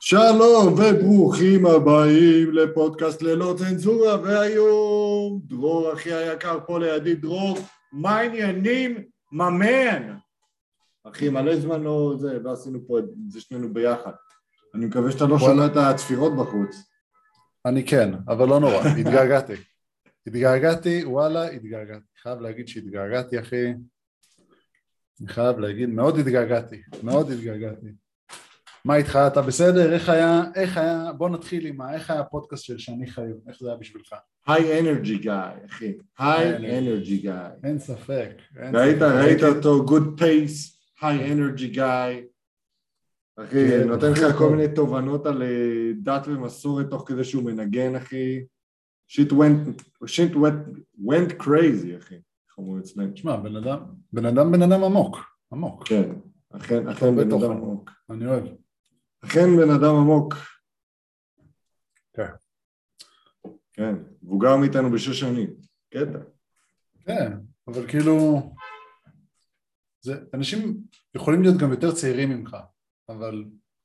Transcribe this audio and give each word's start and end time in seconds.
שלום 0.00 0.72
וברוכים 0.72 1.66
הבאים 1.66 2.52
לפודקאסט 2.52 3.22
ללא 3.22 3.54
צנזורה 3.58 4.20
והיום 4.22 5.40
דרור 5.44 5.92
אחי 5.92 6.12
היקר 6.12 6.58
פה 6.66 6.78
לידי 6.78 7.14
דרור 7.14 7.58
מה 7.92 8.16
העניינים 8.16 9.04
ממן 9.32 10.14
אחי 11.04 11.28
מלא 11.28 11.56
זמן 11.56 11.82
לא 11.82 12.14
זה 12.18 12.38
ועשינו 12.44 12.86
פה 12.86 12.98
את 12.98 13.04
זה 13.28 13.40
שנינו 13.40 13.74
ביחד 13.74 14.12
אני 14.74 14.86
מקווה 14.86 15.12
שאתה 15.12 15.26
לא 15.26 15.38
שומע 15.38 15.66
את 15.66 15.76
הצפירות 15.76 16.36
בחוץ 16.36 16.92
אני 17.66 17.86
כן, 17.86 18.14
אבל 18.28 18.48
לא 18.48 18.60
נורא, 18.60 18.82
התגעגעתי. 19.00 19.52
התגעגעתי, 20.26 21.04
וואלה, 21.04 21.50
התגעגעתי. 21.50 22.06
חייב 22.22 22.40
להגיד 22.40 22.68
שהתגעגעתי, 22.68 23.40
אחי. 23.40 23.66
אני 25.20 25.28
חייב 25.28 25.58
להגיד, 25.58 25.88
מאוד 25.88 26.18
התגעגעתי, 26.18 26.82
מאוד 27.02 27.30
התגעגעתי. 27.30 27.86
מה 28.84 28.96
איתך, 28.96 29.18
אתה 29.26 29.42
בסדר? 29.42 29.92
איך 29.92 30.08
היה, 30.08 30.42
איך 30.54 30.76
היה, 30.76 31.12
בוא 31.12 31.28
נתחיל 31.28 31.66
עם 31.66 31.80
ה... 31.80 31.94
איך 31.94 32.10
היה 32.10 32.20
הפודקאסט 32.20 32.64
של 32.64 32.78
שני 32.78 33.06
חיון, 33.06 33.38
איך 33.48 33.56
זה 33.60 33.68
היה 33.68 33.76
בשבילך? 33.76 34.14
היי 34.46 34.80
אנרגי 34.80 35.18
גיא 35.18 35.32
אחי 35.66 35.92
היי 36.18 36.78
אנרגי 36.78 37.18
גיא 37.18 37.32
אין 37.64 37.78
ספק. 37.78 38.30
ראית. 38.74 39.02
ראית 39.02 39.42
אותו 39.42 39.84
גוד 39.84 40.14
פייס 40.18 40.80
היי 41.02 41.32
אנרגי 41.32 41.68
גיא 41.68 41.84
אחי 43.36 43.68
כן, 43.68 43.88
נותן 43.88 44.12
לך 44.12 44.36
כל. 44.38 44.50
מיני 44.50 44.74
תובנות 44.74 45.26
על 45.26 45.42
אה, 45.42 45.92
דת 46.02 46.28
ומסורת 46.28 46.90
תוך 46.90 47.04
כדי 47.06 47.24
שהוא 47.24 47.44
מנגן 47.44 47.96
אחי 47.96 48.44
שיט 49.06 49.32
went 49.32 49.82
שיט 50.06 50.32
went 50.32 50.78
went 51.06 51.42
crazy 51.42 51.98
אחי 51.98 52.14
איך 52.14 52.58
אומרים 52.58 52.78
אצלנו 52.78 53.12
תשמע, 53.12 53.36
בן 53.36 53.56
אדם, 53.56 53.78
בן 54.12 54.26
אדם 54.26 54.52
בן 54.52 54.62
אדם 54.62 54.84
עמוק, 54.84 55.18
עמוק. 55.52 55.88
כן 55.88 56.10
אכן 56.50 56.88
אכן 56.88 57.16
בן. 57.16 57.32
אדם 57.32 57.50
עמוק 57.50 57.90
אני 58.10 58.26
אוהב. 58.26 58.44
אכן 59.24 59.56
בן 59.56 59.70
אדם 59.70 59.94
עמוק 59.94 60.34
כן. 62.12 62.32
כן 63.72 63.94
מבוגר 64.22 64.56
מאיתנו 64.56 64.90
בשש 64.90 65.20
שנים 65.20 65.54
קטע 65.90 66.18
כן, 67.06 67.32
אבל 67.68 67.88
כאילו... 67.88 68.42
זה, 70.00 70.24
אנשים 70.34 70.76
יכולים 71.14 71.42
להיות 71.42 71.56
גם 71.56 71.70
יותר 71.70 71.92
צעירים 71.92 72.30
ממך, 72.30 72.56
אבל... 73.08 73.44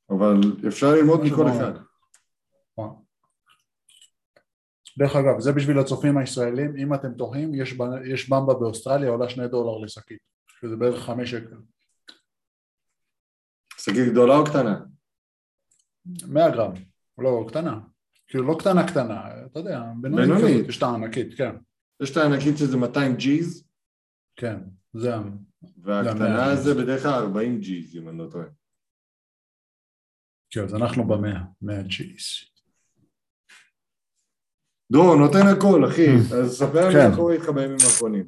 אבל 0.10 0.68
אפשר 0.68 0.88
ללמוד 0.92 1.22
מכל. 1.24 1.48
אחד 1.48 1.72
דרך 4.98 5.16
אגב, 5.16 5.40
זה 5.40 5.52
בשביל 5.52 5.80
הצופים 5.80 6.18
הישראלים, 6.18 6.76
אם 6.78 6.94
אתם 6.94 7.14
תוהים, 7.14 7.56
יש, 7.56 7.76
יש 8.06 8.30
במבה 8.30 8.54
באוסטרליה, 8.54 9.10
עולה 9.10 9.30
שני 9.30 9.48
דולר 9.48 9.78
לשקית, 9.78 10.20
שזה 10.62 10.76
בערך 10.76 11.04
חמש 11.04 11.32
שקל. 11.32 11.58
שקית 13.78 14.12
גדולה 14.12 14.38
או 14.38 14.46
קטנה? 14.46 14.80
100 16.28 16.50
גרם, 16.50 16.72
לא 17.18 17.46
קטנה, 17.48 17.80
כאילו 18.28 18.48
לא 18.48 18.56
קטנה 18.60 18.88
קטנה, 18.88 19.46
אתה 19.46 19.60
יודע, 19.60 19.84
בינונית 20.02 20.68
יש 20.70 20.78
את 20.78 20.84
הענקית, 20.84 21.38
כן, 21.38 21.56
יש 22.04 22.12
את 22.12 22.18
הענקית 22.18 22.58
שזה 22.58 22.78
200 22.78 23.16
ג'יז. 23.16 23.68
כן, 24.36 24.60
זה, 24.94 25.14
והקטנה 25.78 26.56
זה 26.56 26.74
בדרך 26.74 27.04
כלל 27.04 27.14
40 27.14 27.60
ג'יז 27.60 27.96
אם 27.98 28.10
אני 28.10 28.18
לא 28.18 28.28
טועה. 28.32 28.46
כן, 30.50 30.64
אז 30.64 30.76
אנחנו 30.76 31.08
במאה, 31.08 31.40
100 31.62 31.82
ג'יס. 31.82 32.46
דרור 34.92 35.16
נותן 35.16 35.48
הכל 35.58 35.86
אחי 35.88 36.08
אז 36.42 36.58
ספר 36.58 36.90
לנו 36.90 36.92
כן. 36.92 37.10
מה 37.10 37.16
קורה 37.16 37.34
איתך 37.34 37.50
בימים 37.50 37.78
האחרונים. 37.86 38.28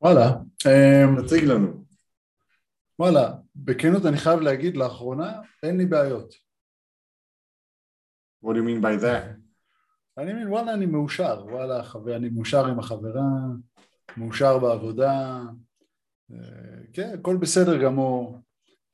וואלה, 0.00 0.30
אמ, 0.66 1.22
תציג 1.22 1.44
לנו. 1.44 1.84
וואלה, 2.98 3.32
בכנות 3.56 4.06
אני 4.06 4.16
חייב 4.16 4.40
להגיד, 4.40 4.76
לאחרונה 4.76 5.40
אין 5.62 5.76
לי 5.76 5.86
בעיות. 5.86 6.34
What 8.44 8.52
do 8.52 8.58
you 8.58 8.64
mean 8.64 8.82
by 8.82 9.02
that? 9.02 9.44
אני 10.18 10.32
מבין, 10.32 10.48
וואלה, 10.48 10.74
אני 10.74 10.86
מאושר, 10.86 11.44
וואלה, 11.48 11.82
חבר, 11.82 12.16
אני 12.16 12.28
מאושר 12.28 12.66
עם 12.66 12.78
החברה, 12.78 13.22
מאושר 14.16 14.58
בעבודה, 14.58 15.40
אה, 16.32 16.38
כן, 16.92 17.14
הכל 17.20 17.36
בסדר 17.36 17.82
גמור. 17.82 18.38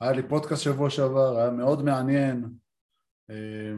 היה 0.01 0.13
לי 0.13 0.29
פודקאסט 0.29 0.63
שבוע 0.63 0.91
שעבר, 0.91 1.39
היה 1.39 1.51
מאוד 1.51 1.85
מעניין, 1.85 2.45
אה, 3.31 3.75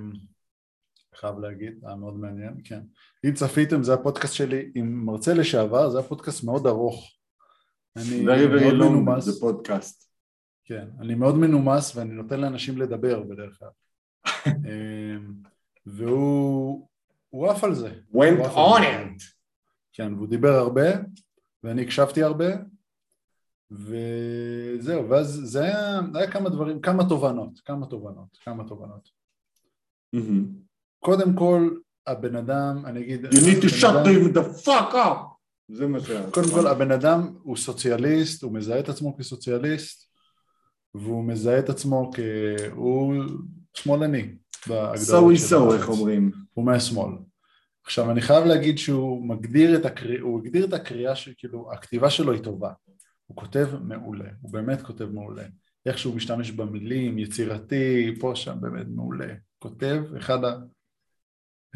חייב 1.15 1.39
להגיד, 1.39 1.85
היה 1.85 1.97
מאוד 1.97 2.15
מעניין, 2.15 2.55
כן. 2.65 2.81
אם 3.25 3.35
צפיתם, 3.35 3.83
זה 3.83 3.95
הפודקאסט 3.95 4.35
שלי 4.35 4.73
עם 4.75 5.05
מרצה 5.05 5.35
לשעבר, 5.35 5.91
זה 5.91 5.99
היה 5.99 6.09
פודקאסט 6.09 6.45
מאוד 6.45 6.67
ארוך. 6.67 7.11
אני 7.97 8.27
Very 8.27 8.49
very 8.49 8.63
מאוד 8.63 8.75
long 8.75 8.93
מנומס, 8.93 9.25
זה 9.25 9.41
פודקאסט 9.41 10.13
כן, 10.65 10.89
אני 11.01 11.15
מאוד 11.15 11.35
מנומס 11.35 11.97
ואני 11.97 12.15
נותן 12.15 12.41
לאנשים 12.41 12.79
לדבר 12.79 13.23
בדרך 13.23 13.59
כלל. 13.59 13.69
והוא 15.87 16.89
הוא 17.31 17.49
עף 17.49 17.65
על 17.65 17.75
זה. 17.75 17.95
went 18.15 18.55
on 18.55 18.81
it 18.81 19.23
כן, 19.93 20.15
והוא 20.15 20.29
דיבר 20.29 20.53
הרבה, 20.53 20.91
ואני 21.63 21.83
הקשבתי 21.83 22.23
הרבה, 22.23 22.47
וזהו, 23.71 25.09
ואז 25.09 25.41
זה 25.45 25.63
היה, 25.63 26.01
היה 26.15 26.31
כמה 26.31 26.49
דברים, 26.49 26.81
כמה 26.81 27.09
תובנות, 27.09 27.61
כמה 27.65 27.87
תובנות, 27.87 28.39
כמה 28.45 28.65
תובנות. 28.69 29.09
Mhm. 30.17 30.45
קודם 30.99 31.35
כל, 31.35 31.71
הבן 32.07 32.37
אדם, 32.37 32.87
אני 32.87 33.01
אגיד... 33.01 33.27
You 33.27 33.29
need 33.29 33.63
to 33.63 33.69
shut 33.69 34.07
them 34.07 34.37
the 34.37 34.67
fuck 34.67 34.95
up 34.95 35.33
זה 35.69 35.87
מה 35.87 36.01
ש... 36.01 36.11
קודם 36.31 36.49
כל, 36.55 36.67
הבן 36.67 36.91
אדם 36.91 37.37
הוא 37.43 37.57
סוציאליסט, 37.57 38.43
הוא 38.43 38.53
מזהה 38.53 38.81
את 38.81 38.89
עצמו 38.89 39.17
כסוציאליסט, 39.17 40.11
והוא 40.95 41.25
מזהה 41.25 41.59
את 41.59 41.69
עצמו 41.69 42.11
כ... 42.15 42.19
הוא 42.71 43.15
שמאלני 43.75 44.35
בהגדרות 44.69 44.99
סווי 44.99 45.37
של 45.37 45.45
סו 45.45 45.71
הארץ. 45.71 45.81
איך 45.81 45.89
אומרים 45.89 46.31
הוא 46.53 46.65
מהשמאל. 46.65 47.13
עכשיו 47.85 48.11
אני 48.11 48.21
חייב 48.21 48.45
להגיד 48.45 48.79
שהוא 48.79 49.29
מגדיר 49.29 49.77
את 49.77 49.87
הקריאה, 49.87 50.23
הוא 50.23 50.41
הגדיר 50.41 50.65
את 50.65 50.73
הקריאה 50.73 51.17
שכאילו 51.17 51.73
הכתיבה 51.73 52.11
שלו 52.11 52.33
היא 52.33 52.43
טובה, 52.43 52.73
הוא 53.27 53.37
כותב 53.37 53.69
מעולה, 53.83 54.29
הוא 54.41 54.53
באמת 54.53 54.83
כותב 54.83 55.05
מעולה, 55.05 55.45
איך 55.87 55.99
שהוא 55.99 56.15
משתמש 56.15 56.51
במילים, 56.51 57.19
יצירתי, 57.19 58.15
פה 58.21 58.33
שם 58.35 58.57
באמת 58.61 58.87
מעולה, 58.95 59.35
כותב 59.59 60.03
אחד, 60.17 60.45
ה... 60.45 60.57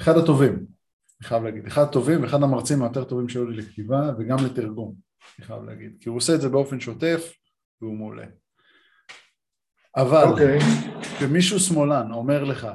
אחד 0.01 0.17
הטובים, 0.17 0.53
אני 0.53 1.29
חייב 1.29 1.43
להגיד, 1.43 1.67
אחד 1.67 1.83
הטובים 1.83 2.23
ואחד 2.23 2.43
המרצים 2.43 2.83
היותר 2.83 3.05
טובים 3.05 3.29
שהיו 3.29 3.51
לי 3.51 3.57
לכתיבה 3.57 4.13
וגם 4.19 4.37
לתרגום, 4.45 4.95
אני 5.39 5.47
חייב 5.47 5.63
להגיד, 5.63 5.97
כי 6.01 6.09
הוא 6.09 6.17
עושה 6.17 6.35
את 6.35 6.41
זה 6.41 6.49
באופן 6.49 6.81
שוטף 6.81 7.33
והוא 7.81 7.97
מעולה. 7.97 8.27
אבל 9.97 10.25
אוקיי 10.25 10.59
כשמישהו 11.17 11.61
שמאלן 11.61 12.13
אומר 12.13 12.45
לך, 12.45 12.69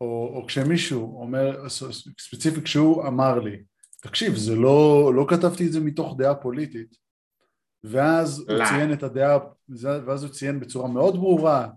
או, 0.00 0.32
או 0.34 0.46
כשמישהו 0.46 1.20
אומר, 1.20 1.68
ספציפית 2.18 2.64
כשהוא 2.64 3.06
אמר 3.06 3.38
לי, 3.38 3.56
תקשיב, 4.00 4.34
זה 4.34 4.54
לא, 4.54 5.12
לא 5.14 5.26
כתבתי 5.28 5.66
את 5.66 5.72
זה 5.72 5.80
מתוך 5.80 6.14
דעה 6.18 6.34
פוליטית, 6.34 6.96
ואז 7.84 8.38
הוא 8.38 8.58
לא. 8.58 8.64
ציין 8.64 8.92
את 8.92 9.02
הדעה, 9.02 9.38
ואז 9.78 10.24
הוא 10.24 10.32
ציין 10.32 10.60
בצורה 10.60 10.88
מאוד 10.88 11.14
ברורה 11.14 11.68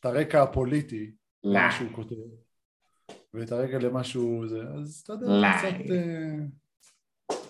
את 0.00 0.04
הרקע 0.04 0.42
הפוליטי 0.42 1.10
לא. 1.44 1.60
למה 1.60 1.72
שהוא 1.72 1.88
כותב, 1.92 2.16
ואת 3.34 3.52
הרקע 3.52 3.78
למה 3.78 4.04
שהוא 4.04 4.48
זה, 4.48 4.62
אז 4.76 5.00
אתה 5.04 5.12
יודע, 5.12 5.26
לא. 5.26 5.46
קצת, 5.58 5.90
אה, 5.90 6.44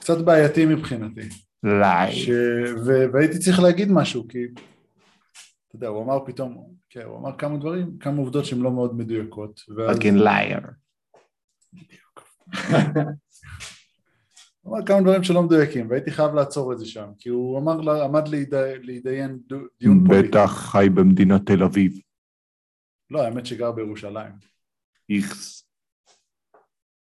קצת 0.01 0.19
בעייתי 0.25 0.67
מבחינתי. 0.67 1.29
ש... 2.13 2.29
ו... 2.87 3.13
והייתי 3.13 3.39
צריך 3.39 3.61
להגיד 3.61 3.89
משהו 3.93 4.29
כי 4.29 4.39
אתה 5.69 5.77
יודע 5.77 5.89
הוא 5.89 6.05
אמר 6.05 6.25
פתאום 6.27 6.75
כן, 6.91 7.03
הוא 7.03 7.19
אמר 7.19 7.39
כמה 7.39 7.57
דברים 7.57 7.99
כמה 7.99 8.19
עובדות 8.19 8.45
שהן 8.45 8.59
לא 8.59 8.71
מאוד 8.71 8.97
מדויקות 8.97 9.61
ואז 9.77 9.97
fucking 9.97 10.19
liar. 10.25 10.71
הוא 14.61 14.77
אמר 14.77 14.87
כמה 14.87 15.01
דברים 15.01 15.25
שלא 15.25 15.43
מדויקים 15.43 15.91
והייתי 15.91 16.11
חייב 16.11 16.35
לעצור 16.35 16.73
את 16.73 16.79
זה 16.79 16.87
שם 16.87 17.09
כי 17.19 17.29
הוא 17.29 17.59
אמר 17.59 18.03
עמד. 18.05 18.29
להתדיין 18.29 19.39
דיון 19.81 20.05
פוליטי 20.07 20.29
בטח 20.29 20.51
חי 20.51 20.87
במדינת 20.95 21.47
תל 21.47 21.63
אביב. 21.63 22.01
לא 23.11 23.23
האמת 23.23 23.47
שגר 23.47 23.73
בירושלים 23.73 24.33
איכס. 25.11 25.69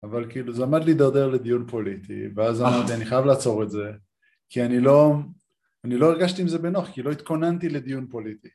אבל 0.04 0.32
כאילו 0.32 0.54
זה 0.54 0.64
עמד 0.64 0.84
להידרדר 0.84 1.30
לדיון 1.30 1.68
פוליטי 1.68 2.28
ואז. 2.36 2.62
אמרתי 2.62 2.94
אני 2.94 3.06
חייב 3.06 3.26
לעצור 3.26 3.64
את 3.64 3.70
זה 3.70 3.92
כי 4.50 4.66
אני 4.66 4.80
לא 4.80 5.14
אני 5.86 5.98
לא 5.98 6.06
הרגשתי 6.06 6.42
עם 6.42 6.48
זה 6.48 6.58
בנוח 6.58 6.92
כי 6.92 7.02
לא 7.02 7.12
התכוננתי 7.12 7.70
לדיון 7.70 8.08
פוליטי 8.08 8.50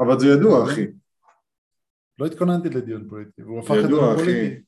אבל 0.00 0.18
זה 0.18 0.26
ידוע 0.26 0.64
אחי 0.64 0.86
לא 2.18 2.26
התכוננתי 2.26 2.68
לדיון 2.68 3.08
פוליטי, 3.08 3.42
והוא 3.42 3.58
הפך 3.60 3.74
ידוע, 3.84 4.12
את 4.12 4.18
זה. 4.18 4.22
לפוליטי. 4.22 4.62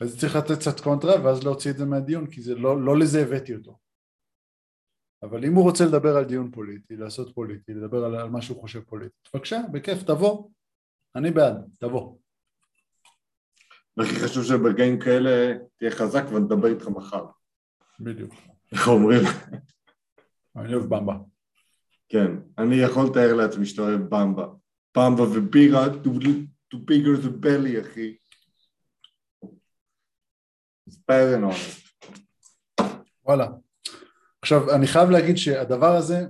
אז 0.00 0.20
צריך 0.20 0.36
לתת 0.36 0.58
קצת 0.58 0.80
קונטרה 0.80 1.24
ואז 1.24 1.44
להוציא 1.44 1.70
את 1.70 1.76
זה 1.76 1.84
מהדיון, 1.84 2.30
כי 2.30 2.42
זה 2.42 2.54
לא, 2.54 2.82
לא 2.82 2.98
לזה 2.98 3.22
הבאתי 3.22 3.54
אותו. 3.54 3.78
אבל 5.22 5.44
אם 5.44 5.54
הוא 5.54 5.64
רוצה 5.64 5.84
לדבר 5.84 6.16
על 6.16 6.24
דיון 6.24 6.50
פוליטי, 6.50 6.96
לעשות 6.96 7.34
פוליטי, 7.34 7.74
לדבר 7.74 8.04
על, 8.04 8.14
על 8.14 8.30
מה 8.30 8.42
שהוא 8.42 8.60
חושב 8.60 8.80
פוליטי, 8.80 9.14
בבקשה, 9.34 9.60
בכיף, 9.72 10.02
תבוא. 10.02 10.50
אני 11.16 11.30
בעד, 11.30 11.56
תבוא. 11.78 12.18
והכי 13.96 14.14
חשוב 14.24 14.44
שברגעים 14.44 15.00
כאלה 15.00 15.58
תהיה 15.76 15.90
חזק 15.90 16.22
ונדבר 16.32 16.68
איתך 16.68 16.88
מחר 16.88 17.26
בדיוק. 18.00 18.34
איך 18.72 18.88
אומרים? 18.88 19.22
אני 20.56 20.74
אוהב 20.74 20.84
במבה. 20.94 21.14
כן, 22.08 22.30
אני 22.58 22.76
יכול 22.76 23.06
לתאר 23.10 23.34
לעצמי 23.34 23.66
שאתה 23.66 23.82
אוהב 23.82 24.00
במבה. 24.00 24.46
במבה 24.96 25.22
ובירה, 25.22 25.86
to, 25.86 26.76
bigger 26.76 27.24
the 27.24 27.44
belly, 27.44 27.80
אחי. 27.80 28.16
It's 30.88 30.96
better 31.10 31.36
than 31.36 31.44
honest. 31.44 31.88
וואלה. 33.24 33.48
עכשיו, 34.42 34.74
אני 34.74 34.86
חייב 34.86 35.10
להגיד 35.10 35.36
שהדבר 35.36 35.96
הזה 35.96 36.26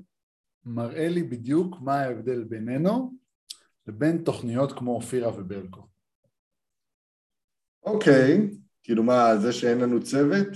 מראה 0.64 1.08
לי 1.08 1.22
בדיוק 1.22 1.76
מה 1.80 2.00
ההבדל 2.00 2.44
בינינו 2.44 3.14
לבין 3.86 4.24
תוכניות 4.24 4.72
כמו 4.72 4.94
אופירה 4.94 5.38
וברקו. 5.38 5.86
אוקיי, 7.82 8.50
כאילו 8.82 9.02
מה, 9.02 9.36
זה 9.36 9.52
שאין 9.52 9.78
לנו 9.78 10.02
צוות? 10.02 10.48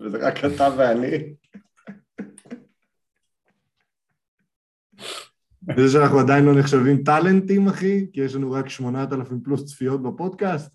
וזה 0.00 0.18
רק 0.18 0.34
אתה 0.44 0.68
ואני? 0.78 1.34
וזה 5.76 5.92
שאנחנו 5.92 6.18
עדיין 6.18 6.44
לא 6.44 6.58
נחשבים 6.58 7.02
טאלנטים, 7.04 7.68
אחי, 7.68 8.06
כי 8.12 8.20
יש 8.20 8.34
לנו 8.34 8.52
רק 8.52 8.68
8,000 8.68 9.40
פלוס 9.40 9.64
צפיות 9.64 10.02
בפודקאסט, 10.02 10.72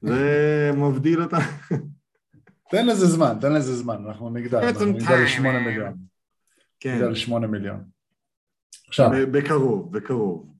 זה 0.00 0.70
מבדיל 0.76 1.22
אותה. 1.22 1.38
תן 2.70 2.86
לזה 2.86 3.06
זמן, 3.06 3.38
תן 3.40 3.52
לזה 3.52 3.76
זמן, 3.76 4.04
אנחנו 4.06 4.30
נגדל, 4.30 4.58
אנחנו 4.58 4.86
נגדל 4.86 5.22
לשמונה 5.24 5.60
מיליון. 5.60 5.96
כן, 6.80 6.94
נגדל 6.94 7.10
לשמונה 7.10 7.46
מיליון. 7.46 7.84
עכשיו, 8.88 9.10
בקרוב, 9.32 9.96
בקרוב. 9.96 10.59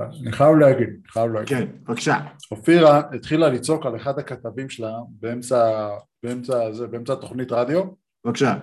אני 0.00 0.32
חייב 0.32 0.56
להגיד, 0.56 0.88
אני 0.88 1.08
חייב 1.08 1.32
להגיד. 1.32 1.48
כן, 1.48 1.66
בבקשה. 1.82 2.20
אופירה 2.50 3.02
התחילה 3.14 3.48
לצעוק 3.48 3.86
על 3.86 3.96
אחד 3.96 4.18
הכתבים 4.18 4.68
שלה 4.68 4.98
באמצע, 5.08 5.88
באמצע, 6.22 6.72
זה, 6.72 6.86
באמצע 6.86 7.14
תוכנית 7.14 7.52
רדיו, 7.52 7.82
בבקשה. 8.24 8.56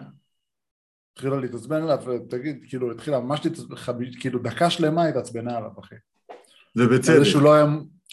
התחילה 1.13 1.39
להתעצבן 1.39 1.83
עליו, 1.83 2.03
ותגיד, 2.07 2.65
כאילו, 2.67 2.91
התחילה 2.91 3.19
ממש 3.19 3.45
להתעצבן, 3.45 4.05
כאילו 4.19 4.39
דקה 4.39 4.69
שלמה 4.69 5.05
התעצבנה 5.05 5.57
עליו, 5.57 5.71
אחי. 5.79 5.95
על 5.95 6.37
זה 6.75 6.85
ובצדק. 6.85 7.23
שהוא 7.23 7.41
לא 7.41 7.53
היה, 7.53 7.65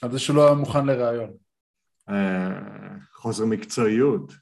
על 0.03 0.12
זה 0.12 0.19
שהוא 0.19 0.37
לא 0.37 0.47
היה 0.47 0.55
מוכן 0.55 0.87
לראיון. 0.87 1.31
אה, 2.09 2.49
חוסר 3.14 3.44
מקצועיות. 3.44 4.32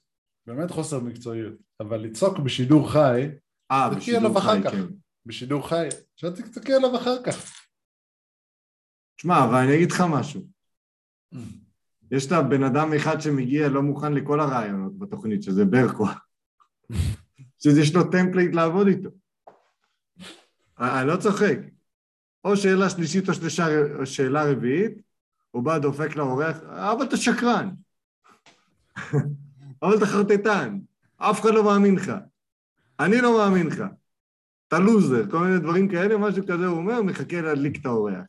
באמת 0.46 0.70
חוסר 0.70 1.00
מקצועיות. 1.00 1.54
אבל 1.80 2.00
לצעוק 2.00 2.38
בשידור 2.38 2.92
חי, 2.92 3.28
אה, 3.70 3.88
תסתכלי 3.90 4.14
בשידור 4.14 4.40
חי. 4.40 4.60
כן. 4.62 4.82
בשידור 5.26 5.68
חי, 5.68 5.88
שאתה 6.16 6.42
תסתכל 6.42 6.72
עליו 6.72 6.96
אחר 6.96 7.22
כך. 7.22 7.65
תשמע, 9.16 9.44
אבל 9.44 9.54
אני 9.54 9.74
אגיד 9.76 9.92
לך 9.92 10.04
משהו. 10.10 10.46
יש 12.10 12.26
את 12.26 12.32
הבן 12.32 12.62
אדם 12.62 12.92
אחד 12.94 13.20
שמגיע 13.20 13.68
לא 13.68 13.82
מוכן 13.82 14.12
לכל 14.12 14.40
הרעיונות 14.40 14.98
בתוכנית, 14.98 15.42
שזה 15.42 15.64
ברקו. 15.64 16.06
שיש 17.62 17.94
לו 17.94 18.10
template 18.10 18.54
לעבוד 18.54 18.86
איתו. 18.86 19.10
אני 20.78 21.08
לא 21.08 21.16
צוחק. 21.16 21.58
או 22.44 22.56
שאלה 22.56 22.90
שלישית 22.90 23.28
או 23.28 23.34
או 23.98 24.06
שאלה 24.06 24.44
רביעית, 24.44 24.92
הוא 25.50 25.62
בא 25.62 25.78
דופק 25.78 26.16
לאורח, 26.16 26.56
אבל 26.62 27.04
אתה 27.04 27.16
שקרן. 27.16 27.70
אבל 29.82 29.96
אתה 29.96 30.06
חרטטן. 30.06 30.78
אף 31.16 31.40
אחד 31.40 31.50
לא 31.50 31.64
מאמין 31.64 31.94
לך. 31.94 32.12
אני 33.00 33.20
לא 33.20 33.38
מאמין 33.38 33.66
לך. 33.66 33.82
אתה 34.68 34.78
לוזר, 34.78 35.30
כל 35.30 35.38
מיני 35.38 35.58
דברים 35.58 35.88
כאלה, 35.88 36.18
משהו 36.18 36.42
כזה 36.46 36.66
הוא 36.66 36.76
אומר, 36.76 37.02
מחכה 37.02 37.40
להדליק 37.40 37.80
את 37.80 37.86
האורח. 37.86 38.24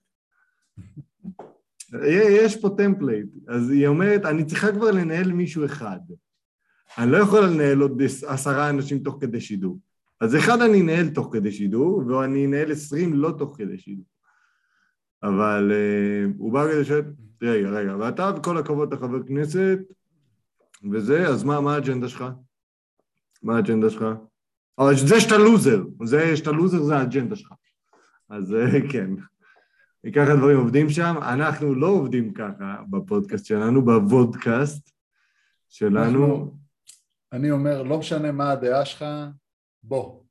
יש 2.09 2.61
פה 2.61 2.69
template, 2.77 3.27
אז 3.47 3.69
היא 3.69 3.87
אומרת, 3.87 4.25
אני 4.25 4.45
צריכה 4.45 4.71
כבר 4.71 4.91
לנהל 4.91 5.31
מישהו 5.33 5.65
אחד. 5.65 5.99
אני 6.97 7.11
לא 7.11 7.17
יכולה 7.17 7.47
לנהל 7.47 7.81
עוד 7.81 8.01
עשרה 8.27 8.69
אנשים 8.69 8.99
תוך 8.99 9.17
כדי 9.21 9.41
שידור. 9.41 9.79
אז 10.21 10.35
אחד 10.35 10.61
אני 10.61 10.81
אנהל 10.81 11.09
תוך 11.09 11.29
כדי 11.33 11.51
שידור, 11.51 12.07
ואני 12.07 12.45
אנהל 12.45 12.71
עשרים 12.71 13.13
לא 13.13 13.31
תוך 13.37 13.55
כדי 13.57 13.77
שידור. 13.77 14.05
אבל 15.23 15.71
uh, 15.71 16.33
הוא 16.37 16.53
בא 16.53 16.71
כדי 16.71 16.85
ש... 16.85 16.91
רגע, 17.41 17.69
רגע, 17.69 17.95
ואתה, 17.99 18.31
וכל 18.37 18.57
הכבוד, 18.57 18.93
אתה 18.93 19.01
חבר 19.01 19.23
כנסת, 19.27 19.79
וזה, 20.91 21.27
אז 21.27 21.43
מה, 21.43 21.61
מה 21.61 21.75
האג'נדה 21.75 22.07
שלך? 22.07 22.25
מה 23.43 23.55
האג'נדה 23.55 23.89
שלך? 23.89 24.05
אבל 24.79 24.95
זה 24.95 25.19
שאתה 25.19 25.37
לוזר, 25.37 25.83
זה 26.03 26.37
שאתה 26.37 26.51
לוזר 26.51 26.83
זה 26.83 26.97
האג'נדה 26.97 27.35
שלך. 27.35 27.53
אז 28.29 28.51
uh, 28.53 28.91
כן. 28.91 29.09
ככה 30.15 30.35
דברים 30.37 30.57
עובדים 30.57 30.89
שם. 30.89 31.15
אנחנו 31.21 31.75
לא 31.75 31.87
עובדים 31.87 32.33
ככה 32.33 32.81
בפודקאסט 32.89 33.45
שלנו, 33.45 33.85
בוודקאסט 33.85 34.91
שלנו. 35.69 36.25
אנחנו- 36.25 36.57
אני 37.33 37.51
אומר, 37.51 37.83
לא 37.83 37.99
משנה 37.99 38.31
מה 38.31 38.51
הדעה 38.51 38.85
שלך, 38.85 39.05
בוא. 39.83 40.23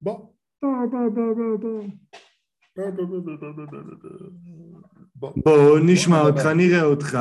בוא. 0.00 0.32
בוא, 0.62 0.70
בוא, 0.90 1.08
בוא, 1.14 1.34
בוא, 1.34 1.58
בוא. 1.58 1.82
בוא. 5.14 5.32
בוא 5.44 5.78
נשמע 5.86 6.20
אותך. 6.20 6.46
נראה 6.56 6.82
אותך, 6.82 7.18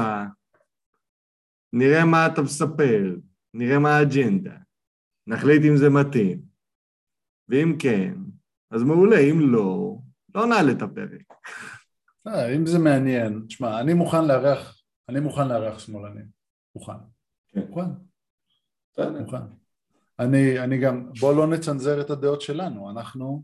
נראה 1.74 2.06
מה 2.06 2.28
אתה 2.28 2.42
מספר, 2.42 3.16
נראה 3.54 3.80
מה 3.80 3.98
האג'נדה, 3.98 4.56
נחליט 5.28 5.62
אם 5.70 5.78
זה 5.78 5.90
מתאים, 5.90 6.42
ואם 7.50 7.75
כן, 7.80 8.13
אז 8.72 8.84
מעולה, 8.84 9.20
אם 9.20 9.40
לא, 9.40 9.98
לא 10.35 10.45
נעלה 10.45 10.71
את 10.71 10.81
הפרק. 10.81 11.21
אה, 12.27 12.56
אם 12.56 12.65
זה 12.65 12.79
מעניין, 12.79 13.44
תשמע, 13.47 13.79
אני 13.79 13.94
מוכן 13.94 14.25
לארח, 14.25 14.81
אני 15.09 15.19
מוכן 15.19 15.47
לארח 15.47 15.79
שמאלנים. 15.79 16.25
מוכן. 16.75 16.94
כן. 17.47 17.59
מוכן. 17.69 17.81
מוכן. 19.19 19.38
אני, 20.19 20.59
אני 20.59 20.77
גם, 20.77 21.09
בוא 21.19 21.35
לא 21.35 21.47
נצנזר 21.47 22.01
את 22.01 22.09
הדעות 22.09 22.41
שלנו, 22.41 22.89
אנחנו 22.89 23.44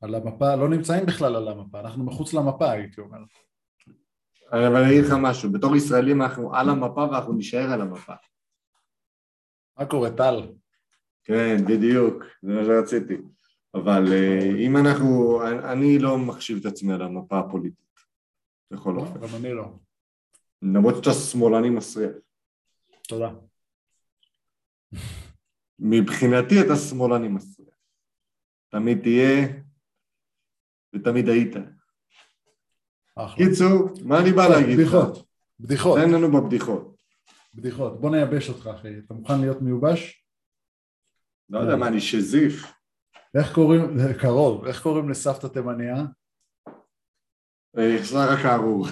על 0.00 0.14
המפה, 0.14 0.54
לא 0.54 0.68
נמצאים 0.68 1.06
בכלל 1.06 1.36
על 1.36 1.48
המפה, 1.48 1.80
אנחנו 1.80 2.04
מחוץ 2.04 2.34
למפה 2.34 2.70
הייתי 2.70 3.00
אומר. 3.00 3.18
אבל 4.52 4.76
אני 4.76 4.92
אגיד 4.92 5.04
לך 5.04 5.12
משהו, 5.20 5.52
בתור 5.52 5.76
ישראלים 5.76 6.22
אנחנו 6.22 6.54
על 6.54 6.68
המפה 6.68 7.00
ואנחנו 7.00 7.32
נישאר 7.32 7.72
על 7.72 7.80
המפה. 7.80 8.14
מה 9.78 9.86
קורה 9.86 10.10
טל? 10.10 10.52
כן, 11.24 11.56
בדיוק, 11.68 12.24
זה 12.42 12.52
מה 12.52 12.64
שרציתי. 12.64 13.16
אבל 13.74 14.12
אה, 14.12 14.50
אם 14.66 14.76
אנחנו, 14.76 15.40
אני- 15.48 15.72
אני 15.72 15.98
לא 15.98 16.18
מחשיב 16.18 16.58
את 16.58 16.66
עצמי 16.66 16.92
על 16.92 17.02
המפה 17.02 17.38
הפוליטית, 17.38 18.00
בכל 18.70 18.96
אופן. 18.96 19.20
גם 19.20 19.28
אני 19.36 19.54
לא. 19.54 19.64
למרות 20.62 20.94
שאתה 20.94 21.12
שמאלני 21.12 21.70
מסריח. 21.70 22.12
תודה. 23.08 23.30
מבחינתי 25.78 26.60
אתה 26.60 26.76
שמאלני 26.76 27.28
מסריח. 27.28 27.74
תמיד 28.68 28.98
תהיה 29.02 29.46
ותמיד 30.94 31.28
היית. 31.28 31.56
אחלה. 33.16 33.36
קיצור, 33.46 33.88
מה 34.04 34.20
אני 34.20 34.32
בא 34.32 34.48
להגיד 34.48 34.78
לך? 34.78 34.94
בדיחות, 34.94 35.26
בדיחות, 35.60 35.98
תן 35.98 36.10
לנו 36.10 36.30
בבדיחות. 36.32 36.96
בדיחות. 37.54 38.00
בוא 38.00 38.10
נייבש 38.10 38.48
אותך 38.48 38.66
אחי, 38.66 38.98
אתה 38.98 39.14
מוכן 39.14 39.40
להיות 39.40 39.62
מיובש? 39.62 40.24
לא 41.50 41.58
יודע 41.58 41.76
מה, 41.76 41.88
אני 41.88 42.00
שזיף. 42.00 42.62
איך 43.34 43.54
קוראים, 43.54 43.96
קרוב, 44.20 44.64
איך 44.66 44.82
קוראים 44.82 45.08
לסבתא 45.08 45.46
תימניה? 45.46 45.96
אה, 47.78 48.04
שרה 48.04 48.42
כארור. 48.42 48.86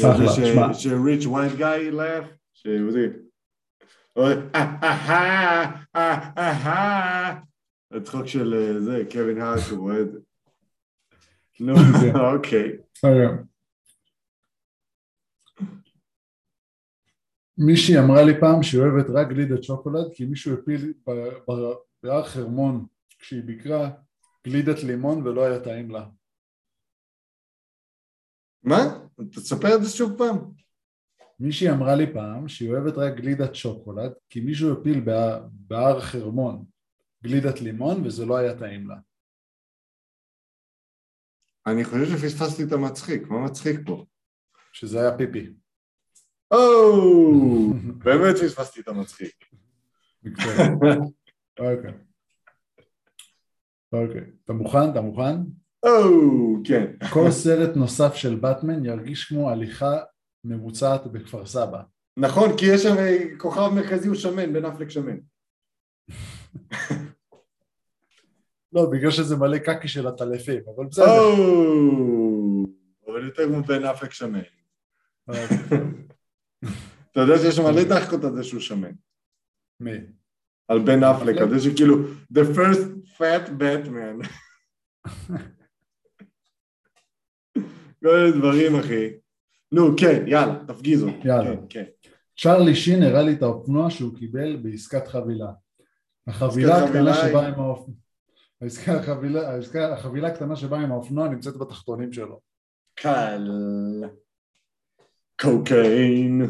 אחלה, 0.00 0.74
שריץ' 0.74 1.26
ווייט 1.26 1.52
גאי 1.56 1.90
הצחוק 7.90 8.26
של 8.26 8.54
אה, 8.54 8.80
זה, 8.80 9.02
קווין 9.12 9.40
הארט, 9.40 9.60
הוא 9.70 9.78
רואה 9.78 10.00
את 10.00 10.12
זה. 10.12 10.18
נו. 11.60 11.74
אוקיי. 12.36 12.68
רגע. 13.04 13.42
מישהי 17.58 17.98
אמרה 17.98 18.22
לי 18.22 18.40
פעם 18.40 18.62
שהיא 18.62 18.80
אוהבת 18.80 19.06
רק 19.10 19.28
גלידת 19.28 19.64
שוקולד 19.64 20.06
כי 20.14 20.24
מישהו 20.24 20.54
הפיל 20.54 20.92
בהר 22.02 22.24
חרמון 22.24 22.86
כשהיא 23.18 23.42
ביקרה 23.42 23.90
גלידת 24.46 24.82
לימון 24.82 25.26
ולא 25.26 25.44
היה 25.44 25.64
טעים 25.64 25.90
לה. 25.90 26.06
מה? 28.62 28.78
תספר 29.32 29.76
את 29.76 29.82
זה 29.82 29.90
שוב 29.90 30.18
פעם. 30.18 30.36
מישהי 31.40 31.70
אמרה 31.70 31.94
לי 31.94 32.12
פעם 32.12 32.48
שהיא 32.48 32.70
אוהבת 32.70 32.98
רק 32.98 33.14
גלידת 33.14 33.54
שוקולד 33.54 34.12
כי 34.28 34.40
מישהו 34.40 34.72
הפיל 34.72 35.00
בהר, 35.00 35.46
בהר 35.52 36.00
חרמון 36.00 36.64
גלידת 37.24 37.60
לימון 37.60 38.06
וזה 38.06 38.26
לא 38.26 38.36
היה 38.36 38.58
טעים 38.58 38.88
לה. 38.88 38.96
אני 41.66 41.84
חושב 41.84 42.04
שפספסתי 42.06 42.64
את 42.64 42.72
המצחיק, 42.72 43.28
מה 43.28 43.44
מצחיק 43.44 43.80
פה? 43.86 44.04
שזה 44.72 45.00
היה 45.00 45.18
פיפי. 45.18 45.52
או, 46.50 47.72
באמת 48.04 48.36
פספסתי 48.36 48.80
את 48.80 48.88
המצחיק. 48.88 49.44
אוקיי. 51.58 51.92
אוקיי. 53.92 54.24
אתה 54.44 54.52
מוכן? 54.52 54.90
אתה 54.92 55.00
מוכן? 55.00 55.36
או, 55.82 56.62
כן. 56.64 56.86
כל 57.14 57.30
סרט 57.30 57.76
נוסף 57.76 58.14
של 58.14 58.34
באטמן 58.34 58.84
ירגיש 58.84 59.24
כמו 59.24 59.50
הליכה 59.50 59.98
ממוצעת 60.44 61.06
בכפר 61.06 61.46
סבא. 61.46 61.82
נכון, 62.16 62.56
כי 62.58 62.66
יש 62.66 62.82
שם 62.82 62.94
כוכב 63.38 63.68
מרכזי 63.74 64.08
הוא 64.08 64.16
שמן, 64.16 64.52
בן 64.52 64.64
אפלק 64.64 64.90
שמן. 64.90 65.18
לא, 68.72 68.90
בגלל 68.90 69.10
שזה 69.10 69.36
מלא 69.36 69.58
קקי 69.58 69.88
של 69.88 70.06
הטלפים, 70.06 70.62
אבל 70.76 70.86
בסדר. 70.86 71.04
אבל 73.06 73.26
יותר 73.26 73.46
כמו 73.48 73.62
בן 73.62 73.84
אפלק 73.84 74.12
שמן. 74.12 74.42
אתה 77.10 77.20
יודע 77.20 77.38
שיש 77.38 77.58
מלא 77.58 77.84
דחקות 77.84 78.24
על 78.24 78.36
זה 78.36 78.44
שהוא 78.44 78.60
שמן. 78.60 78.92
מי? 79.80 79.98
על 80.68 80.78
בן 80.78 81.04
אפלק, 81.04 81.36
על 81.36 81.50
זה 81.50 81.60
שכאילו, 81.60 81.96
the 82.34 82.42
first 82.56 82.80
fat 83.18 83.48
Batman. 83.60 84.28
כל 88.02 88.16
מיני 88.16 88.32
דברים, 88.38 88.76
אחי. 88.76 89.10
נו, 89.72 89.82
כן, 90.00 90.24
יאללה, 90.28 90.64
תפגיז 90.68 91.02
אותי. 91.02 91.28
יאללה. 91.28 91.56
כן, 91.56 91.62
כן. 91.68 91.84
צ'רלי 92.38 92.74
שין 92.74 93.02
הראה 93.02 93.22
לי 93.22 93.32
את 93.32 93.42
האופנוע 93.42 93.90
שהוא 93.90 94.18
קיבל 94.18 94.56
בעסקת 94.56 95.08
חבילה. 95.08 95.52
החבילה 96.26 96.84
הקטנה 96.84 97.14
שבאה 97.14 97.48
עם 97.48 97.60
האופנוע. 97.60 97.96
החבילה- 99.92 100.26
הקטנה 100.28 100.56
שבאה 100.56 100.80
עם 100.80 100.92
האופנוע 100.92 101.28
נמצאת 101.28 101.56
בתחתונים 101.56 102.12
שלו. 102.12 102.40
קל. 102.94 103.50
קוקאין. 105.40 106.42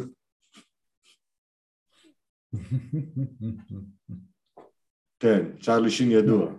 כן, 5.21 5.57
צ'רלי 5.61 5.91
שין 5.91 6.11
ידוע. 6.11 6.53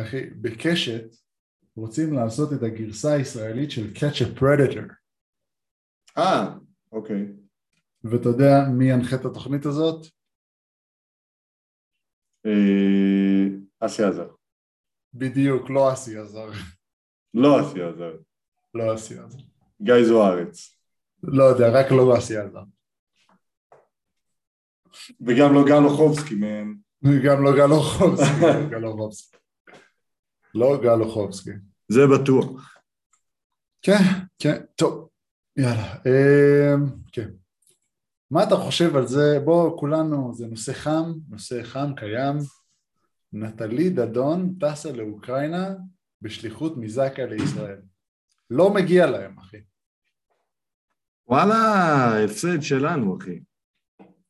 אחי, 0.00 0.20
בקשת 0.30 1.04
רוצים 1.78 2.12
לעשות 2.12 2.52
את 2.52 2.62
הגרסה 2.62 3.12
הישראלית 3.12 3.70
של 3.70 3.92
Catch 3.94 4.22
a 4.22 4.40
Predator. 4.40 4.94
אה, 6.18 6.54
אוקיי. 6.92 7.26
ואתה 8.04 8.28
יודע 8.28 8.54
מי 8.72 8.90
ינחה 8.90 9.16
את 9.16 9.24
התוכנית 9.24 9.66
הזאת? 9.66 10.06
אה, 12.46 13.46
אסי 13.80 14.02
עזר. 14.04 14.28
בדיוק, 15.14 15.70
לא 15.70 15.92
אסי 15.92 16.18
עזר. 16.18 16.50
לא 17.34 17.60
אסי 17.60 17.82
עזר. 17.82 18.16
לא 18.74 18.94
אסי 18.94 19.18
עזר. 19.18 19.38
גיא 19.82 20.04
זוארץ. 20.08 20.78
לא 21.22 21.44
יודע, 21.44 21.80
רק 21.80 21.86
לא 21.90 22.18
אסי 22.18 22.36
עזר. 22.36 22.62
וגם 25.20 25.54
לא 25.54 25.64
גל 25.66 25.84
אוחובסקי, 25.84 26.34
מן. 26.34 26.74
גם 27.24 27.44
לא 27.44 27.56
גל 27.56 27.72
אוחובסקי. 27.72 29.36
לא 30.54 30.80
גל 30.82 31.02
אוחובסקי. 31.02 31.50
זה 31.88 32.00
בטוח. 32.14 32.78
כן, 33.82 34.02
כן, 34.38 34.62
טוב, 34.74 35.08
יאללה. 35.56 35.94
אמ, 35.94 36.84
כן. 37.12 37.28
מה 38.30 38.44
אתה 38.44 38.56
חושב 38.56 38.96
על 38.96 39.06
זה? 39.06 39.38
בוא, 39.44 39.78
כולנו, 39.78 40.34
זה 40.34 40.46
נושא 40.46 40.72
חם, 40.72 41.12
נושא 41.28 41.62
חם, 41.62 41.92
קיים. 41.96 42.36
נטלי 43.32 43.90
דדון 43.90 44.54
טסה 44.60 44.92
לאוקראינה 44.92 45.74
בשליחות 46.22 46.76
מזק"א 46.76 47.22
לישראל. 47.22 47.80
לא 48.50 48.74
מגיע 48.74 49.06
להם, 49.06 49.38
אחי. 49.38 49.60
וואלה, 51.26 52.24
הפסד 52.24 52.62
שלנו, 52.62 53.18
אחי. 53.18 53.40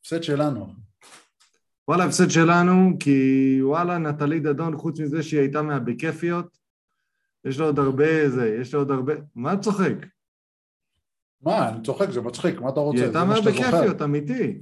הפסד 0.01 0.23
שלנו. 0.23 0.75
וואלה, 1.89 2.05
הפסד 2.05 2.31
שלנו, 2.31 2.97
כי 3.01 3.59
וואלה, 3.63 3.99
נטלי 3.99 4.41
דדון, 4.41 4.77
חוץ 4.77 5.01
מזה 5.01 5.23
שהיא 5.23 5.41
הייתה 5.41 5.63
מהבכיפיות, 5.63 6.59
יש 7.45 7.59
לה 7.59 7.65
עוד 7.65 7.79
הרבה 7.79 8.29
זה, 8.29 8.57
יש 8.61 8.75
לה 8.75 8.79
עוד 8.79 8.91
הרבה... 8.91 9.13
מה 9.35 9.53
אתה 9.53 9.63
צוחק? 9.63 10.07
מה, 11.43 11.69
אני 11.69 11.83
צוחק, 11.83 12.11
זה 12.11 12.21
מצחיק, 12.21 12.61
מה 12.61 12.69
אתה 12.69 12.81
רוצה? 12.81 12.99
היא 12.99 13.05
הייתה 13.05 13.25
זוכר. 13.35 13.51
מהבכיפיות, 13.51 14.03
אמיתי. 14.03 14.61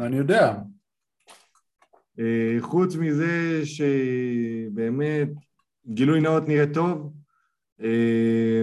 אני 0.00 0.16
יודע. 0.16 0.54
אה, 2.18 2.56
חוץ 2.60 2.96
מזה 2.96 3.62
שבאמת 3.64 5.28
גילוי 5.86 6.20
נאות 6.20 6.48
נראה 6.48 6.74
טוב, 6.74 7.12
אה, 7.82 8.62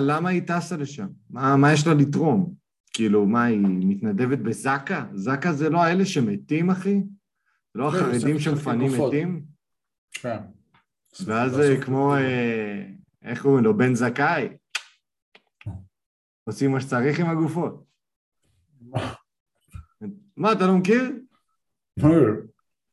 למה 0.00 0.28
היא 0.28 0.42
טסה 0.46 0.76
לשם? 0.76 1.06
מה, 1.30 1.56
מה 1.56 1.72
יש 1.72 1.86
לה 1.86 1.94
לתרום? 1.94 2.54
כאילו, 2.92 3.26
מה, 3.26 3.44
היא 3.44 3.60
מתנדבת 3.62 4.38
בזק"א? 4.38 5.02
זק"א 5.14 5.52
זה 5.52 5.70
לא 5.70 5.82
האלה 5.82 6.06
שמתים, 6.06 6.70
אחי? 6.70 7.02
לא 7.74 7.90
כן, 7.90 7.96
החרדים 7.96 8.38
שמפנים. 8.38 8.92
מתים? 9.06 9.42
כן. 10.12 10.38
ואז 11.26 11.60
כמו. 11.84 12.14
אה, 12.14 12.82
איך 13.22 13.42
קוראים 13.42 13.64
לו? 13.64 13.76
בן 13.76 13.94
זכאי. 13.94 14.48
עושים 16.44 16.70
מה 16.72 16.80
שצריך 16.80 17.20
עם 17.20 17.30
הגופות. 17.30 17.84
מה, 20.36 20.52
אתה 20.52 20.66
לא 20.66 20.76
מכיר? 20.76 21.12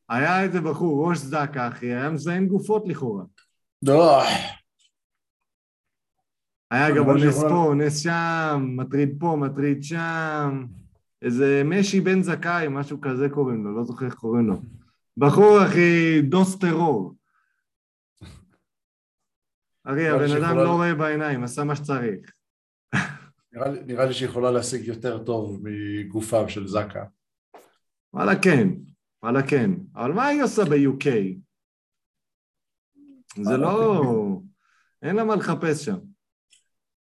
היה 0.08 0.42
איזה 0.42 0.60
בחור, 0.60 1.08
ראש 1.08 1.18
זק"א, 1.18 1.68
אחי, 1.68 1.86
היה 1.86 2.10
מזיין 2.10 2.46
גופות 2.48 2.82
לכאורה. 2.86 3.24
לא, 3.82 4.22
היה 6.70 6.90
גם 6.96 7.08
אונס 7.08 7.22
שיכול- 7.22 7.48
פה, 7.48 7.54
אונס 7.54 7.98
שם, 7.98 8.66
מטריד 8.76 9.16
פה, 9.20 9.36
מטריד 9.40 9.82
שם. 9.84 10.66
איזה 11.22 11.62
משי 11.64 12.00
בן 12.00 12.22
זכאי, 12.22 12.66
משהו 12.70 13.00
כזה 13.00 13.28
קוראים 13.28 13.64
לו, 13.64 13.76
לא 13.76 13.84
זוכר 13.84 14.06
איך 14.06 14.14
קוראים 14.14 14.46
לו. 14.46 14.54
בחור, 15.16 15.64
אחי, 15.66 16.22
דוס 16.22 16.58
טרור. 16.58 17.14
לי 19.94 20.08
הבן 20.08 20.42
אדם 20.44 20.56
לא 20.56 20.70
רואה 20.72 20.94
בעיניים, 20.94 21.44
עשה 21.44 21.64
מה 21.64 21.76
שצריך. 21.76 22.32
נראה 23.52 23.68
לי- 23.68 23.80
נראה 23.86 24.04
לי 24.04 24.14
שיכולה 24.14 24.50
להשיג 24.50 24.88
יותר 24.88 25.24
טוב 25.24 25.60
מגופיו 25.62 26.48
של 26.48 26.66
זקה. 26.66 27.04
וואלה 28.14 28.32
כן, 28.42 28.68
וואלה 29.22 29.48
כן. 29.48 29.70
אבל 29.96 30.12
מה 30.12 30.26
היא 30.26 30.42
עושה 30.42 30.62
ב-UK? 30.64 31.06
זה 33.42 33.56
לא... 33.56 34.02
אין 35.02 35.16
לה 35.16 35.24
מה 35.24 35.36
לחפש 35.36 35.84
שם. 35.84 35.98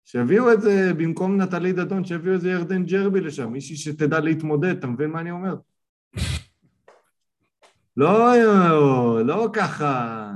שיביאו 0.06 0.54
את 0.54 0.62
זה 0.62 0.92
במקום 0.98 1.42
נטלי 1.42 1.74
דדון, 1.74 2.06
שיביאו 2.06 2.34
איזה 2.34 2.50
ירדן 2.50 2.86
ג'רבי 2.86 3.22
לשם, 3.22 3.52
מישהי 3.52 3.76
שתדע 3.76 4.20
להתמודד, 4.20 4.78
אתה 4.78 4.88
מבין 4.88 5.10
מה 5.10 5.20
אני 5.20 5.32
אומר? 5.32 5.56
לא, 7.98 9.26
לא 9.26 9.50
ככה... 9.54 10.32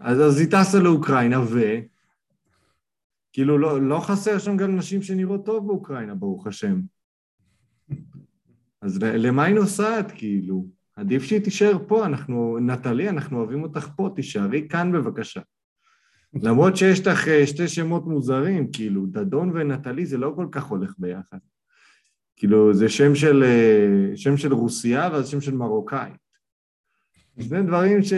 אז, 0.00 0.20
אז 0.20 0.40
היא 0.40 0.48
טסה 0.50 0.78
לאוקראינה 0.78 1.40
ו... 1.40 1.60
כאילו, 3.32 3.58
לא, 3.58 3.82
לא 3.82 4.00
חסר 4.00 4.38
שם 4.38 4.56
גם 4.56 4.76
נשים 4.76 5.02
שנראות 5.02 5.46
טוב 5.46 5.66
באוקראינה, 5.66 6.14
ברוך 6.14 6.46
השם. 6.46 6.80
אז 8.82 8.98
למה 9.02 9.44
היא 9.44 9.54
נוסעת, 9.54 10.12
כאילו? 10.14 10.66
עדיף 10.96 11.22
שהיא 11.22 11.40
תישאר 11.40 11.78
פה, 11.86 12.06
אנחנו... 12.06 12.58
נטלי, 12.60 13.08
אנחנו 13.08 13.38
אוהבים 13.38 13.62
אותך 13.62 13.88
פה, 13.96 14.10
תישארי 14.16 14.68
כאן 14.68 14.92
בבקשה. 14.92 15.40
למרות 16.42 16.76
שיש 16.76 17.06
לך 17.06 17.28
אה, 17.28 17.46
שתי 17.46 17.68
שמות 17.68 18.06
מוזרים, 18.06 18.72
כאילו, 18.72 19.06
דדון 19.06 19.50
ונטלי 19.54 20.06
זה 20.06 20.18
לא 20.18 20.32
כל 20.36 20.46
כך 20.52 20.64
הולך 20.64 20.94
ביחד. 20.98 21.38
כאילו, 22.36 22.74
זה 22.74 22.88
שם 22.88 23.14
של, 23.14 23.44
אה, 23.44 24.16
שם 24.16 24.36
של 24.36 24.52
רוסיה 24.52 25.08
ואז 25.12 25.28
שם 25.28 25.40
של 25.40 25.54
מרוקאית. 25.54 26.28
שני 27.40 27.62
דברים 27.62 28.02
ש... 28.02 28.12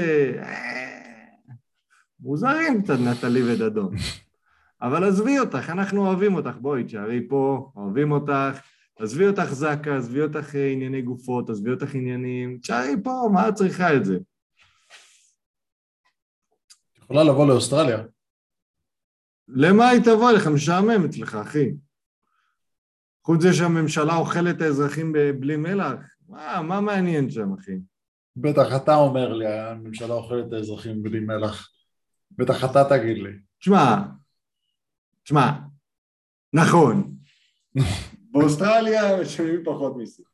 מוזרים 2.21 2.83
קצת, 2.83 2.95
נטלי 2.95 3.43
ודדון. 3.43 3.95
אבל 4.83 5.05
עזבי 5.05 5.39
אותך, 5.39 5.71
אנחנו 5.71 6.07
אוהבים 6.07 6.35
אותך, 6.35 6.57
בואי, 6.61 6.85
תשארי 6.85 7.29
פה, 7.29 7.73
אוהבים 7.77 8.13
אותך, 8.13 8.61
עזבי 8.99 9.27
אותך 9.27 9.45
זקה, 9.45 9.97
עזבי 9.97 10.23
אותך 10.23 10.57
אה, 10.57 10.71
ענייני 10.73 11.03
גופות, 11.03 11.51
עזבי 11.51 11.71
אותך 11.71 11.95
עניינים, 11.95 12.59
תשארי 12.59 12.95
פה, 13.05 13.29
מה 13.33 13.49
את 13.49 13.55
צריכה 13.55 13.97
את 13.97 14.05
זה? 14.05 14.19
יכולה 17.03 17.25
לבוא 17.25 17.47
לאוסטרליה. 17.47 18.03
למה 19.49 19.89
היא 19.89 20.01
תבוא 20.01 20.33
לך? 20.33 20.47
משעמם 20.47 21.05
אצלך, 21.05 21.35
אחי. 21.35 21.71
חוץ 23.25 23.39
מזה 23.39 23.53
שהממשלה 23.53 24.17
אוכלת 24.17 24.57
את 24.57 24.63
האזרחים 24.63 25.13
בלי 25.41 25.57
מלח, 25.57 26.01
מה, 26.29 26.63
מה 26.63 26.81
מעניין 26.81 27.31
שם, 27.31 27.53
אחי? 27.61 27.73
בטח 28.37 28.77
אתה 28.77 28.95
אומר 28.95 29.33
לי, 29.33 29.49
הממשלה 29.49 30.15
אוכלת 30.15 30.49
את 30.49 30.53
האזרחים 30.53 31.03
בלי 31.03 31.21
מלח. 31.21 31.71
בטח 32.31 32.65
אתה 32.71 32.85
תגיד 32.89 33.19
לי. 33.19 33.33
תשמע, 33.59 33.97
תשמע, 35.25 35.51
נכון. 36.53 37.17
באוסטרליה 38.31 39.21
משלמים 39.21 39.65
פחות 39.65 39.97
מיסים. 39.97 40.25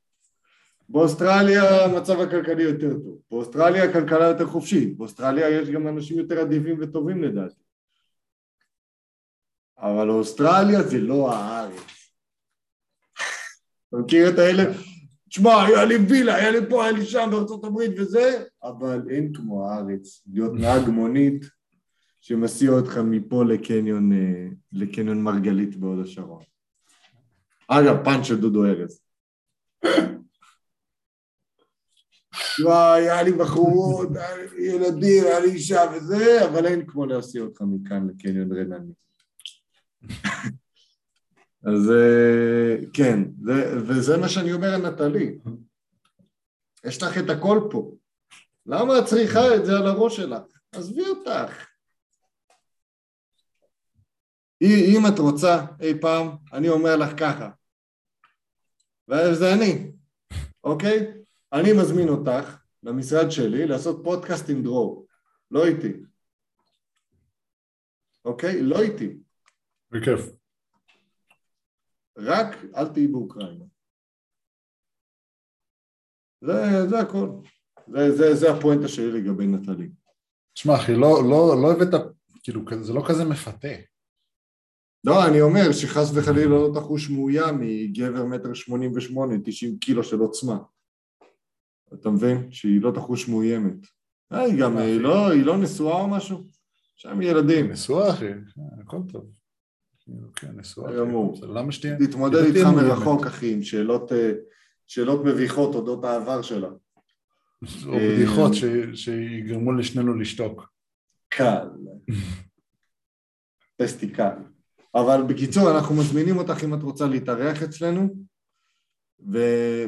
באוסטרליה 0.88 1.84
המצב 1.84 2.20
הכלכלי 2.20 2.62
יותר 2.62 2.90
טוב. 2.90 3.18
באוסטרליה 3.30 3.84
הכלכלה 3.84 4.24
יותר 4.24 4.46
חופשית. 4.46 4.96
באוסטרליה 4.96 5.48
יש 5.48 5.70
גם 5.70 5.88
אנשים 5.88 6.18
יותר 6.18 6.42
אדיבים 6.42 6.76
וטובים 6.80 7.22
לדעתי. 7.22 7.62
אבל 9.78 10.10
אוסטרליה 10.10 10.82
זה 10.82 10.98
לא 10.98 11.32
הארץ. 11.32 12.12
אתה 13.88 13.96
מכיר 13.96 14.28
את 14.28 14.38
האלה? 14.38 14.62
תשמע, 15.28 15.64
היה 15.64 15.84
לי 15.84 15.96
וילה, 15.96 16.34
היה 16.34 16.50
לי 16.50 16.58
פה, 16.70 16.84
היה 16.84 16.92
לי 16.92 17.06
שם 17.06 17.28
בארצות 17.30 17.64
הברית 17.64 17.90
וזה, 17.98 18.44
אבל 18.62 19.02
אין 19.10 19.32
כמו 19.34 19.70
הארץ, 19.70 20.22
להיות 20.32 20.52
נהג 20.54 20.88
מונית 20.88 21.44
שמסיע 22.28 22.70
אותך 22.70 22.98
מפה 23.04 23.44
לקניון, 23.44 24.12
אה, 24.12 24.48
לקניון 24.72 25.22
מרגלית 25.22 25.76
בהוד 25.76 25.98
השרון. 26.04 26.42
אגב, 27.68 28.04
פאנץ' 28.04 28.24
של 28.24 28.40
דודו 28.40 28.64
ארז. 28.64 29.00
וואי, 32.64 33.10
היה 33.10 33.22
לי 33.22 33.32
בחורות, 33.32 34.08
היה 34.16 34.36
לי 34.36 34.62
ילדים, 34.62 35.24
היה 35.24 35.40
לי 35.40 35.52
אישה 35.52 35.80
וזה, 35.94 36.44
אבל 36.48 36.66
אין 36.66 36.86
כמו 36.86 37.06
להסיע 37.06 37.42
אותך 37.42 37.60
מכאן 37.60 38.08
לקניון 38.08 38.52
רנני. 38.52 38.92
אז 41.70 41.90
אה, 41.90 42.76
כן, 42.92 43.22
זה, 43.42 43.78
וזה 43.88 44.16
מה 44.16 44.28
שאני 44.28 44.52
אומר 44.52 44.74
על 44.74 44.90
נטלי. 44.90 45.38
יש 46.84 47.02
לך 47.02 47.18
את 47.18 47.30
הכל 47.30 47.60
פה. 47.70 47.92
למה 48.66 48.98
את 48.98 49.04
צריכה 49.04 49.54
את 49.56 49.66
זה 49.66 49.72
על 49.78 49.86
הראש 49.86 50.16
שלך? 50.16 50.42
עזבי 50.72 51.08
אותך. 51.08 51.75
אם 54.62 55.00
את 55.14 55.18
רוצה 55.18 55.66
אי 55.80 56.00
פעם, 56.00 56.28
אני 56.52 56.68
אומר 56.68 56.96
לך 56.96 57.18
ככה, 57.18 57.50
וזה 59.08 59.54
אני, 59.54 59.92
אוקיי? 60.64 61.12
אני 61.52 61.72
מזמין 61.80 62.08
אותך 62.08 62.56
למשרד 62.82 63.30
שלי 63.30 63.66
לעשות 63.66 64.00
פודקאסט 64.04 64.50
עם 64.50 64.62
דרור, 64.62 65.06
לא 65.50 65.66
איתי, 65.66 65.92
אוקיי? 68.24 68.62
לא 68.62 68.82
איתי. 68.82 69.18
בכיף. 69.90 70.20
רק 72.18 72.56
אל 72.76 72.88
תהיי 72.88 73.06
באוקראינה. 73.06 73.64
זה, 76.40 76.88
זה 76.88 77.00
הכל. 77.00 77.28
זה, 77.86 78.16
זה, 78.16 78.34
זה 78.34 78.52
הפואנטה 78.52 78.88
שלי 78.88 79.12
לגבי 79.12 79.46
נטלי. 79.46 79.90
תשמע 80.52 80.74
אחי, 80.74 80.92
לא, 80.92 81.22
לא, 81.30 81.62
לא 81.62 81.72
הבאת, 81.72 82.16
כאילו, 82.42 82.60
זה 82.82 82.92
לא 82.92 83.02
כזה 83.08 83.24
מפתה. 83.24 83.95
לא, 85.06 85.26
אני 85.26 85.40
אומר 85.40 85.72
שחס 85.72 86.10
וחלילה 86.14 86.50
לא 86.50 86.70
תחוש 86.74 87.10
מאוים 87.10 87.60
מגבר 87.60 88.24
מטר 88.24 88.54
שמונים 88.54 88.92
ושמונה, 88.94 89.34
תשעים 89.44 89.78
קילו 89.78 90.04
של 90.04 90.18
עוצמה. 90.18 90.58
אתה 91.94 92.10
מבין? 92.10 92.48
שהיא 92.52 92.80
לא 92.82 92.90
תחוש 92.90 93.28
מאוימת. 93.28 93.74
אה, 94.32 94.40
היא 94.40 94.60
גם, 94.60 94.76
היא 94.76 95.00
לא, 95.00 95.30
היא 95.30 95.44
לא 95.44 95.56
נשואה 95.58 96.00
או 96.00 96.08
משהו? 96.08 96.44
שם 96.96 97.22
ילדים. 97.22 97.70
נשואה 97.70 98.10
אחי, 98.10 98.26
כן, 98.54 98.80
הכל 98.82 98.98
טוב. 99.12 99.30
כן, 100.36 100.52
נשואה. 100.56 100.92
למה 101.42 101.72
שתהיה? 101.72 101.96
תתמודד 102.06 102.44
איתך. 102.44 102.66
מרחוק, 102.76 103.26
אחי, 103.26 103.52
עם 103.52 103.62
שאלות, 103.62 104.12
אה, 104.12 104.32
מביכות 105.24 105.74
אודות 105.74 106.04
העבר 106.04 106.42
שלה. 106.42 106.68
או 107.86 107.92
בדיחות 107.92 108.54
ש- 108.54 108.64
שיגרמו 108.94 109.72
לשנינו 109.72 110.14
לשתוק. 110.14 110.68
קל. 111.28 111.68
טסטי 113.76 114.10
קל. 114.10 114.55
אבל 115.00 115.22
בקיצור, 115.28 115.70
אנחנו 115.70 115.94
מזמינים 115.94 116.36
אותך 116.36 116.64
אם 116.64 116.74
את 116.74 116.82
רוצה 116.82 117.06
להתארח 117.06 117.62
אצלנו, 117.62 118.14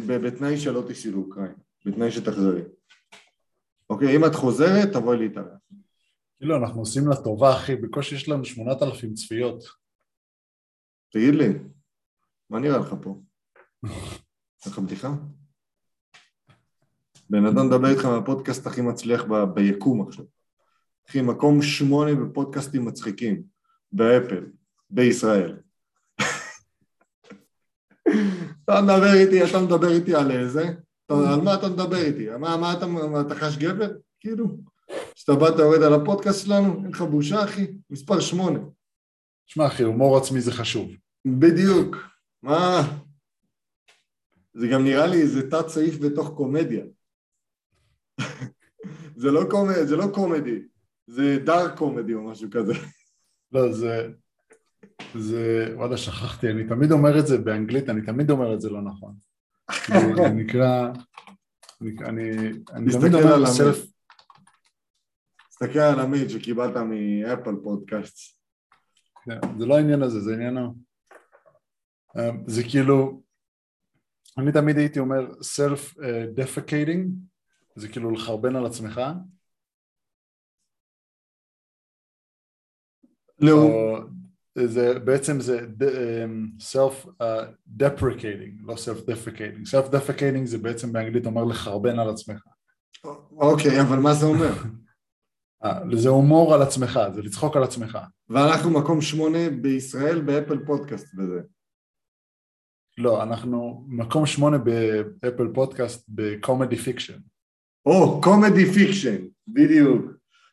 ובתנאי 0.06 0.56
שלא 0.56 0.84
תיסעי 0.86 1.10
לאוקראינה, 1.10 1.54
בתנאי 1.86 2.10
שתחזרי. 2.10 2.62
אוקיי, 3.90 4.16
אם 4.16 4.24
את 4.24 4.34
חוזרת, 4.34 4.92
תבואי 4.92 5.18
להתארח. 5.18 5.58
כאילו, 6.38 6.56
אנחנו 6.56 6.80
עושים 6.80 7.08
לה 7.08 7.16
טובה, 7.16 7.56
אחי, 7.56 7.76
בקושי 7.76 8.14
יש 8.14 8.28
לנו 8.28 8.44
8,000 8.44 9.14
צפיות. 9.14 9.64
תגיד 11.12 11.34
לי, 11.34 11.48
מה 12.50 12.58
נראה 12.58 12.78
לך 12.78 12.94
פה? 13.02 13.20
יש 14.60 14.66
לך 14.66 14.78
בדיחה? 14.78 15.14
בן 17.30 17.46
אדם 17.46 17.66
מדבר 17.66 17.88
איתך 17.88 18.04
מהפודקאסט 18.04 18.66
הכי 18.66 18.80
מצליח 18.80 19.24
ב- 19.24 19.44
ביקום 19.54 20.08
עכשיו. 20.08 20.24
אחי, 21.08 21.22
מקום 21.22 21.62
שמונה 21.62 22.14
בפודקאסטים 22.14 22.84
מצחיקים, 22.84 23.42
באפל, 23.92 24.46
בישראל. 24.90 25.56
אתה 28.64 28.80
מדבר 28.82 29.14
איתי, 29.14 29.44
אתה 29.44 29.58
מדבר 29.60 29.92
איתי 29.92 30.14
על 30.14 30.30
איזה? 30.30 30.64
על 31.08 31.40
מה 31.40 31.54
אתה 31.54 31.68
מדבר 31.68 31.96
איתי? 31.96 32.28
מה, 32.38 32.56
מה 32.56 32.72
אתה, 32.72 32.86
מה, 32.86 33.20
אתה 33.20 33.34
חש 33.34 33.56
גבר? 33.56 33.90
כאילו? 34.20 34.46
כשאתה 35.14 35.34
בא, 35.34 35.48
אתה 35.48 35.62
יורד 35.62 35.82
על 35.82 35.94
הפודקאסט 35.94 36.44
שלנו? 36.44 36.82
אין 36.84 36.90
לך 36.92 37.02
בושה, 37.02 37.44
אחי? 37.44 37.66
מספר 37.90 38.20
שמונה. 38.20 38.58
שמע, 39.46 39.66
אחי, 39.66 39.82
הומור 39.82 40.16
עצמי 40.16 40.40
זה 40.40 40.52
חשוב. 40.52 40.90
בדיוק. 41.26 41.96
מה? 42.42 42.82
זה 44.54 44.68
גם 44.68 44.84
נראה 44.84 45.06
לי 45.06 45.22
איזה 45.22 45.50
תת 45.50 45.68
סעיף 45.68 45.98
בתוך 45.98 46.30
קומדיה. 46.36 46.84
זה, 49.16 49.30
לא. 49.30 49.40
זה 49.84 49.96
לא 49.96 50.04
קומדי, 50.14 50.58
זה 51.06 51.38
דארק 51.44 51.78
קומדי 51.78 52.14
או 52.14 52.22
משהו 52.22 52.48
כזה. 52.50 52.72
לא, 53.52 53.72
זה... 53.72 54.08
זה... 55.14 55.74
וואלה, 55.76 55.96
שכחתי, 55.96 56.50
אני 56.50 56.68
תמיד 56.68 56.92
אומר 56.92 57.18
את 57.18 57.26
זה 57.26 57.38
באנגלית, 57.38 57.88
אני 57.88 58.02
תמיד 58.02 58.30
אומר 58.30 58.54
את 58.54 58.60
זה 58.60 58.70
לא 58.70 58.82
נכון. 58.82 59.14
זה 60.16 60.28
נקרא... 60.28 60.92
אני, 61.80 61.90
אני, 62.04 62.48
אני 62.72 62.92
תמיד 62.92 63.14
על 63.14 63.22
אומר 63.22 63.34
המייל. 63.34 63.46
סלף... 63.46 63.86
תסתכל 65.50 65.78
על 65.78 66.00
המייל 66.00 66.28
שקיבלת 66.28 66.76
מאפל 66.76 67.54
פודקאסט. 67.62 68.38
כן, 69.24 69.58
זה 69.58 69.66
לא 69.66 69.76
העניין 69.76 70.02
הזה, 70.02 70.20
זה 70.20 70.34
עניין 70.34 70.56
ה... 70.56 70.68
אה, 72.16 72.30
זה 72.46 72.62
כאילו... 72.70 73.22
אני 74.38 74.52
תמיד 74.52 74.76
הייתי 74.76 74.98
אומר 74.98 75.30
self-defecating, 75.30 77.08
זה 77.76 77.88
כאילו 77.88 78.10
לחרבן 78.10 78.56
על 78.56 78.66
עצמך, 78.66 79.00
לא, 83.40 83.98
זה 84.66 84.98
בעצם 84.98 85.40
זה 85.40 85.66
um, 85.80 86.62
self-deprecating, 86.72 88.62
לא 88.62 88.74
self-defecating. 88.74 89.62
self-defecating 89.70 90.44
זה 90.44 90.58
בעצם 90.58 90.92
באנגלית 90.92 91.26
אומר 91.26 91.44
לחרבן 91.44 91.98
על 91.98 92.10
עצמך. 92.10 92.42
אוקיי, 93.32 93.80
אבל 93.80 93.98
מה 93.98 94.14
זה 94.14 94.26
אומר? 94.26 94.52
אה, 95.64 95.80
זה 95.92 96.08
הומור 96.08 96.54
על 96.54 96.62
עצמך, 96.62 97.00
זה 97.14 97.22
לצחוק 97.22 97.56
על 97.56 97.62
עצמך. 97.62 97.98
ואנחנו 98.28 98.70
מקום 98.70 99.00
שמונה 99.00 99.50
בישראל 99.62 100.20
באפל 100.20 100.66
פודקאסט 100.66 101.14
בזה. 101.14 101.40
לא, 102.98 103.22
אנחנו 103.22 103.84
מקום 103.88 104.26
שמונה 104.26 104.58
באפל 104.58 105.48
פודקאסט 105.54 106.04
ב 106.08 106.18
comedy 106.18 106.76
fiction. 106.76 107.18
או, 107.86 108.20
comedy 108.20 108.72
fiction, 108.72 109.24
בדיוק. 109.48 110.02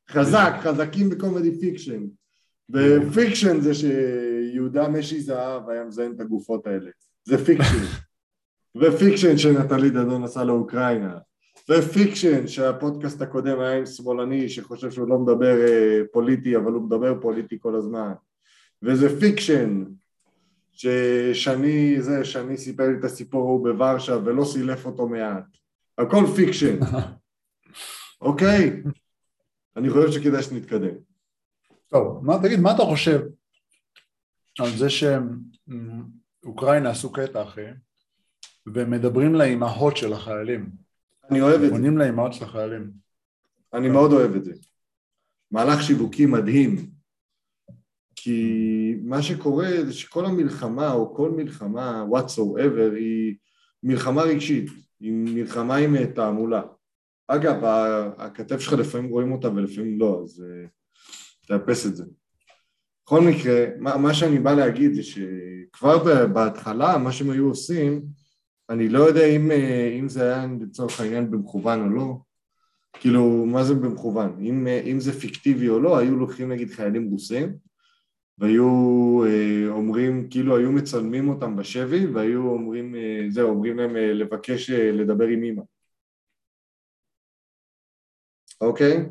חזק, 0.10 0.54
חזקים 0.62 1.10
ב 1.10 1.17
comedy 1.17 1.60
fiction. 1.60 2.04
ו 2.70 2.81
fiction 2.81 3.62
זה 3.62 3.74
שיהודה 3.74 4.88
משי 4.88 5.22
זהב 5.22 5.70
היה 5.70 5.84
מזיין 5.84 6.12
את 6.12 6.20
הגופות 6.20 6.68
האלה. 6.68 6.90
זה 7.26 7.46
fiction. 7.46 7.86
ו 8.82 8.89
fiction 8.89 9.38
שנטלי 9.38 9.90
דדון 9.90 10.24
נסע 10.24 10.44
לאוקראינה. 10.44 11.18
ו 11.70 11.80
fiction 11.80 12.48
שהפודקאסט 12.48 13.22
הקודם 13.22 13.60
היה 13.60 13.78
עם 13.78 13.86
שמאלני 13.86 14.50
שחושב 14.50 14.92
שהוא 14.92 15.10
לא 15.10 15.20
מדבר 15.20 15.68
אה, 15.68 16.02
פוליטי 16.12 16.56
אבל 16.56 16.72
הוא 16.72 16.84
מדבר 16.84 17.22
פוליטי 17.22 17.58
כל 17.60 17.76
הזמן. 17.76 18.14
וזה 18.84 19.20
fiction 19.20 19.84
ששני, 20.72 22.02
זה, 22.02 22.26
שני 22.26 22.58
סיפר 22.58 22.88
לי 22.88 23.00
את 23.00 23.04
הסיפור 23.04 23.42
ההוא 23.42 23.64
בוורשה 23.64 24.18
ולא 24.26 24.46
סילף 24.46 24.86
אותו 24.86 25.08
מעט. 25.08 25.44
הכל 25.98 26.26
fiction, 26.36 26.80
אוקיי? 28.22 28.82
אני 29.76 29.90
חושב 29.90 30.12
שכדאי 30.12 30.44
שנתקדם. 30.44 30.96
טוב, 31.88 32.26
מה, 32.26 32.34
תגיד, 32.44 32.60
מה 32.60 32.76
אתה 32.76 32.84
חושב 32.84 33.22
על 34.60 34.70
זה 34.78 34.88
שאוקראינה 36.44 36.90
עשו 36.90 37.14
קטע 37.14 37.44
אחי, 37.44 37.66
ומדברים 38.68 39.36
לאימהות 39.36 39.98
של 39.98 40.14
החיילים, 40.14 40.70
אני 41.32 41.42
אוהב 41.42 41.62
את 41.62 41.68
זה, 41.68 41.74
עונים 41.76 41.98
לאימהות 41.98 42.34
של 42.34 42.44
החיילים. 42.44 42.92
אני 43.74 43.90
מאוד 43.90 44.12
אוהב 44.12 44.36
את 44.36 44.44
זה. 44.44 44.54
מהלך 45.52 45.84
שיווקי 45.84 46.26
מדהים, 46.26 46.76
כי 48.16 48.96
מה 49.04 49.22
שקורה 49.22 49.68
זה 49.86 49.94
שכל 49.94 50.26
המלחמה, 50.26 50.94
או 50.94 51.16
כל 51.16 51.32
מלחמה, 51.32 52.06
whatsoever, 52.12 52.96
היא 52.96 53.36
מלחמה 53.84 54.22
רגשית, 54.22 54.70
היא 55.00 55.12
מלחמה 55.14 55.76
עם 55.76 56.06
תעמולה. 56.06 56.62
אגב, 57.28 57.64
ה- 57.64 58.26
הכתב 58.26 58.60
שלך 58.60 58.74
לפעמים 58.74 59.10
רואים 59.10 59.32
אותה 59.32 59.50
ולפעמים 59.50 60.00
לא, 60.00 60.22
אז 60.24 60.44
אה, 60.44 60.68
תאפס 61.48 61.86
את 61.86 61.96
זה. 61.96 62.04
בכל 63.06 63.22
מקרה, 63.22 63.66
מה, 63.80 63.98
מה 63.98 64.14
שאני 64.14 64.40
בא 64.40 64.54
להגיד 64.54 64.94
זה 64.94 65.04
שכבר 65.04 66.28
בהתחלה, 66.28 66.98
מה 66.98 67.12
שהם 67.12 67.30
היו 67.30 67.48
עושים, 67.48 68.02
אני 68.70 68.90
לא 68.90 69.00
יודע 69.00 69.26
אם, 69.26 69.52
אה, 69.52 69.96
אם 70.00 70.10
זה 70.10 70.24
היה 70.24 70.48
לצורך 70.62 71.00
העניין 71.00 71.32
במכוון 71.32 71.82
או 71.82 71.90
לא, 71.90 72.18
כאילו, 73.00 73.46
מה 73.46 73.64
זה 73.64 73.74
במכוון? 73.76 74.38
אם, 74.42 74.68
אה, 74.68 74.82
אם 74.82 75.00
זה 75.00 75.20
פיקטיבי 75.20 75.70
או 75.70 75.80
לא, 75.80 75.98
היו 75.98 76.16
לוקחים 76.16 76.52
נגיד 76.52 76.70
חיילים 76.70 77.10
רוסים, 77.10 77.58
והיו 78.38 78.66
אה, 79.26 79.70
אומרים, 79.70 80.30
כאילו 80.30 80.58
היו 80.58 80.72
מצלמים 80.72 81.30
אותם 81.30 81.56
בשבי 81.56 82.06
והיו 82.06 82.48
אומרים, 82.48 82.96
אה, 82.96 83.26
זהו, 83.30 83.50
אומרים 83.50 83.78
להם 83.78 83.96
לבקש 83.96 84.70
לדבר 84.70 85.28
עם 85.28 85.44
אימא. 85.44 85.62
אוקיי? 88.62 89.06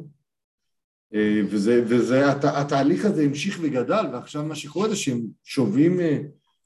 אה, 1.15 1.41
וזה, 1.51 1.85
וזה, 1.87 2.31
הת, 2.31 2.45
התהליך 2.45 3.05
הזה 3.05 3.23
המשיך 3.23 3.59
וגדל, 3.63 4.07
ועכשיו 4.13 4.45
מה 4.45 4.55
שקורה 4.55 4.89
זה 4.89 4.97
שהם 4.97 5.21
שובים 5.45 6.01
אה, 6.01 6.19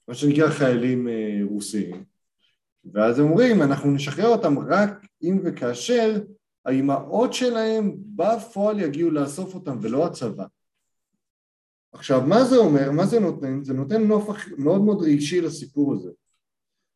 מה 0.09 0.15
שנקרא 0.15 0.49
חיילים 0.51 1.09
אה, 1.09 1.41
רוסיים, 1.45 2.05
ואז 2.93 3.19
הם 3.19 3.25
אומרים, 3.31 3.63
אנחנו 3.63 3.91
נשחרר 3.91 4.27
אותם 4.27 4.59
רק 4.59 5.07
אם 5.23 5.39
וכאשר 5.45 6.21
האימהות 6.65 7.33
שלהם 7.33 7.95
בפועל 8.17 8.81
יגיעו 8.81 9.11
לאסוף 9.11 9.55
אותם 9.55 9.79
ולא 9.81 10.07
הצבא. 10.07 10.45
עכשיו, 11.93 12.23
מה 12.27 12.45
זה 12.45 12.57
אומר? 12.57 12.91
מה 12.91 13.07
זה 13.07 13.21
נותן? 13.21 13.65
זה 13.65 13.75
נותן 13.75 14.03
נופח 14.03 14.49
מאוד 14.59 14.81
מאוד 14.81 15.03
רגשי 15.03 15.41
לסיפור 15.41 15.95
הזה. 15.95 16.11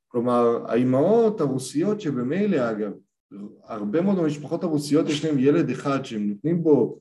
כלומר, 0.08 0.64
האימהות 0.68 1.40
הרוסיות 1.40 2.00
שבמילא, 2.00 2.70
אגב, 2.70 2.92
הרבה 3.64 4.00
מאוד 4.00 4.16
מהמשפחות 4.16 4.64
הרוסיות 4.64 5.08
יש 5.08 5.24
להם 5.24 5.38
ילד 5.38 5.70
אחד 5.70 6.04
שהם 6.04 6.28
נותנים 6.28 6.62
בו 6.62 6.98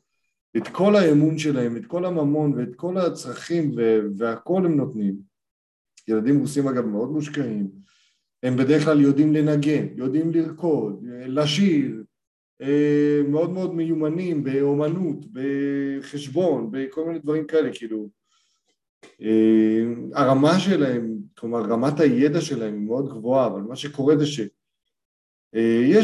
את 0.58 0.68
כל 0.68 0.96
האמון 0.96 1.38
שלהם, 1.38 1.78
את 1.78 1.86
כל 1.86 2.06
הממון 2.06 2.54
ואת 2.54 2.76
כל 2.76 2.98
הצרכים 2.98 3.72
והכל 4.18 4.66
הם 4.66 4.78
נותנים. 4.78 5.16
ילדים 6.08 6.40
רוסים 6.40 6.68
אגב 6.68 6.86
מאוד 6.86 7.12
מושקעים, 7.12 7.70
הם 8.44 8.58
בדרך 8.58 8.84
כלל 8.84 9.02
יודעים 9.02 9.34
לנגן, 9.34 9.88
יודעים 9.96 10.32
לרקוד, 10.32 11.06
לשיר, 11.28 12.04
אה, 12.62 13.22
מאוד 13.28 13.52
מאוד 13.52 13.76
מיומנים 13.76 14.44
באומנות, 14.44 15.26
בחשבון, 15.32 16.72
בכל 16.72 17.06
מיני 17.06 17.20
דברים 17.20 17.48
כאלה, 17.48 17.70
כאילו 17.74 18.10
אה, 19.22 19.84
הרמה 20.14 20.60
שלהם, 20.60 21.18
כלומר 21.38 21.62
רמת 21.62 22.00
הידע 22.00 22.42
שלהם 22.42 22.74
היא 22.74 22.82
מאוד 22.82 23.10
גבוהה, 23.10 23.48
אבל 23.48 23.62
מה 23.62 23.76
שקורה 23.76 24.18
זה 24.18 24.26
שיש 24.26 24.50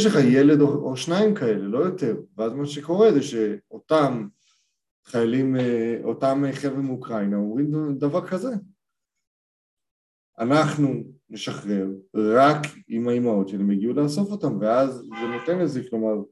אה, 0.06 0.10
לך 0.10 0.16
ילד 0.26 0.62
או, 0.62 0.68
או 0.68 0.98
שניים 0.98 1.36
כאלה, 1.36 1.68
לא 1.68 1.80
יותר, 1.80 2.16
ואז 2.38 2.54
מה 2.54 2.66
שקורה 2.66 3.12
זה 3.14 3.22
שאותם 3.22 4.28
חיילים, 5.08 5.56
אותם 6.04 6.43
חבר'ה 6.54 6.82
מאוקראינה 6.82 7.38
אומרים 7.38 7.98
דבר 7.98 8.28
כזה, 8.28 8.50
אנחנו 10.39 10.88
נשחרר 11.30 11.88
רק 12.15 12.58
אם 12.89 13.08
האימהות 13.08 13.48
שלהם 13.48 13.72
יגיעו 13.72 13.93
לאסוף 13.93 14.32
אותם, 14.32 14.60
ואז 14.60 14.96
זה 14.96 15.28
נותן 15.39 15.60
לזה, 15.60 15.82
כלומר, 15.89 16.24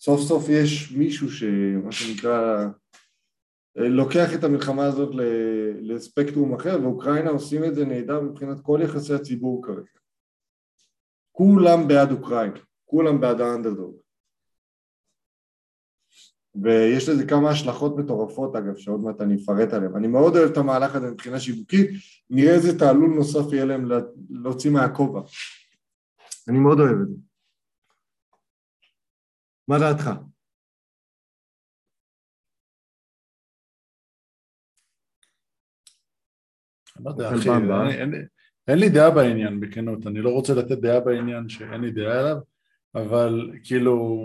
סוף 0.00 0.20
סוף 0.20 0.48
יש 0.48 0.92
מישהו 0.92 1.30
שמה 1.30 1.92
שנקרא 1.92 2.66
לוקח 3.76 4.34
את 4.38 4.44
המלחמה 4.44 4.84
הזאת 4.84 5.14
לספקטרום 5.80 6.54
אחר, 6.54 6.78
ואוקראינה 6.82 7.30
עושים 7.30 7.64
את 7.64 7.74
זה 7.74 7.84
נהדר 7.84 8.20
מבחינת 8.20 8.60
כל 8.62 8.80
יחסי 8.84 9.14
הציבור 9.14 9.66
כרגע. 9.66 9.98
כולם 11.32 11.88
בעד 11.88 12.12
אוקראינה, 12.12 12.60
כולם 12.84 13.20
בעד 13.20 13.40
האנדרדוג. 13.40 13.96
ויש 16.62 17.08
לזה 17.08 17.26
כמה 17.26 17.50
השלכות 17.50 17.96
מטורפות 17.96 18.56
אגב, 18.56 18.76
שעוד 18.76 19.00
מעט 19.00 19.20
אני 19.20 19.36
אפרט 19.42 19.72
עליהן. 19.72 19.96
אני 19.96 20.08
מאוד 20.08 20.36
אוהב 20.36 20.50
את 20.50 20.56
המהלך 20.56 20.94
הזה 20.94 21.10
מבחינה 21.10 21.40
שיווקית, 21.40 21.90
נראה 22.30 22.54
איזה 22.54 22.78
תעלול 22.78 23.10
נוסף 23.10 23.52
יהיה 23.52 23.64
להם 23.64 23.88
להוציא 24.30 24.70
מהכובע. 24.70 25.20
אני 26.48 26.58
מאוד 26.58 26.80
אוהב 26.80 26.96
את 27.02 27.08
זה. 27.08 27.14
מה 29.68 29.78
דעתך? 29.78 30.10
לא 37.04 37.10
יודע, 37.10 37.28
אחי, 37.34 37.48
אין 38.68 38.78
לי 38.78 38.88
דעה 38.88 39.10
בעניין, 39.10 39.60
בכנות, 39.60 40.06
אני 40.06 40.20
לא 40.20 40.30
רוצה 40.30 40.54
לתת 40.54 40.78
דעה 40.78 41.00
בעניין 41.00 41.48
שאין 41.48 41.80
לי 41.80 41.90
דעה 41.90 42.20
עליו, 42.20 42.36
אבל 42.94 43.52
כאילו, 43.64 44.24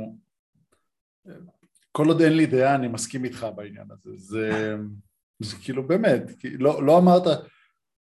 כל 1.95 2.07
עוד 2.07 2.21
אין 2.21 2.37
לי 2.37 2.45
דעה 2.45 2.75
אני 2.75 2.87
מסכים 2.87 3.25
איתך 3.25 3.47
בעניין 3.55 3.87
הזה, 3.91 4.09
זה, 4.15 4.75
זה 5.39 5.55
כאילו 5.63 5.87
באמת, 5.87 6.21
לא, 6.59 6.85
לא 6.85 6.97
אמרת 6.97 7.23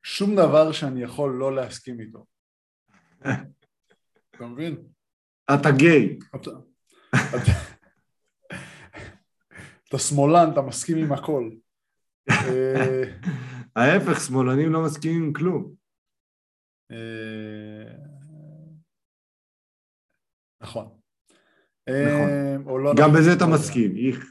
שום 0.03 0.37
דבר 0.37 0.73
שאני 0.73 1.03
יכול 1.03 1.37
לא 1.39 1.57
להסכים 1.57 2.01
איתו, 2.01 2.27
אתה 4.31 4.47
מבין? 4.47 4.77
אתה 5.55 5.71
גיי. 5.79 6.19
אתה 9.89 9.99
שמאלן, 9.99 10.53
אתה 10.53 10.63
מסכים 10.63 10.97
עם 10.97 11.13
הכל. 11.13 11.51
אה, 12.31 13.03
ההפך, 13.77 14.21
שמאלנים 14.27 14.73
לא 14.73 14.85
מסכימים 14.85 15.25
עם 15.25 15.33
כלום. 15.33 15.75
אה, 16.91 17.97
נכון. 20.61 20.96
נכון. 21.89 22.83
לא 22.85 22.95
גם 22.97 23.13
בזה 23.13 23.33
אתה 23.33 23.47
מסכים, 23.47 23.97
איך. 23.97 24.27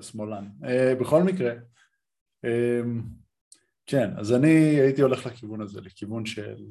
שמאלן. 0.00 0.44
בכל 1.00 1.22
מקרה, 1.22 1.52
כן, 3.86 4.10
אז 4.16 4.32
אני 4.32 4.80
הייתי 4.80 5.02
הולך 5.02 5.26
לכיוון 5.26 5.60
הזה, 5.60 5.80
לכיוון 5.80 6.26
של... 6.26 6.64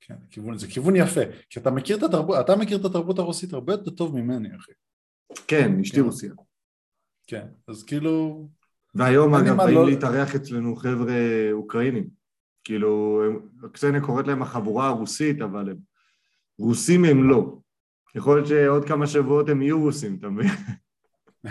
כן, 0.00 0.14
כיוון, 0.30 0.58
זה 0.58 0.66
כיוון 0.66 0.96
יפה, 0.96 1.20
כי 1.50 1.60
אתה 1.60 1.70
מכיר 1.70 1.96
את 1.96 2.02
התרבות, 2.02 2.36
אתה 2.40 2.56
מכיר 2.56 2.78
את 2.78 2.84
התרבות 2.84 3.18
הרוסית 3.18 3.52
הרבה 3.52 3.72
יותר 3.72 3.90
טוב 3.90 4.16
ממני, 4.16 4.56
אחי. 4.56 4.72
כן, 5.46 5.80
אשתי 5.80 5.96
כן. 5.96 6.02
רוסיה. 6.02 6.32
כן, 7.26 7.46
אז 7.68 7.82
כאילו... 7.82 8.48
והיום 8.94 9.34
אגב 9.34 9.56
באים 9.56 9.74
לא... 9.74 9.86
להתארח 9.86 10.34
אצלנו 10.34 10.76
חבר'ה 10.76 11.48
אוקראינים. 11.52 12.08
כאילו, 12.64 13.22
קסניה 13.72 14.00
קוראת 14.00 14.26
להם 14.26 14.42
החבורה 14.42 14.88
הרוסית, 14.88 15.40
אבל 15.40 15.70
הם... 15.70 15.76
רוסים 16.58 17.04
הם 17.04 17.30
לא. 17.30 17.58
יכול 18.14 18.36
להיות 18.36 18.48
שעוד 18.48 18.84
כמה 18.84 19.06
שבועות 19.06 19.48
הם 19.48 19.62
יהיו 19.62 19.80
רוסים, 19.80 20.16
אתה 20.18 20.28
מבין? 20.28 20.48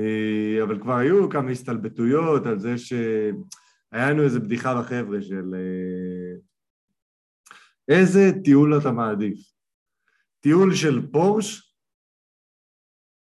אה, 0.00 0.62
אבל 0.62 0.80
כבר 0.80 0.96
היו 0.96 1.30
כמה 1.30 1.50
הסתלבטויות 1.50 2.46
על 2.46 2.58
זה 2.58 2.78
שהיה 2.78 4.10
לנו 4.10 4.22
איזה 4.22 4.40
בדיחה 4.40 4.80
בחבר'ה 4.80 5.22
של 5.22 5.54
אה, 5.54 6.34
איזה 7.88 8.30
טיול 8.44 8.78
אתה 8.78 8.92
מעדיף? 8.92 9.38
טיול 10.40 10.74
של 10.74 11.06
פורש? 11.12 11.74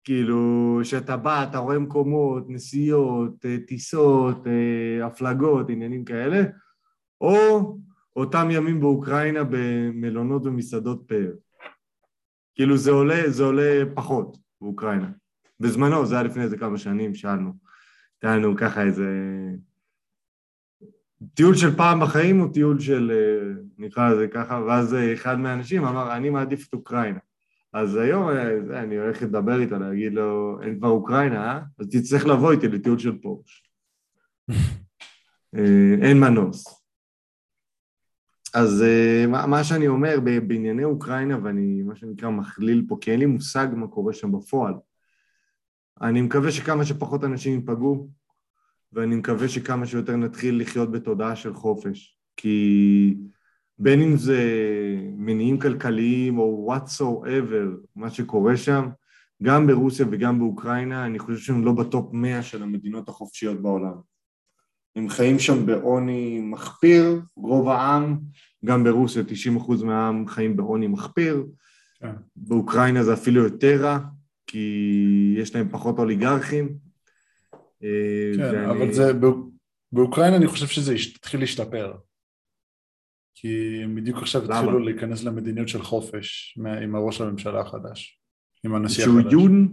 כאילו, 0.04 0.80
שאתה 0.82 1.16
בא, 1.16 1.44
אתה 1.44 1.58
רואה 1.58 1.78
מקומות, 1.78 2.44
נסיעות, 2.48 3.44
אה, 3.44 3.56
טיסות, 3.66 4.38
הפלגות, 5.04 5.70
עניינים 5.70 6.04
כאלה, 6.04 6.42
או 7.20 7.78
אותם 8.16 8.48
ימים 8.50 8.80
באוקראינה 8.80 9.40
במלונות 9.50 10.46
ומסעדות 10.46 11.04
פאר. 11.06 11.32
כאילו 12.54 12.76
זה 12.76 12.90
עולה, 12.90 13.30
זה 13.30 13.44
עולה 13.44 13.82
פחות 13.94 14.36
באוקראינה. 14.60 15.10
בזמנו, 15.60 16.06
זה 16.06 16.14
היה 16.14 16.24
לפני 16.24 16.42
איזה 16.42 16.58
כמה 16.58 16.78
שנים, 16.78 17.14
שאלנו. 17.14 17.52
לנו 18.22 18.56
ככה 18.56 18.82
איזה... 18.82 19.08
טיול 21.34 21.54
של 21.54 21.76
פעם 21.76 22.00
בחיים 22.00 22.38
הוא 22.38 22.52
טיול 22.52 22.80
של, 22.80 23.12
אה, 23.14 23.62
נקרא 23.78 24.10
לזה 24.10 24.28
ככה, 24.28 24.62
ואז 24.66 24.96
אחד 25.14 25.38
מהאנשים 25.38 25.84
אמר, 25.84 26.16
אני 26.16 26.30
מעדיף 26.30 26.68
את 26.68 26.74
אוקראינה. 26.74 27.18
אז 27.72 27.96
היום 27.96 28.28
אה, 28.28 28.82
אני 28.82 28.96
הולך 28.96 29.22
לדבר 29.22 29.60
איתו, 29.60 29.78
להגיד 29.78 30.12
לו, 30.12 30.58
אין 30.62 30.78
כבר 30.78 30.88
אוקראינה, 30.88 31.52
אה? 31.52 31.60
אז 31.78 31.88
תצטרך 31.90 32.26
לבוא 32.26 32.52
איתי 32.52 32.68
לטיול 32.68 32.98
של 32.98 33.18
פורש. 33.18 33.70
אה, 35.56 35.94
אין 36.02 36.20
מנוס. 36.20 36.83
אז 38.54 38.82
uh, 38.82 39.26
מה, 39.26 39.46
מה 39.46 39.64
שאני 39.64 39.88
אומר 39.88 40.18
בענייני 40.46 40.84
אוקראינה, 40.84 41.38
ואני 41.42 41.82
מה 41.82 41.96
שנקרא 41.96 42.30
מכליל 42.30 42.84
פה, 42.88 42.96
כי 43.00 43.10
אין 43.10 43.20
לי 43.20 43.26
מושג 43.26 43.68
מה 43.76 43.88
קורה 43.88 44.12
שם 44.12 44.32
בפועל. 44.32 44.74
אני 46.00 46.22
מקווה 46.22 46.52
שכמה 46.52 46.84
שפחות 46.84 47.24
אנשים 47.24 47.54
ייפגעו, 47.54 48.08
ואני 48.92 49.16
מקווה 49.16 49.48
שכמה 49.48 49.86
שיותר 49.86 50.16
נתחיל 50.16 50.60
לחיות 50.60 50.90
בתודעה 50.90 51.36
של 51.36 51.54
חופש. 51.54 52.18
כי 52.36 53.16
בין 53.78 54.02
אם 54.02 54.16
זה 54.16 54.40
מניעים 55.16 55.58
כלכליים 55.58 56.38
או 56.38 56.74
whatsoever, 56.74 57.86
מה 57.96 58.10
שקורה 58.10 58.56
שם, 58.56 58.88
גם 59.42 59.66
ברוסיה 59.66 60.06
וגם 60.10 60.38
באוקראינה, 60.38 61.06
אני 61.06 61.18
חושב 61.18 61.38
שהם 61.38 61.64
לא 61.64 61.72
בטופ 61.72 62.12
100 62.12 62.42
של 62.42 62.62
המדינות 62.62 63.08
החופשיות 63.08 63.62
בעולם. 63.62 64.13
הם 64.96 65.08
חיים 65.08 65.38
שם 65.38 65.66
בעוני 65.66 66.40
מחפיר, 66.40 67.20
רוב 67.36 67.68
העם, 67.68 68.18
גם 68.64 68.84
ברוסיה 68.84 69.22
90% 69.58 69.84
מהעם 69.84 70.28
חיים 70.28 70.56
בעוני 70.56 70.86
מחפיר, 70.86 71.46
כן. 72.00 72.12
באוקראינה 72.36 73.02
זה 73.02 73.14
אפילו 73.14 73.42
יותר 73.42 73.82
רע, 73.82 73.98
כי 74.46 75.34
יש 75.38 75.54
להם 75.54 75.68
פחות 75.70 75.98
אוליגרכים. 75.98 76.78
אה, 77.82 78.32
כן, 78.36 78.42
ואני... 78.42 78.66
אבל 78.66 78.92
זה, 78.92 79.12
באוקראינה 79.92 80.36
אני 80.36 80.46
חושב 80.46 80.66
שזה 80.66 80.94
התחיל 80.94 81.40
להשתפר. 81.40 81.94
כי 83.34 83.80
הם 83.82 83.94
בדיוק 83.94 84.18
עכשיו 84.18 84.44
למה? 84.44 84.58
התחילו 84.58 84.78
להיכנס 84.78 85.24
למדיניות 85.24 85.68
של 85.68 85.82
חופש 85.82 86.58
עם 86.82 86.94
הראש 86.94 87.20
הממשלה 87.20 87.60
החדש, 87.60 88.20
עם 88.64 88.74
הנשיא 88.74 89.04
החדש. 89.04 89.22
שהוא 89.22 89.40
יון? 89.42 89.68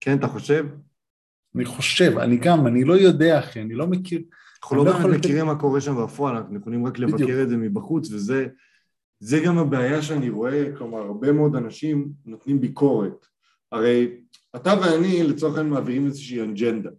כן, 0.00 0.18
אתה 0.18 0.28
חושב? 0.28 0.66
אני 1.54 1.64
חושב, 1.64 2.18
אני 2.18 2.36
גם, 2.36 2.66
אני 2.66 2.84
לא 2.84 2.98
יודע 2.98 3.38
אחי, 3.38 3.60
אני 3.62 3.74
לא 3.74 3.86
מכיר, 3.86 4.22
אנחנו 4.62 4.76
לא 4.76 4.84
לא 4.84 4.92
באמת 4.92 5.18
מכירים 5.18 5.46
מה 5.46 5.54
קורה 5.54 5.80
שם 5.80 6.04
בפועל, 6.04 6.36
אנחנו 6.36 6.56
יכולים 6.56 6.86
רק 6.86 6.98
לבקר. 6.98 7.42
את 7.42 7.48
זה 7.48 7.56
מבחוץ, 7.56 8.10
וזה 8.10 8.46
זה 9.20 9.40
גם 9.40 9.58
הבעיה 9.58 10.02
שאני 10.02 10.30
רואה, 10.30 10.76
כלומר, 10.78 10.98
הרבה 10.98 11.32
מאוד 11.32 11.56
אנשים 11.56 12.08
נותנים 12.26 12.60
ביקורת. 12.60 13.26
הרי 13.72 14.20
אתה 14.56 14.74
ואני 14.80 15.22
לצורך 15.22 15.56
העניין 15.56 15.74
מעבירים 15.74 16.06
איזושהי 16.06 16.42
אג'נדה. 16.42 16.90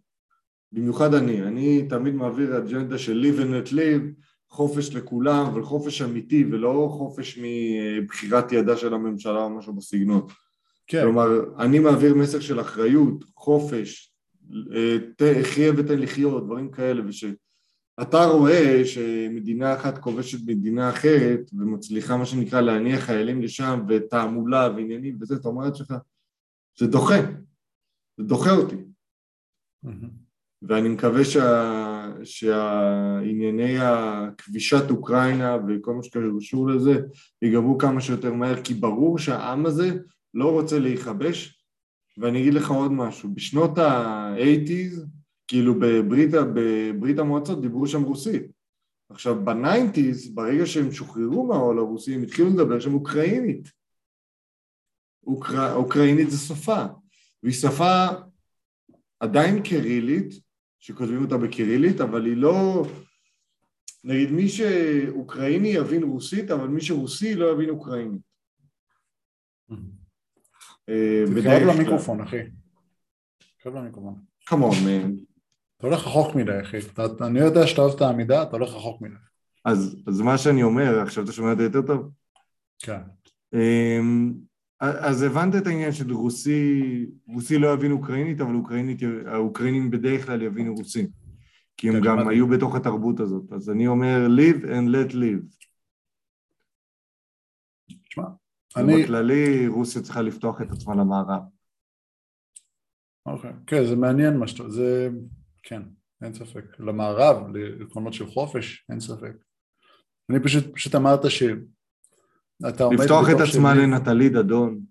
במיוחד 0.72 1.14
אני, 1.14 1.44
אני 1.44 1.88
תמיד 1.90 2.14
מעביר 2.14 2.58
אג'נדה 2.58 2.98
של 2.98 3.26
live 3.26 3.40
and 3.40 3.68
let 3.68 3.72
live, 3.72 4.24
חופש 4.50 4.96
לכולם, 4.96 5.46
אבל 5.46 5.64
חופש 5.64 6.02
אמיתי 6.02 6.46
ולא 6.52 6.90
חופש 6.98 7.40
מבחירת 7.42 8.52
ידה 8.52 8.78
של 8.78 8.94
הממשלה 8.94 9.44
או 9.44 9.50
משהו 9.50 9.74
בסגנון. 9.74 10.28
כן, 10.88 11.02
כלומר, 11.02 11.28
אני 11.60 11.80
מעביר 11.80 12.16
מסר 12.16 12.40
של 12.40 12.62
אחריות, 12.62 13.24
חופש, 13.36 14.09
חיה 15.44 15.72
ותן 15.78 16.00
לחיות, 16.00 16.46
דברים 16.46 16.72
כאלה, 16.72 17.02
ושאתה 17.08 18.26
רואה 18.26 18.86
שמדינה 18.86 19.76
אחת 19.76 19.98
כובשת 19.98 20.38
מדינה 20.46 20.90
אחרת 20.90 21.40
ומצליחה 21.54 22.18
מה 22.18 22.26
שנקרא 22.26 22.62
להניח 22.62 23.04
חיילים 23.04 23.42
לשם 23.42 23.80
ותעמולה 23.88 24.70
ועניינים 24.76 25.18
וזה, 25.22 25.36
אתה 25.36 25.48
אומר 25.48 25.66
לעצמך, 25.66 25.94
זה 26.80 26.88
דוחה, 26.88 27.20
זה 28.18 28.24
דוחה 28.24 28.52
אותי. 28.52 28.76
מהמם. 29.84 30.10
ואני 30.62 30.90
מקווה 30.90 31.26
שה... 31.26 32.12
שהענייני 32.24 33.80
הכבישת 33.80 34.90
אוקראינה 34.90 35.58
וכל 35.68 35.94
מה 35.94 36.04
שקשור 36.04 36.70
לזה 36.70 37.02
ייגמרו 37.42 37.78
כמה 37.78 38.02
שיותר 38.02 38.34
מהר, 38.34 38.64
כי 38.64 38.74
ברור 38.74 39.20
שהעם 39.20 39.66
הזה 39.66 40.00
לא 40.34 40.52
רוצה 40.52 40.80
להיכבש, 40.80 41.59
ואני 42.20 42.42
אגיד 42.42 42.54
לך 42.54 42.72
עוד 42.72 42.92
משהו, 42.92 43.30
בשנות 43.34 43.78
ה-80's, 43.78 45.00
כאילו 45.48 45.80
בברית, 45.80 46.30
בברית 46.54 47.20
המועצות 47.20 47.62
דיברו 47.62 47.88
שם 47.88 48.04
רוסית. 48.04 48.44
עכשיו 49.10 49.46
ב-90's, 49.46 50.32
ברגע 50.34 50.66
שהם 50.66 50.92
שוחררו 50.92 51.48
מהעול 51.48 51.80
הרוסי, 51.80 52.16
הם 52.16 52.24
התחילו 52.24 52.50
לדבר 52.50 52.80
שם 52.80 52.94
אוקראינית. 52.94 53.72
אוקרא... 55.24 55.74
אוקראינית 55.74 56.30
זה 56.30 56.38
שפה, 56.38 56.86
והיא 57.44 57.54
שפה 57.54 58.06
עדיין 59.20 59.64
קרילית, 59.64 60.34
שכותבים 60.80 61.24
אותה 61.24 61.38
בקרילית, 61.38 62.02
אבל 62.02 62.26
היא 62.26 62.38
לא... 62.38 62.86
נגיד 64.04 64.32
מי 64.32 64.50
שאוקראיני 64.50 65.68
יבין 65.68 66.04
רוסית, 66.04 66.52
אבל 66.52 66.68
מי 66.68 66.82
שרוסי 66.82 67.36
לא 67.36 67.52
יבין 67.52 67.70
אוקראינית. 67.70 68.22
אה, 70.90 71.24
תתקרב 71.26 71.44
כלל. 71.44 71.74
למיקרופון 71.74 72.22
אחי, 72.22 72.38
תתקרב 73.58 73.76
למיקרופון. 73.76 74.16
כמון, 74.46 74.72
man. 74.72 75.12
אתה 75.78 75.88
הולך 75.88 76.08
רחוק 76.08 76.36
מדי 76.36 76.62
אחי, 76.62 76.78
אני 77.22 77.40
יודע 77.40 77.68
שאתה 77.68 77.82
אוהב 77.82 77.96
את 77.96 78.02
העמידה, 78.02 78.44
אתה 78.44 78.52
הולך 78.52 78.70
רחוק 78.70 79.02
מדי. 79.02 79.16
אז, 79.66 80.22
מה 80.24 80.38
שאני 80.38 80.64
אומר, 80.64 81.00
עכשיו 81.00 81.24
אתה 81.24 81.32
שומע 81.32 81.52
את 81.52 81.58
זה 81.58 81.64
יותר 81.64 81.82
טוב? 81.82 82.10
כן, 82.80 83.00
אמ, 83.54 84.34
אז 84.80 85.24
הבנת 85.24 85.56
את 85.56 85.68
העניין 85.68 85.92
של 85.92 86.14
רוסי, 86.14 87.06
לא 87.60 87.74
יבין 87.74 87.92
אוקראינית, 87.92 88.42
אבל 88.42 88.56
אוקראינית, 88.56 89.00
האוקראינים 89.26 89.92
בדרך 89.92 90.26
כלל 90.26 90.42
יבינו 90.42 90.76
רוסי. 90.76 91.08
כי 91.78 91.90
הם 91.90 91.96
כן, 91.96 92.02
גם. 92.02 92.28
היו 92.28 92.48
בתוך 92.48 92.76
התרבות 92.76 93.20
הזאת. 93.20 93.44
אז 93.52 93.70
אני 93.70 93.88
אומר 93.88 94.28
live 94.38 94.64
and 94.64 94.90
let 94.96 95.14
live. 95.14 95.59
אני, 98.78 99.04
בכללי 99.04 99.68
רוסיה 99.68 100.02
צריכה 100.02 100.22
לפתוח 100.22 100.62
את 100.62 100.68
עצמה 100.72 100.96
למערב. 100.96 101.42
אוקיי, 103.26 103.52
כן, 103.68 103.86
זה 103.90 103.96
מעניין 103.96 104.38
מה 104.38 104.48
שאתה, 104.48 104.70
זה, 104.70 105.10
כן, 105.64 105.82
אין 106.22 106.34
ספק. 106.34 106.80
למערב, 106.80 107.56
לעקרונות 107.56 108.14
של 108.14 108.26
חופש, 108.26 108.86
אין 108.92 109.00
ספק. 109.00 109.32
אני 110.32 110.44
פשוט, 110.44 110.64
פשוט 110.76 110.96
אמרת 110.96 111.20
שאתה 111.30 112.84
עומד 112.84 113.00
לפתוח 113.00 113.26
את 113.30 113.36
עצמה 113.50 113.70
שלי- 113.76 113.84
לנטלי 113.84 114.30
דדון. 114.30 114.86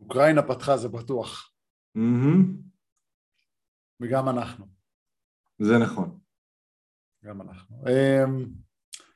אוקראינה 0.00 0.42
פתחה, 0.42 0.76
זה 0.76 0.88
בטוח, 0.88 1.52
מהמם, 1.94 2.56
וגם 4.00 4.28
אנחנו, 4.28 4.66
זה 5.58 5.78
נכון. 5.78 6.20
גם 7.24 7.40
אנחנו. 7.42 7.76
אמ, 7.86 8.63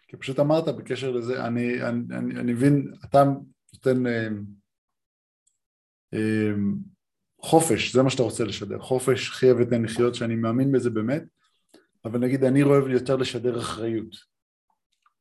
כי 0.09 0.17
פשוט 0.17 0.39
אמרת 0.39 0.69
בקשר 0.69 1.11
לזה, 1.11 1.47
אני, 1.47 1.83
אני, 1.83 2.17
אני, 2.17 2.41
אני 2.41 2.53
מבין, 2.53 2.93
אתה 3.05 3.25
נותן 3.73 4.07
אמ, 4.07 4.45
אמ, 6.13 6.75
חופש, 7.41 7.93
זה 7.93 8.03
מה 8.03 8.11
שאתה 8.11 8.23
רוצה 8.23 8.45
לשדר, 8.45 8.79
חופש, 8.79 9.31
חיה 9.31 9.55
ותן 9.55 9.83
לחיות, 9.83 10.15
שאני 10.15 10.37
מאמין 10.37 10.73
בזה 10.73 10.91
באמת, 10.91 11.23
אבל 12.05 12.19
נגיד 12.19 12.45
אני 12.45 12.63
אוהב 12.63 12.89
יותר 12.89 13.17
לשדר 13.17 13.59
אחריות, 13.59 14.17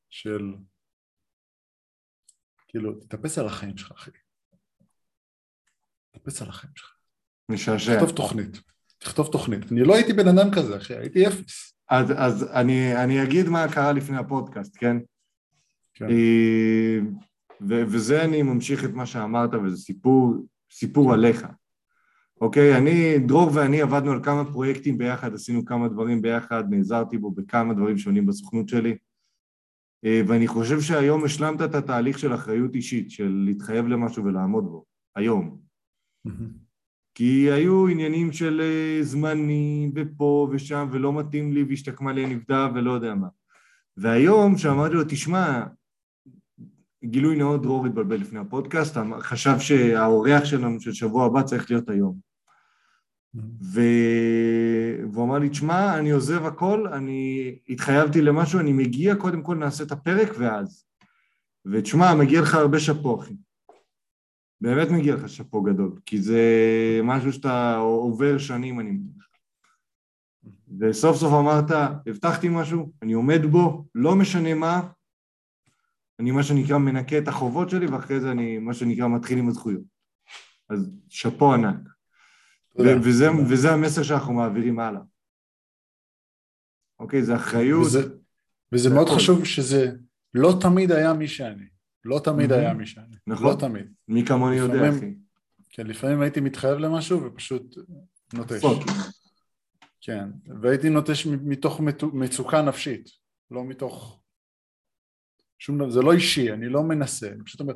של 0.09 0.53
כאילו, 2.67 2.93
תתאפס 2.99 3.37
על 3.37 3.45
החיים 3.45 3.77
שלך 3.77 3.91
אחי, 3.91 4.11
תתאפס 6.11 6.41
על 6.41 6.49
החיים 6.49 6.73
שלך, 6.75 6.95
משעשע. 7.49 7.95
תכתוב 7.95 8.15
תוכנית, 8.15 8.61
תכתוב 8.97 9.31
תוכנית, 9.31 9.71
אני 9.71 9.83
לא 9.83 9.95
הייתי 9.95 10.13
בן 10.13 10.27
אדם 10.27 10.49
כזה 10.55 10.77
אחי, 10.77 10.95
הייתי 10.97 11.27
אפס, 11.27 11.76
אז, 11.89 12.13
אז 12.17 12.43
אני, 12.53 13.03
אני 13.03 13.23
אגיד 13.23 13.49
מה 13.49 13.67
קרה 13.71 13.91
לפני 13.91 14.17
הפודקאסט, 14.17 14.77
כן? 14.79 14.97
כן. 15.93 16.09
אה, 16.09 16.99
ו- 17.61 17.83
וזה 17.87 18.23
אני 18.23 18.41
ממשיך 18.43 18.85
את 18.85 18.89
מה 18.93 19.05
שאמרת, 19.05 19.49
וזה 19.53 19.77
סיפור, 19.77 20.35
סיפור 20.71 21.13
עליך. 21.13 21.47
אוקיי, 22.41 22.77
אני, 22.77 23.19
דרור 23.19 23.49
ואני 23.53 23.81
עבדנו 23.81 24.11
על 24.11 24.23
כמה 24.23 24.51
פרויקטים 24.51 24.97
ביחד, 24.97 25.33
עשינו 25.33 25.65
כמה 25.65 25.87
דברים 25.87 26.21
ביחד, 26.21 26.63
נעזרתי 26.69 27.17
בו 27.17 27.31
בכמה 27.31 27.73
דברים 27.73 27.97
שונים 27.97 28.25
בסוכנות 28.25 28.69
שלי, 28.69 28.97
אה, 30.05 30.21
ואני 30.27 30.47
חושב 30.47 30.81
שהיום 30.81 31.23
השלמת 31.23 31.61
את 31.61 31.75
התהליך 31.75 32.19
של 32.19 32.35
אחריות 32.35 32.75
אישית, 32.75 33.11
של 33.11 33.43
להתחייב 33.45 33.87
למשהו 33.87 34.25
ולעמוד 34.25 34.63
בו, 34.63 34.85
היום. 35.15 35.57
כי 37.17 37.51
היו 37.51 37.87
עניינים 37.87 38.31
של 38.31 38.61
אה, 38.63 39.03
זמנים 39.03 39.91
ופה 39.95 40.49
ושם 40.51 40.87
ולא 40.91 41.13
מתאים 41.13 41.53
לי 41.53 41.63
והשתקמה 41.63 42.13
לי 42.13 42.23
הנבדה 42.23 42.67
ולא 42.75 42.91
יודע 42.91 43.15
מה. 43.15 43.27
והיום 43.97 44.57
שאמרתי 44.57 44.93
לו, 44.93 45.03
תשמע, 45.07 45.63
גילוי 47.05 47.37
נאות 47.37 47.61
דרור 47.61 47.85
התבלבל 47.85 48.15
לפני 48.15 48.39
הפודקאסט, 48.39 48.97
אמר- 48.97 49.21
חשב 49.21 49.59
שהאורח 49.59 50.45
שלנו 50.45 50.81
של 50.81 50.93
שבוע 50.93 51.25
הבא 51.25 51.41
צריך 51.41 51.71
להיות 51.71 51.89
היום. 51.89 52.19
ו... 53.63 53.81
והוא 55.11 55.25
אמר 55.25 55.37
לי, 55.39 55.49
תשמע, 55.49 55.97
אני 55.99 56.11
עוזב 56.11 56.45
הכל, 56.45 56.87
אני 56.87 57.55
התחייבתי 57.69 58.21
למשהו, 58.21 58.59
אני 58.59 58.73
מגיע, 58.73 59.15
קודם 59.15 59.41
כל 59.41 59.55
נעשה 59.55 59.83
את 59.83 59.91
הפרק 59.91 60.29
ואז. 60.37 60.85
ותשמע, 61.65 62.15
מגיע 62.15 62.41
לך 62.41 62.55
הרבה 62.55 62.79
שאפו, 62.79 63.19
אחי. 63.19 63.33
באמת 64.61 64.87
מגיע 64.89 65.15
לך 65.15 65.29
שאפו 65.29 65.61
גדול, 65.61 65.99
כי 66.05 66.21
זה 66.21 66.41
משהו 67.03 67.33
שאתה 67.33 67.75
עובר 67.75 68.37
שנים, 68.37 68.79
אני 68.79 68.91
מניח. 68.91 69.27
וסוף 70.79 71.17
סוף 71.17 71.33
אמרת, 71.33 71.71
הבטחתי 72.07 72.49
משהו, 72.49 72.91
אני 73.01 73.13
עומד 73.13 73.41
בו, 73.51 73.85
לא 73.95 74.15
משנה 74.15 74.53
מה, 74.53 74.89
אני 76.19 76.31
מה 76.31 76.43
שנקרא 76.43 76.77
מנקה 76.77 77.17
את 77.17 77.27
החובות 77.27 77.69
שלי, 77.69 77.87
ואחרי 77.87 78.19
זה 78.19 78.31
אני 78.31 78.57
מה 78.57 78.73
שנקרא 78.73 79.07
מתחיל 79.07 79.37
עם 79.37 79.47
הזכויות. 79.47 79.81
אז 80.69 80.91
שאפו 81.09 81.53
ענק. 81.53 81.89
תודה, 82.77 82.89
וזה, 83.03 83.27
תודה. 83.31 83.53
וזה 83.53 83.71
המסר 83.73 84.03
שאנחנו 84.03 84.33
מעבירים 84.33 84.79
הלאה. 84.79 85.01
אוקיי, 86.99 87.23
זה 87.23 87.35
אחריות. 87.35 87.85
וזה, 87.85 87.99
וזה 88.71 88.89
זה 88.89 88.95
מאוד. 88.95 89.07
חשוב 89.09 89.45
שזה 89.45 89.91
לא 90.33 90.53
תמיד 90.61 90.91
היה 90.91 91.13
מי 91.13 91.27
שאני, 91.27 91.65
לא 92.05 92.21
תמיד. 92.23 92.51
היה 92.51 92.73
מי 92.73 92.85
שאני, 92.87 93.15
נכון. 93.27 93.47
לא 93.47 93.55
תמיד. 93.59 93.93
מי 94.07 94.25
כמוני 94.25 94.55
יודע, 94.55 94.89
אחי. 94.89 95.15
כן, 95.69 95.87
לפעמים 95.87 96.21
הייתי 96.21 96.39
מתחייב 96.39 96.77
למשהו 96.77 97.23
ופשוט 97.23 97.77
נוטש. 98.33 98.63
כן, 100.01 100.29
והייתי 100.61 100.89
נוטש 100.89 101.25
מתוך 101.25 101.79
מצו- 101.79 102.11
מצוקה 102.13 102.61
נפשית, 102.61 103.09
לא 103.51 103.63
מתוך... 103.65 104.19
שום 105.59 105.77
דבר, 105.77 105.89
זה 105.89 106.01
לא 106.01 106.13
אישי, 106.13 106.53
אני 106.53 106.69
לא 106.69 106.83
מנסה, 106.83 107.27
אני 107.27 107.43
פשוט 107.43 107.59
אומר, 107.61 107.73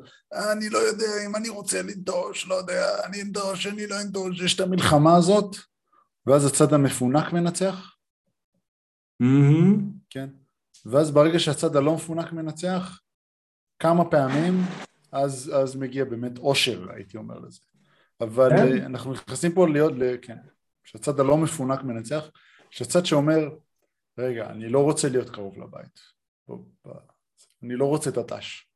אני 0.51 0.69
לא 0.69 0.77
יודע 0.77 1.05
אם 1.25 1.36
אני 1.36 1.49
רוצה 1.49 1.81
לנטוש, 1.81 2.47
לא 2.47 2.55
יודע, 2.55 3.05
אני 3.05 3.21
אנטוש, 3.21 3.67
אני 3.67 3.88
לא 3.88 4.01
אנטוש, 4.01 4.41
יש 4.41 4.55
את 4.55 4.60
המלחמה 4.60 5.15
הזאת, 5.15 5.55
ואז 6.27 6.45
הצד 6.45 6.73
המפונק 6.73 7.34
מנצח, 7.34 7.95
מהמם. 9.19 9.91
כן? 10.10 10.29
ואז 10.86 11.12
ברגע 11.12 11.39
שהצד 11.39 11.75
הלא 11.75 11.95
מפונק 11.95 12.31
מנצח, 12.34 12.99
כמה 13.82 14.06
פעמים, 14.06 14.54
אז, 15.12 15.52
אז 15.56 15.76
מגיע 15.76 16.06
באמת 16.06 16.38
אושר, 16.38 16.91
הייתי 16.91 17.17
אומר 17.17 17.39
לזה. 17.39 17.60
אבל 18.22 18.50
כן. 18.50 18.56
אה, 18.56 18.86
אנחנו 18.86 19.13
נכנסים 19.13 19.52
פה 19.52 19.67
להיות, 19.67 19.94
כן, 20.22 20.38
שהצד 20.84 21.20
הלא 21.20 21.38
מפונק 21.38 21.84
מנצח, 21.84 22.30
שהצד 22.70 23.06
שאומר, 23.06 23.50
רגע, 24.17 24.50
אני 24.50 24.70
לא 24.70 24.84
רוצה 24.84 25.10
להיות 25.10 25.30
קרוב 25.30 25.58
לבית, 25.58 26.00
אני 27.63 27.76
לא 27.76 27.86
רוצה 27.86 28.10
את 28.10 28.17
הת"ש, 28.17 28.67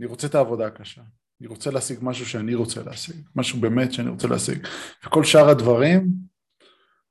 אני 0.00 0.06
רוצה 0.08 0.26
את 0.26 0.34
העבודה 0.34 0.66
הקשה, 0.66 1.02
אני 1.40 1.48
רוצה 1.48 1.70
להשיג 1.70 1.98
משהו 2.02 2.26
שאני 2.26 2.54
רוצה 2.54 2.82
להשיג, 2.82 3.16
משהו 3.36 3.60
באמת 3.60 3.92
שאני 3.92 4.10
רוצה 4.10 4.28
להשיג. 4.28 4.66
וכל 5.06 5.24
שאר 5.24 5.48
הדברים, 5.48 6.08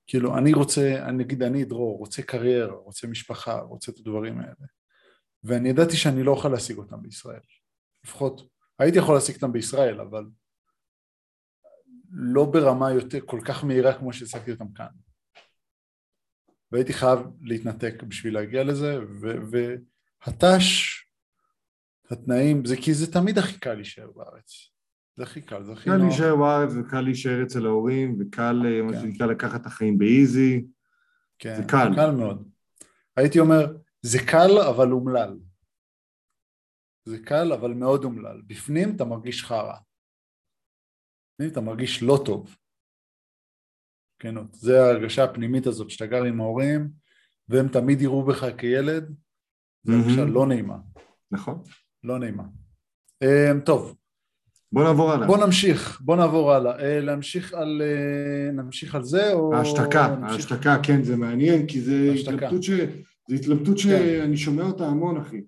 כאילו, 0.07 0.37
אני 0.37 0.53
רוצה, 0.53 1.05
אני 1.07 1.23
אגיד, 1.23 1.43
אני 1.43 1.65
דרור, 1.65 1.97
רוצה 1.97 2.21
קריירה, 2.21 2.75
רוצה 2.75 3.07
משפחה, 3.07 3.59
רוצה 3.59 3.91
את 3.91 3.97
הדברים 3.99 4.39
האלה. 4.39 4.80
ואני 5.43 5.69
ידעתי 5.69 5.97
שאני 5.97 6.23
לא 6.23 6.31
אוכל 6.31 6.49
להשיג 6.49 6.77
אותם 6.77 7.01
בישראל. 7.01 7.39
לפחות, 8.03 8.49
הייתי 8.79 8.97
יכול 8.97 9.15
להשיג 9.15 9.35
אותם 9.35 9.51
בישראל, 9.51 10.01
אבל 10.01 10.25
לא 12.11 12.45
ברמה 12.45 12.91
יותר, 12.91 13.19
כל 13.25 13.39
כך 13.45 13.63
מהירה 13.63 13.99
כמו 13.99 14.13
שהשגתי 14.13 14.51
אותם 14.51 14.73
כאן. 14.73 14.87
והייתי 16.71 16.93
חייב 16.93 17.19
להתנתק 17.41 18.03
בשביל 18.03 18.33
להגיע 18.33 18.63
לזה, 18.63 18.99
והת"ש, 19.51 20.97
התנאים, 22.11 22.65
זה 22.65 22.75
כי 22.77 22.93
זה 22.93 23.13
תמיד 23.13 23.37
הכי 23.37 23.59
קל 23.59 23.73
להישאר 23.73 24.11
בארץ. 24.11 24.71
זה 25.17 25.23
הכי 25.23 25.41
קל, 25.41 25.63
זה 25.63 25.71
הכי 25.71 25.89
קל 25.89 25.97
נוח. 25.97 26.07
להישאר 26.07 26.35
בארץ 26.35 26.71
וקל 26.79 27.01
להישאר 27.01 27.43
אצל 27.43 27.65
ההורים, 27.65 28.17
וקל, 28.19 28.61
אה, 28.65 28.81
מה 28.81 28.93
כן. 28.93 29.01
שנקרא, 29.01 29.25
לקחת 29.25 29.61
את 29.61 29.65
החיים 29.65 29.97
באיזי. 29.97 30.65
כן, 31.39 31.55
זה 31.55 31.63
קל. 31.63 31.91
קל 31.95 32.11
מאוד. 32.11 32.49
הייתי 33.17 33.39
אומר, 33.39 33.73
זה 34.01 34.17
קל 34.31 34.61
אבל 34.69 34.91
אומלל. 34.91 35.39
זה 37.05 37.17
קל 37.25 37.53
אבל 37.53 37.73
מאוד 37.73 38.03
אומלל. 38.03 38.41
בפנים 38.47 38.95
אתה 38.95 39.05
מרגיש 39.05 39.43
חרא. 39.43 39.75
בפנים 41.33 41.51
אתה 41.51 41.61
מרגיש 41.61 42.03
לא 42.03 42.23
טוב. 42.25 42.55
כנות. 44.19 44.53
זה 44.53 44.81
ההרגשה 44.81 45.23
הפנימית 45.23 45.67
הזאת 45.67 45.89
שאתה 45.89 46.05
גר 46.05 46.23
עם 46.23 46.41
ההורים 46.41 46.89
והם 47.49 47.67
תמיד 47.67 48.01
יראו 48.01 48.25
בך 48.25 48.45
כילד, 48.57 49.15
זו. 49.83 49.93
הרגשה 49.93 50.25
לא 50.25 50.47
נעימה. 50.47 50.77
נכון. 51.31 51.63
לא 52.03 52.19
נעימה. 52.19 52.43
אמ, 53.23 53.59
טוב, 53.65 53.97
בוא 54.71 54.83
נעבור 54.83 55.11
הלאה. 55.11 55.27
בוא 55.27 55.45
נמשיך, 55.45 56.01
בוא 56.01 56.15
נעבור 56.15 56.53
הלאה. 56.53 56.79
אה, 56.79 56.99
להמשיך 56.99 57.53
על, 57.53 57.81
אה, 57.81 58.51
נמשיך 58.51 58.95
על 58.95 59.03
זה 59.03 59.33
או... 59.33 59.55
ההשתקה, 59.55 60.05
ההשתקה, 60.23 60.77
כן, 60.83 61.03
זה 61.03 61.15
מעניין, 61.15 61.67
כי 61.67 61.81
זה 61.81 62.11
השתקה. 62.13 62.35
התלבטות 62.35 62.63
ש... 62.63 62.69
זו 63.31 63.37
התלבטות 63.37 63.77
שאני 63.77 64.37
שומע 64.37 64.63
אותה 64.63 64.87
המון, 64.87 65.17
אחי. 65.17 65.41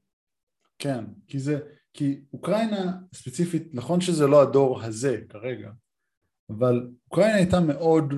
כן, 0.80 1.06
כי 1.28 1.40
זה, 1.40 1.60
כי 1.94 2.22
אוקראינה 2.34 2.98
ספציפית, 3.14 3.64
נכון 3.74 4.02
שזה 4.02 4.28
לא 4.28 4.42
הדור 4.42 4.82
הזה 4.82 5.22
כרגע, 5.30 5.72
אבל 6.50 6.90
אוקראינה 7.06 7.36
הייתה 7.36 7.60
מאוד 7.60 8.14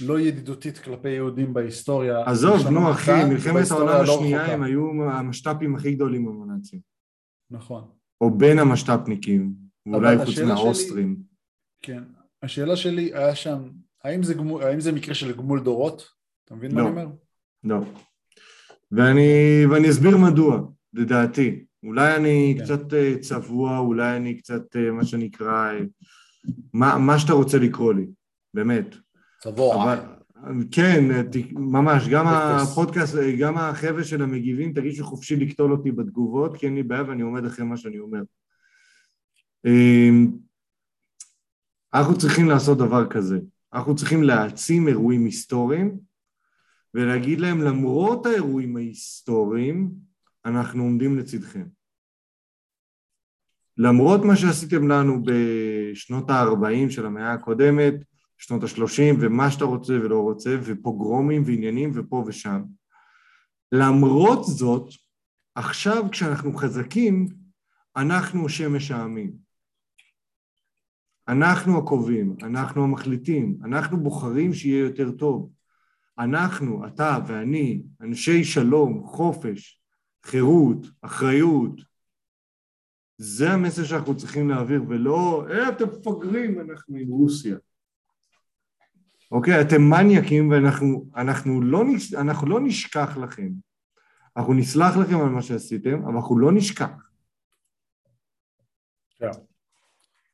לא 0.00 0.20
ידידותית 0.20 0.78
כלפי 0.78 1.08
יהודים 1.08 1.54
בהיסטוריה. 1.54 2.24
עזוב, 2.24 2.68
נו 2.68 2.90
אחי, 2.90 3.24
מלחמת 3.28 3.70
העולם 3.70 4.02
השנייה. 4.02 4.52
הם 4.52 4.62
היו 4.62 5.10
המשת"פים 5.10 5.76
הכי 5.76 5.94
גדולים 5.94 6.28
עם 6.28 6.42
הנאצים. 6.42 6.80
נכון, 7.50 7.90
או 8.20 8.38
בין 8.38 8.58
המשת"פניקים, 8.58 9.54
ואולי 9.86 10.16
אבל 10.16 10.24
חוץ 10.24 10.38
מהאוסטרים. 10.38 11.16
כן. 11.82 12.02
השאלה 12.42 12.76
שלי 12.76 13.14
היה 13.14 13.34
שם, 13.34 13.70
האם 14.04 14.22
זה, 14.22 14.34
גמול, 14.34 14.62
האם 14.62 14.80
זה 14.80 14.92
מקרה 14.92 15.14
של 15.14 15.36
גמול 15.36 15.62
דורות? 15.62 16.08
אתה 16.44 16.54
מבין 16.54 16.74
מה 16.74 16.80
לא. 16.80 16.88
אני 16.88 16.90
אומר? 16.90 17.06
לא. 17.64 17.80
ואני, 18.92 19.62
ואני 19.70 19.90
אסביר 19.90 20.16
מדוע, 20.16 20.60
לדעתי. 20.94 21.64
אולי 21.82 22.16
אני 22.16 22.54
כן. 22.58 22.64
קצת 22.64 22.94
אה, 22.94 23.14
צבוע, 23.20 23.78
אולי 23.78 24.16
אני 24.16 24.34
קצת, 24.36 24.76
אה, 24.76 24.90
מה 24.90 25.04
שנקרא, 25.04 25.72
אה, 25.72 25.80
מה, 26.72 26.98
מה 26.98 27.18
שאתה 27.18 27.32
רוצה 27.32 27.58
לקרוא 27.58 27.94
לי, 27.94 28.06
באמת. 28.54 28.94
צבוע. 29.42 29.84
אבל, 29.84 29.98
כן, 30.70 31.22
ת- 31.22 31.52
ממש, 31.52 32.08
גם. 32.08 32.26
הפודקאסט, 32.26 33.16
גם 33.38 33.58
החבר'ה 33.58 34.04
של 34.04 34.22
המגיבים, 34.22 34.72
תרגישו 34.72 35.04
חופשי 35.04 35.36
לקטול 35.36 35.72
אותי 35.72 35.92
בתגובות, 35.92 36.56
כי 36.56 36.66
אין 36.66 36.74
לי 36.74 36.82
בעיה 36.82 37.02
ואני 37.08 37.22
עומד 37.22 37.44
אחרי 37.44 37.64
מה 37.64 37.76
שאני 37.76 37.98
אומר. 37.98 38.22
אמ, 39.66 40.30
אנחנו 41.94 42.18
צריכים 42.18 42.48
לעשות 42.48 42.78
דבר 42.78 43.06
כזה, 43.10 43.38
אנחנו 43.74 43.96
צריכים 43.96 44.22
להעצים 44.22 44.88
אירועים 44.88 45.24
היסטוריים 45.24 45.98
ולהגיד 46.96 47.40
להם 47.40 47.60
למרות 47.60 48.26
האירועים 48.26 48.76
ההיסטוריים, 48.76 49.90
אנחנו 50.44 50.82
עומדים 50.82 51.18
לצדכם. 51.18 51.66
למרות 53.78 54.20
מה 54.20 54.36
שעשיתם 54.36 54.88
לנו 54.88 55.22
בשנות 55.24 56.30
ה-40 56.30 56.90
של 56.90 57.06
המאה 57.06 57.32
הקודמת, 57.32 57.94
שנות 58.38 58.62
ה-30 58.62 59.16
ומה 59.20 59.50
שאתה 59.50 59.64
רוצה 59.64 59.92
ולא 59.92 60.20
רוצה, 60.20 60.56
ופוגרומים 60.62 61.42
ועניינים 61.46 61.90
ופה 61.94 62.24
ושם. 62.26 62.62
למרות 63.72 64.44
זאת, 64.44 64.90
עכשיו 65.54 66.10
כשאנחנו 66.12 66.56
חזקים, 66.56 67.28
אנחנו 67.96 68.48
שמש 68.48 68.90
העמים. 68.90 69.32
אנחנו 71.28 71.78
הקובעים, 71.78 72.36
אנחנו 72.42 72.84
המחליטים, 72.84 73.58
אנחנו 73.64 74.02
בוחרים 74.02 74.54
שיהיה 74.54 74.78
יותר 74.78 75.10
טוב. 75.10 75.55
אנחנו, 76.18 76.86
אתה 76.86 77.18
ואני, 77.26 77.82
אנשי 78.00 78.44
שלום, 78.44 79.06
חופש, 79.06 79.80
חירות, 80.24 80.86
אחריות. 81.00 81.80
זה 83.18 83.50
המסר 83.52 83.84
שאנחנו 83.84 84.16
צריכים 84.16 84.48
להעביר, 84.48 84.82
ולא, 84.88 85.46
אה, 85.50 85.68
אתם 85.68 85.84
מפגרים, 85.84 86.60
אנחנו 86.60 86.96
עם 86.96 87.08
רוסיה. 87.08 87.56
אוקיי, 89.32 89.60
אתם 89.60 89.82
מניאקים 89.90 90.50
ואנחנו 90.50 91.06
אנחנו 91.16 91.62
לא, 91.62 91.84
נש- 91.84 92.14
אנחנו 92.14 92.46
לא 92.48 92.60
נשכח 92.60 93.16
לכם. 93.16 93.48
אנחנו 94.36 94.54
נסלח 94.54 94.96
לכם 94.96 95.20
על 95.20 95.28
מה 95.28 95.42
שעשיתם, 95.42 96.02
אבל 96.04 96.14
אנחנו 96.14 96.38
לא 96.38 96.52
נשכח. 96.52 96.90
כן. 99.18 99.30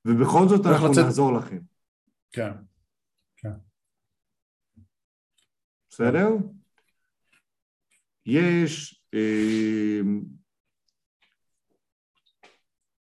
ובכל 0.04 0.48
זאת 0.48 0.66
אנחנו 0.66 0.88
לצאת- 0.88 1.04
נעזור 1.04 1.32
לכם, 1.32 1.58
כן. 2.32 2.52
בסדר? 5.92 6.28
יש, 8.26 9.02
אה, 9.14 10.00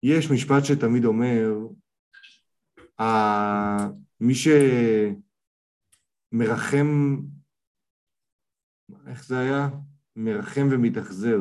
יש 0.04 0.32
משפט 0.32 0.66
שתמיד 0.66 1.06
אומר, 1.06 1.50
מי 4.20 4.34
שמרחם, 6.34 7.18
איך 9.08 9.26
זה 9.26 9.40
היה? 9.40 9.70
מרחם 10.16 10.68
ומתאכזר. 10.72 11.38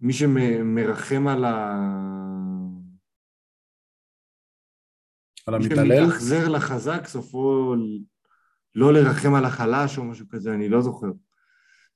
מי 0.00 0.12
שמרחם 0.12 1.28
על 1.28 1.44
ה... 1.44 1.74
על 5.46 5.58
מי 5.58 5.64
המתעלל? 5.64 6.04
שמתאכזר 6.04 6.48
לחזק, 6.48 7.06
סופו 7.06 7.74
לא 8.78 8.92
לרחם 8.92 9.34
על 9.34 9.44
החלש 9.44 9.98
או 9.98 10.04
משהו 10.04 10.26
כזה, 10.28 10.54
אני 10.54 10.68
לא 10.68 10.80
זוכר. 10.80 11.10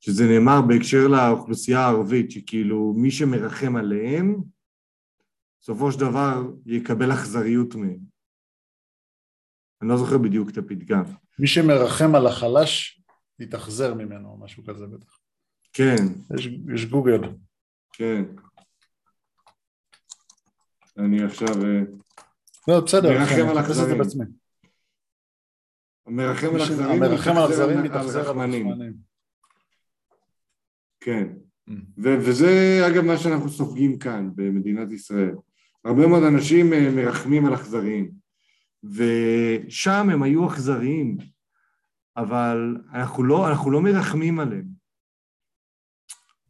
שזה 0.01 0.25
נאמר 0.27 0.61
בהקשר 0.68 1.09
לאוכלוסייה 1.09 1.81
הערבית, 1.81 2.31
שכאילו 2.31 2.95
מי 2.97 3.11
שמרחם 3.11 3.77
עליהם, 3.77 4.37
בסופו 5.61 5.92
של 5.92 6.01
דבר 6.01 6.42
יקבל 6.66 7.12
אכזריות 7.12 7.75
מהם. 7.75 7.99
אני 9.83 9.88
לא 9.88 9.97
זוכר 9.97 10.18
בדיוק 10.18 10.51
את 10.51 10.59
הפתגם. 10.59 11.03
מי 11.38 11.47
שמרחם 11.47 12.14
על 12.14 12.27
החלש, 12.27 13.03
יתאכזר 13.38 13.95
ממנו, 13.95 14.29
או 14.29 14.38
משהו 14.38 14.64
כזה 14.64 14.87
בטח. 14.87 15.18
כן, 15.73 15.97
יש, 16.37 16.49
יש 16.75 16.87
גוגל. 16.87 17.21
כן. 17.92 18.25
אני 20.99 21.23
עכשיו... 21.23 21.64
אה, 21.64 21.81
לא, 22.68 22.81
בסדר, 22.81 23.09
מרחם 23.18 23.35
אני 23.35 23.51
על 23.51 23.59
את 23.59 23.64
זה 23.75 23.97
אכזרים. 24.01 24.41
המרחם 26.07 26.55
על 26.55 26.62
אכזרים, 26.62 27.03
המרחם 27.03 27.31
על 27.31 27.45
אכזרים 27.51 27.83
מתאכזר 27.83 28.21
על 28.21 28.27
רחמנים. 28.27 28.69
כן. 31.01 31.29
Mm. 31.71 31.73
וזה 31.99 32.81
אגב 32.88 33.05
מה 33.05 33.19
שאנחנו 33.19 33.49
סופגים 33.49 33.99
כאן 33.99 34.31
במדינת 34.35 34.93
ישראל. 34.93 35.35
הרבה 35.85 36.07
מאוד 36.07 36.23
אנשים 36.23 36.73
אה, 36.73 36.91
מרחמים 36.97 37.47
על 37.47 37.55
אכזריים, 37.55 38.11
ושם 38.85 40.11
הם 40.12 40.23
היו 40.23 40.49
אכזריים, 40.49 41.17
אבל 42.17 42.77
אנחנו 42.93 43.24
לא, 43.24 43.49
אנחנו 43.49 43.70
לא 43.70 43.81
מרחמים 43.81 44.41
עליהם. 44.41 44.66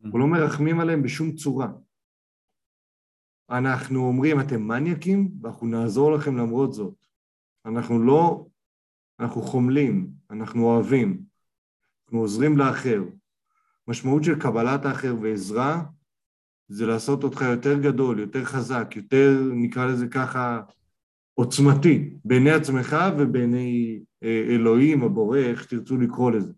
אנחנו 0.05 0.19
לא 0.19 0.27
מרחמים 0.27 0.81
עליהם 0.81 1.03
בשום 1.03 1.33
צורה. 1.33 1.73
אנחנו 3.51 4.07
אומרים, 4.07 4.41
אתם 4.41 4.63
מניאקים, 4.63 5.33
ואנחנו 5.43 5.67
נעזור 5.67 6.13
לכם 6.13 6.37
למרות 6.37 6.73
זאת. 6.73 6.95
אנחנו 7.67 8.03
לא, 8.03 8.47
אנחנו 9.23 9.43
חומלים, 9.43 10.11
אנחנו 10.31 10.65
אוהבים, 10.65 11.23
אנחנו 12.05 12.21
עוזרים 12.21 12.59
לאחר. 12.59 13.03
משמעות 13.89 14.25
של 14.25 14.41
קבלת 14.41 14.85
האחר 14.85 15.15
ועזרה 15.23 15.83
זה 16.69 16.87
לעשות 16.87 17.25
אותך 17.25 17.41
יותר 17.41 17.79
גדול, 17.79 18.19
יותר 18.19 18.45
חזק, 18.45 18.93
יותר, 18.97 19.51
נקרא 19.53 19.87
לזה 19.87 20.07
ככה, 20.07 20.61
עוצמתי, 21.35 22.15
בעיני 22.25 22.51
עצמך 22.51 22.97
ובעיני 23.19 24.01
אה, 24.23 24.45
אלוהים, 24.49 25.03
הבורא, 25.03 25.39
איך 25.39 25.63
שתרצו 25.63 25.97
לקרוא 25.97 26.31
לזה. 26.31 26.53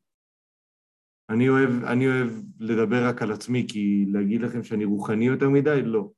אני 1.31 1.49
אוהב, 1.49 1.85
אני 1.85 2.07
אוהב 2.09 2.31
לדבר 2.59 3.09
רק 3.09 3.23
על 3.23 3.33
עצמי, 3.33 3.67
כי 3.69 4.07
להגיד 4.13 4.41
לכם 4.41 4.65
שאני 4.65 4.85
רוחני 4.85 5.27
יותר 5.27 5.49
מדי, 5.49 5.83
לא. 5.85 6.11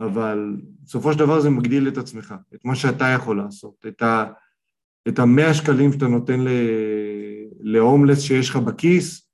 אבל 0.00 0.56
בסופו 0.82 1.12
של 1.12 1.18
דבר 1.18 1.40
זה 1.40 1.50
מגדיל 1.50 1.88
את 1.88 1.96
עצמך, 1.96 2.34
את 2.54 2.64
מה 2.64 2.74
שאתה 2.74 3.04
יכול 3.04 3.36
לעשות, 3.36 3.86
את, 3.88 4.02
ה, 4.02 4.32
את 5.08 5.18
המאה 5.18 5.54
שקלים 5.54 5.92
שאתה 5.92 6.06
נותן 6.06 6.40
להומלס 7.60 8.20
שיש 8.20 8.50
לך 8.50 8.56
בכיס, 8.56 9.28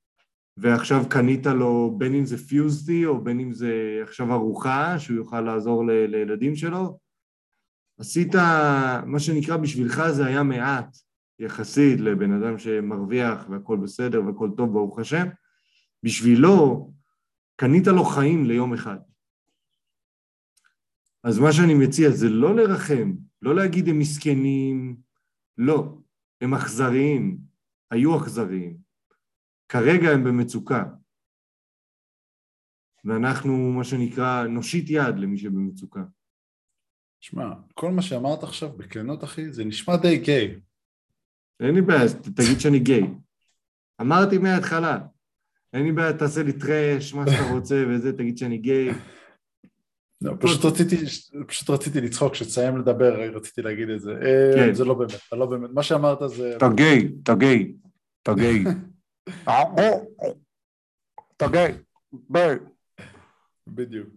ועכשיו 0.57 1.05
קנית 1.09 1.47
לו 1.47 1.95
בין 1.99 2.15
אם 2.15 2.27
זה 2.27 2.39
פיוזדי 2.39 3.07
או 3.07 3.25
בין 3.25 3.41
אם 3.41 3.53
זה 3.53 4.01
עכשיו 4.03 4.33
ארוחה 4.33 4.99
שהוא 4.99 5.17
יוכל 5.17 5.41
לעזור 5.41 5.87
ל, 5.87 5.91
לילדים 5.91 6.57
שלו, 6.57 6.99
עשית 7.99 8.35
מה 9.07 9.21
שנקרא 9.21 9.57
בשבילך 9.57 10.03
זה 10.11 10.27
היה 10.27 10.43
מעט 10.43 10.97
יחסית 11.39 12.01
לבן 12.01 12.33
אדם 12.33 12.59
שמרוויח 12.59 13.49
והכל 13.51 13.77
בסדר 13.77 14.25
והכל 14.27 14.51
טוב 14.57 14.73
ברוך 14.73 14.99
השם, 14.99 15.27
בשבילו 16.03 16.91
קנית 17.57 17.87
לו 17.87 18.05
חיים 18.05 18.45
ליום 18.45 18.75
אחד. 18.75 18.99
אז 21.25 21.39
מה 21.39 21.53
שאני 21.53 21.75
מציע 21.75 22.11
זה 22.11 22.29
לא 22.29 22.57
לרחם, 22.57 23.13
לא 23.43 23.55
להגיד 23.55 23.89
הם 23.89 23.99
מסכנים, 23.99 24.97
לא, 25.59 25.99
הם 26.41 26.55
אכזריים, 26.55 27.39
היו 27.91 28.19
אכזריים. 28.19 28.77
כרגע 29.69 30.11
הם 30.11 30.25
במצוקה. 30.25 30.85
ואנחנו, 33.05 33.73
מה 33.73 33.85
שנקרא, 33.85 34.47
נושיט 34.47 34.91
יד 34.91 35.19
למי 35.19 35.39
שבמצוקה. 35.39 36.01
שמע, 37.21 37.55
כל 37.75 37.91
מה 37.91 38.03
שאמרת 38.03 38.43
עכשיו 38.43 38.73
בכנות, 38.73 39.25
אחי, 39.25 39.53
זה 39.53 39.65
נשמע 39.65 39.97
די 39.97 40.19
גיי. 40.19 40.61
אין 41.61 41.75
לי 41.75 41.83
בעיה, 41.83 42.09
תגיד 42.23 42.61
שאני 42.61 42.79
גיי. 42.79 43.03
אמרתי 44.01 44.39
מההתחלה. 44.39 44.99
אין 45.73 45.85
לי 45.85 45.93
בעיה, 45.93 46.19
תעשה 46.19 46.43
לי 46.43 46.53
טרש, 46.53 47.15
מה 47.15 47.25
שאתה 47.27 47.55
רוצה 47.55 47.85
וזה, 47.89 48.13
תגיד 48.13 48.39
שאני 48.39 48.59
גיי. 48.59 48.91
לא, 50.23 50.35
פשוט 50.41 50.65
רציתי, 50.65 50.97
פשוט 51.47 51.71
רציתי 51.71 52.01
לצחוק, 52.01 52.33
כשתסיים 52.33 52.79
לדבר 52.79 53.31
רציתי 53.37 53.63
להגיד 53.63 53.89
את 53.89 54.01
זה. 54.01 54.15
כן. 54.55 54.75
זה 54.75 54.85
לא 54.85 54.95
באמת, 54.95 55.15
אתה 55.29 55.37
לא 55.37 55.47
באמת. 55.47 55.71
מה 55.71 55.83
שאמרת 55.83 56.19
זה... 56.27 56.57
אתה 56.57 56.69
גיי, 56.69 57.09
אתה 57.23 57.35
גיי, 57.35 57.73
אתה 58.23 58.35
גיי. 58.35 58.65
אתה 61.37 61.47
גיי. 61.49 61.73
ביי. 62.13 62.57
בדיוק. 63.67 64.09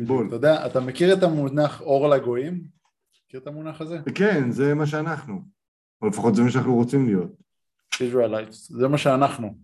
בול. 0.00 0.26
אתה 0.26 0.36
יודע, 0.36 0.66
אתה 0.66 0.80
מכיר 0.80 1.14
את 1.14 1.22
המונח 1.22 1.80
אור 1.80 2.08
לגויים? 2.08 2.64
מכיר 3.26 3.40
את 3.40 3.46
המונח 3.46 3.80
הזה? 3.80 3.98
כן, 4.14 4.50
זה 4.50 4.74
מה 4.74 4.86
שאנחנו. 4.86 5.42
או 6.02 6.08
לפחות 6.08 6.34
זה 6.34 6.42
מה 6.42 6.50
שאנחנו 6.50 6.74
רוצים 6.74 7.06
להיות. 7.06 7.30
Israelites. 7.94 8.52
זה 8.52 8.88
מה 8.88 8.98
שאנחנו. 8.98 9.58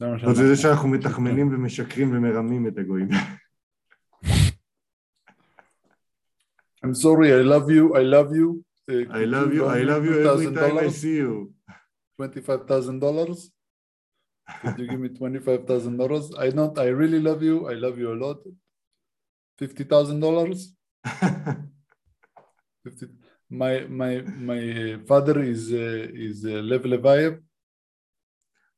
זה 0.00 0.06
מה 0.06 0.18
חוץ 0.18 0.38
מזה 0.38 0.56
שאנחנו 0.56 0.88
מתחמנים 0.88 1.54
ומשקרים 1.54 2.16
ומרמים 2.16 2.68
את 2.68 2.78
הגויים. 2.78 3.08
I'm 6.84 6.94
sorry, 6.94 7.32
I 7.32 7.42
love 7.42 7.68
you, 7.70 7.94
I 7.96 8.02
love 8.02 8.30
you. 8.38 8.62
Uh, 8.88 9.04
I 9.20 9.24
love 9.24 9.52
you, 9.52 9.66
I 9.66 9.82
love 9.82 10.04
you 10.04 10.14
every 10.30 10.54
time 10.54 10.78
I 10.78 10.88
see 10.88 11.16
you. 11.16 11.52
$25,000? 12.20 13.50
Could 14.62 14.78
you 14.78 14.86
give 14.86 15.00
me 15.00 15.08
$25,000? 15.08 16.38
I 16.38 16.50
don't, 16.50 16.78
I 16.78 16.86
really 16.86 17.20
love 17.20 17.42
you, 17.42 17.68
I 17.68 17.74
love 17.74 17.98
you 17.98 18.12
a 18.12 18.18
lot. 18.24 18.38
$50,000? 19.60 20.66
50 22.84 23.06
My, 23.50 23.80
my, 23.88 24.22
my 24.50 24.94
uh, 24.94 24.98
father 25.06 25.40
is, 25.40 25.72
uh, 25.72 26.06
is 26.26 26.44
uh, 26.44 26.60
Lev 26.70 26.82
Levayev. 26.82 27.40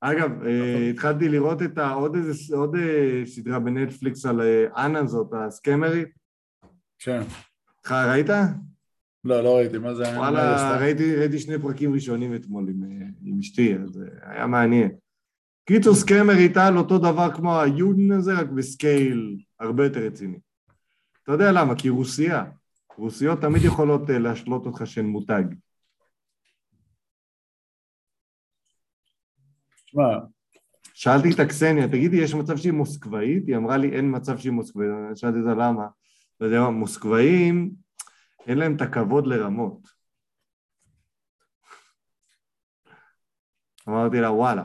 אגב, 0.05 0.43
אה, 0.43 0.89
התחלתי 0.89 1.29
לראות 1.29 1.61
את 1.61 1.77
עוד 1.77 2.15
איזה, 2.15 2.55
עוד 2.55 2.75
אה, 2.75 3.21
סדרה 3.25 3.59
בנטפליקס 3.59 4.25
על 4.25 4.41
אה, 4.41 4.85
אנה 4.85 5.05
זאת, 5.05 5.27
הסקמרית. 5.33 6.07
כן. 6.99 7.21
ראית? 7.91 8.29
לא, 9.23 9.43
לא 9.43 9.57
ראיתי, 9.57 9.77
מה 9.77 9.93
זה 9.95 10.03
וואלה? 10.03 10.77
ראיתי, 10.77 11.15
ראיתי 11.15 11.39
שני 11.39 11.59
פרקים 11.59 11.93
ראשונים 11.93 12.35
אתמול 12.35 12.69
עם, 12.69 12.83
עם 13.21 13.39
אשתי, 13.39 13.75
אז 13.75 14.01
היה 14.21 14.47
מעניין. 14.47 14.91
קיצור, 15.65 15.95
סקמרית 15.95 16.57
על 16.57 16.77
אותו 16.77 16.97
דבר 16.97 17.33
כמו 17.33 17.61
היודן 17.61 18.11
הזה, 18.11 18.33
רק 18.33 18.47
בסקייל 18.49 19.37
הרבה 19.59 19.83
יותר 19.83 19.99
רציני. 19.99 20.37
אתה 21.23 21.31
יודע 21.31 21.51
למה? 21.51 21.75
כי 21.75 21.89
רוסיה. 21.89 22.43
רוסיות 22.97 23.41
תמיד 23.41 23.63
יכולות 23.63 24.01
להשלות 24.09 24.65
אותך 24.65 24.81
שהן 24.85 25.05
מותג. 25.05 25.43
תשמע, 29.93 30.19
שאלתי 30.93 31.31
את 31.33 31.39
הקסניה, 31.39 31.87
תגידי, 31.87 32.17
יש 32.17 32.33
מצב 32.33 32.57
שהיא 32.57 32.73
מוסקבאית? 32.73 33.47
היא 33.47 33.57
אמרה 33.57 33.77
לי, 33.77 33.95
אין 33.95 34.15
מצב 34.15 34.37
שהיא 34.37 34.51
מוסקבאית. 34.51 34.89
שאלתי 35.15 35.39
אותה 35.39 35.53
למה. 35.53 35.87
אתה 36.37 36.45
יודע 36.45 36.59
מה, 36.59 36.69
מוסקבאים, 36.69 37.71
אין 38.47 38.57
להם 38.57 38.75
את 38.75 38.81
הכבוד 38.81 39.27
לרמות. 39.27 39.87
אמרתי 43.89 44.17
לה, 44.21 44.31
וואלה. 44.31 44.63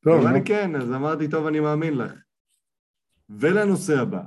טוב. 0.00 0.26
לי 0.26 0.44
כן, 0.44 0.76
אז 0.76 0.92
אמרתי, 0.92 1.30
טוב, 1.30 1.46
אני 1.46 1.60
מאמין 1.60 1.98
לך. 1.98 2.12
ולנושא 3.28 4.00
הבא, 4.02 4.22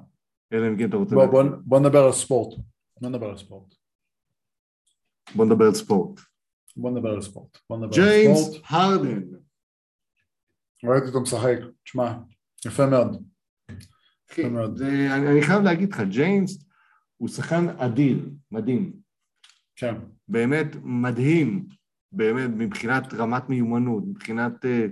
אלא 0.53 0.67
אם 0.67 0.77
כן 0.77 0.89
אתה 0.89 0.97
רוצה... 0.97 1.15
בוא. 1.15 1.25
בוא, 1.25 1.43
בוא 1.63 1.79
נדבר 1.79 2.03
על 2.03 2.11
ספורט. 2.11 2.59
בוא 3.01 3.09
נדבר 3.09 3.29
על 3.29 3.37
ספורט. 3.37 3.78
בוא 5.35 5.45
נדבר 5.45 5.65
על 5.65 5.73
ספורט. 5.73 6.19
בוא 6.77 6.89
נדבר 6.91 7.09
על 7.09 7.21
ספורט. 7.21 7.57
ג'יימס. 7.93 8.61
הרדן. 8.69 9.21
ראיתי 10.83 11.07
אותו 11.07 11.21
משחק. 11.21 11.57
תשמע, 11.83 12.17
יפה 12.65 12.85
מאוד. 12.85 13.23
אחי, 14.31 14.41
יפה 14.41 14.49
מאוד. 14.49 14.77
זה- 14.77 14.87
אני 15.15 15.27
אני 15.31 15.41
חייב 15.41 15.61
להגיד 15.63 15.93
לך, 15.93 16.01
ג'יימס 16.09 16.65
הוא 17.17 17.29
שחקן 17.29 17.69
אדיר, 17.69 18.29
מדהים. 18.51 18.93
כן. 19.75 19.95
באמת 20.27 20.67
מדהים, 20.83 21.65
באמת 22.11 22.49
מבחינת 22.57 23.13
רמת 23.13 23.49
מיומנות, 23.49 24.03
מבחינת 24.07 24.65
אה, 24.65 24.85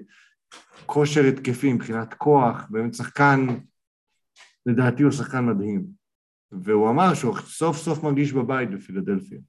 כושר 0.85 1.21
התקפי, 1.21 1.73
מבחינת 1.73 2.13
כוח, 2.13 2.65
באמת 2.69 2.93
שחקן, 2.93 3.47
לדעתי 4.65 5.03
הוא 5.03 5.11
שחקן 5.11 5.45
מדהים. 5.45 5.85
והוא 6.51 6.89
אמר 6.89 7.13
שהוא 7.13 7.38
סוף 7.39 7.77
סוף 7.77 8.03
מרגיש 8.03 8.33
בבית 8.33 8.69
בפילדלפיה. 8.71 9.39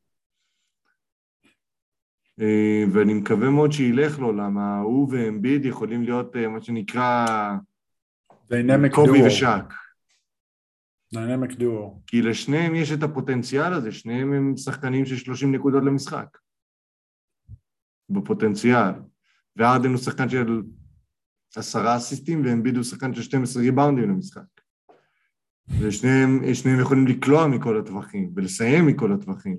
אה, 2.40 2.84
ואני 2.92 3.14
מקווה 3.14 3.50
מאוד 3.50 3.72
שילך 3.72 4.18
לו, 4.18 4.32
למה 4.32 4.78
הוא 4.78 5.08
ואמביד 5.10 5.64
יכולים 5.64 6.02
להיות 6.02 6.36
אה, 6.36 6.48
מה 6.48 6.62
שנקרא 6.62 7.26
dynamic 8.50 8.94
קובי 8.94 9.18
דואו. 9.18 9.26
ושאק. 9.26 9.74
dynamic 11.14 11.52
duo. 11.52 12.02
כי 12.06 12.22
לשניהם 12.22 12.74
יש 12.74 12.92
את 12.92 13.02
הפוטנציאל 13.02 13.72
הזה, 13.72 13.92
שניהם 13.92 14.32
הם 14.32 14.56
שחקנים 14.56 15.06
של 15.06 15.16
30 15.16 15.54
נקודות 15.54 15.82
למשחק. 15.84 16.38
בפוטנציאל. 18.10 18.92
והארדן 19.56 19.88
הוא 19.88 19.98
שחקן 19.98 20.28
של 20.28 20.62
עשרה 21.56 21.96
אסיסטים, 21.96 22.44
ואמביד 22.44 22.76
הוא 22.76 22.84
שחקן 22.84 23.14
של 23.14 23.22
12 23.22 23.62
ריבאונדים 23.62 24.10
למשחק. 24.10 24.42
ושניהם 25.80 26.54
שניהם 26.54 26.80
יכולים 26.80 27.06
לקלוע 27.06 27.46
מכל 27.46 27.78
הטווחים, 27.78 28.32
ולסיים 28.36 28.86
מכל 28.86 29.12
הטווחים. 29.12 29.58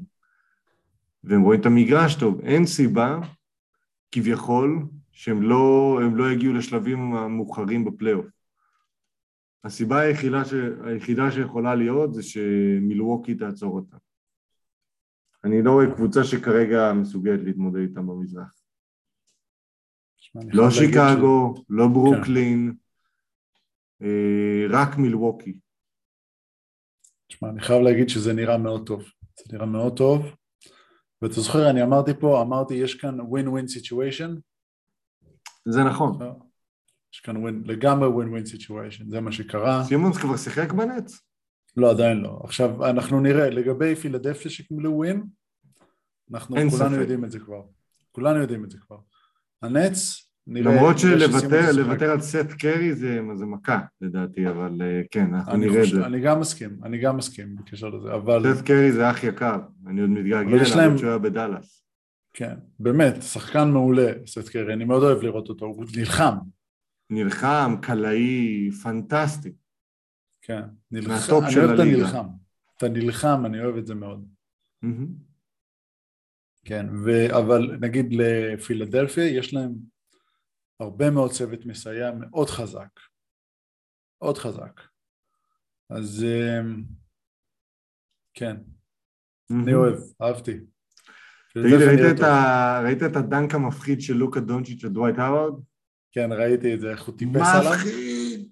והם 1.24 1.41
רואים 1.41 1.61
את 1.61 1.65
המגרש 1.65 2.15
טוב. 2.15 2.41
אין 2.41 2.65
סיבה, 2.65 3.20
כביכול, 4.11 4.86
שהם 5.11 5.41
לא, 5.41 5.99
לא 6.15 6.32
יגיעו 6.32 6.53
לשלבים 6.53 7.15
המאוחרים 7.15 7.86
בפלייאוף. 7.86 8.26
הסיבה 9.63 9.99
היחידה, 9.99 10.45
ש... 10.45 10.53
היחידה 10.84 11.32
שיכולה 11.32 11.76
להיות 11.76 12.13
זה 12.13 12.24
שמילווקי 12.24 13.36
תעצור 13.36 13.76
אותם. 13.76 13.97
אני 15.43 15.61
לא 15.61 15.72
רואה 15.72 15.95
קבוצה 15.95 16.24
שכרגע 16.24 16.93
מסוגלת 16.93 17.39
להתמודד 17.43 17.80
איתם 17.80 18.07
במזרח. 18.07 18.53
לא 20.36 20.70
שיקגו, 20.70 21.63
לא 21.70 21.88
ברוקלין, 21.88 22.74
אה, 24.01 24.65
רק 24.70 24.97
מילווקי. 24.97 25.59
תשמע, 27.28 27.49
אני 27.49 27.61
חייב 27.61 27.82
להגיד 27.82 28.09
שזה 28.09 28.34
נראה 28.34 28.57
מאוד 28.57 28.88
טוב. 28.88 29.03
זה 29.38 29.43
נראה 29.53 29.65
מאוד 29.65 29.97
טוב. 29.97 30.36
ואתה 31.22 31.34
זוכר, 31.41 31.70
אני 31.70 31.84
אמרתי 31.84 32.11
פה, 32.20 32.41
אמרתי, 32.41 32.74
יש 32.74 32.95
כאן 32.95 33.20
win-win 33.20 33.65
situation. 33.65 34.39
זה 35.65 35.84
נכון. 35.84 36.22
לא. 36.22 36.32
יש 37.13 37.20
כאן 37.20 37.45
win, 37.45 37.53
לגמרי 37.65 38.07
win-win 38.09 38.45
situation, 38.55 39.03
זה 39.09 39.22
מה 39.22 39.32
שקרה. 39.32 39.84
סימונס 39.84 40.17
כבר 40.17 40.38
שיחק 40.38 40.72
בנץ? 40.72 41.20
לא, 41.78 41.91
עדיין 41.91 42.17
לא. 42.17 42.39
עכשיו, 42.43 42.89
אנחנו 42.89 43.20
נראה, 43.20 43.49
לגבי 43.49 43.95
פילדלפיה 43.95 44.51
שקיבלו 44.51 44.91
ווין, 44.91 45.24
אנחנו 46.32 46.55
כולנו 46.55 46.72
ספק. 46.72 46.99
יודעים 46.99 47.26
את 47.26 47.32
זה 47.32 47.39
כבר. 47.39 47.61
כולנו 48.11 48.39
יודעים 48.41 48.65
את 48.65 48.72
זה 48.72 48.78
כבר. 48.78 48.97
הנץ, 49.61 50.28
נראה... 50.47 50.75
למרות 50.75 50.99
שלוותר 50.99 52.11
על 52.11 52.21
סט 52.21 52.51
קרי 52.59 52.95
זה 52.95 53.19
זה 53.35 53.45
מכה 53.45 53.79
לדעתי, 54.01 54.49
אבל 54.49 54.81
אה, 54.81 55.01
כן, 55.11 55.33
אנחנו 55.33 55.53
אני, 55.53 55.65
נראה 55.65 55.83
את 55.83 55.89
זה. 55.89 56.05
אני 56.05 56.19
גם 56.19 56.39
מסכים, 56.39 56.79
אני 56.83 56.97
גם 56.97 57.17
מסכים 57.17 57.55
בקשר 57.55 57.89
לזה, 57.89 58.13
אבל 58.13 58.53
סט 58.55 58.65
קרי 58.65 58.91
זה 58.91 59.09
אח 59.11 59.23
יקר, 59.23 59.57
אני 59.87 60.01
עוד 60.01 60.09
מתגעגע 60.09 60.49
אליו 60.49 60.77
להם- 60.77 60.89
עוד 60.89 60.97
שהוא 60.99 61.09
היה 61.09 61.17
בדאלאס. 61.17 61.83
כן, 62.33 62.55
באמת, 62.79 63.21
שחקן 63.21 63.69
מעולה, 63.71 64.11
סט 64.27 64.49
קרי, 64.49 64.73
אני 64.73 64.85
מאוד 64.85 65.03
אוהב 65.03 65.23
לראות 65.23 65.49
אותו, 65.49 65.65
הוא 65.65 65.85
נלחם, 65.97 66.35
נלחם, 67.09 67.75
קלעי, 67.81 68.69
פנטסטי. 68.83 69.51
כן. 70.41 70.61
נלחם, 70.91 71.35
אני 71.45 71.57
אוהב 71.57 71.69
את. 71.69 71.79
הנלחם. 71.79 72.25
אתה 72.77 72.89
נלחם, 72.89 73.45
אני 73.45 73.63
אוהב 73.63 73.77
את 73.77 73.85
זה 73.85 73.95
מאוד. 73.95 74.25
מהמם. 74.81 75.07
כן, 76.65 76.85
ו... 77.05 77.37
אבל 77.37 77.77
נגיד 77.81 78.05
לפילדלפיה 78.13 79.25
יש 79.25 79.53
להם 79.53 79.73
הרבה 80.80 81.09
מאוד 81.11 81.32
צוות 81.32 81.65
מסייע 81.65 82.11
מאוד 82.19 82.49
חזק. 82.49 82.99
מאוד 84.21 84.38
חזק. 84.38 84.82
אז 85.89 86.25
אמ, 86.25 86.84
כן, 88.34 88.55
אני. 89.51 89.73
אוהב, 89.73 89.95
אהבתי. 90.21 90.59
תגיד, 91.53 91.73
ראית 91.88 91.99
את, 92.11 92.15
טוב. 92.17 92.25
ה... 92.25 92.82
ראית 92.84 92.97
את 93.03 93.15
הדנק 93.15 93.53
המפחיד 93.55 94.01
של 94.01 94.13
לוקה 94.13 94.39
דונצ'יץ' 94.39 94.84
לדווייט 94.84 95.15
האווארד? 95.17 95.53
כן, 96.11 96.30
ראיתי 96.32 96.73
את 96.73 96.80
זה, 96.80 96.91
איך 96.91 97.03
הוא 97.03 97.17
טיפס 97.17 97.47
עליו, 97.55 97.71
מפחיד! 97.73 98.49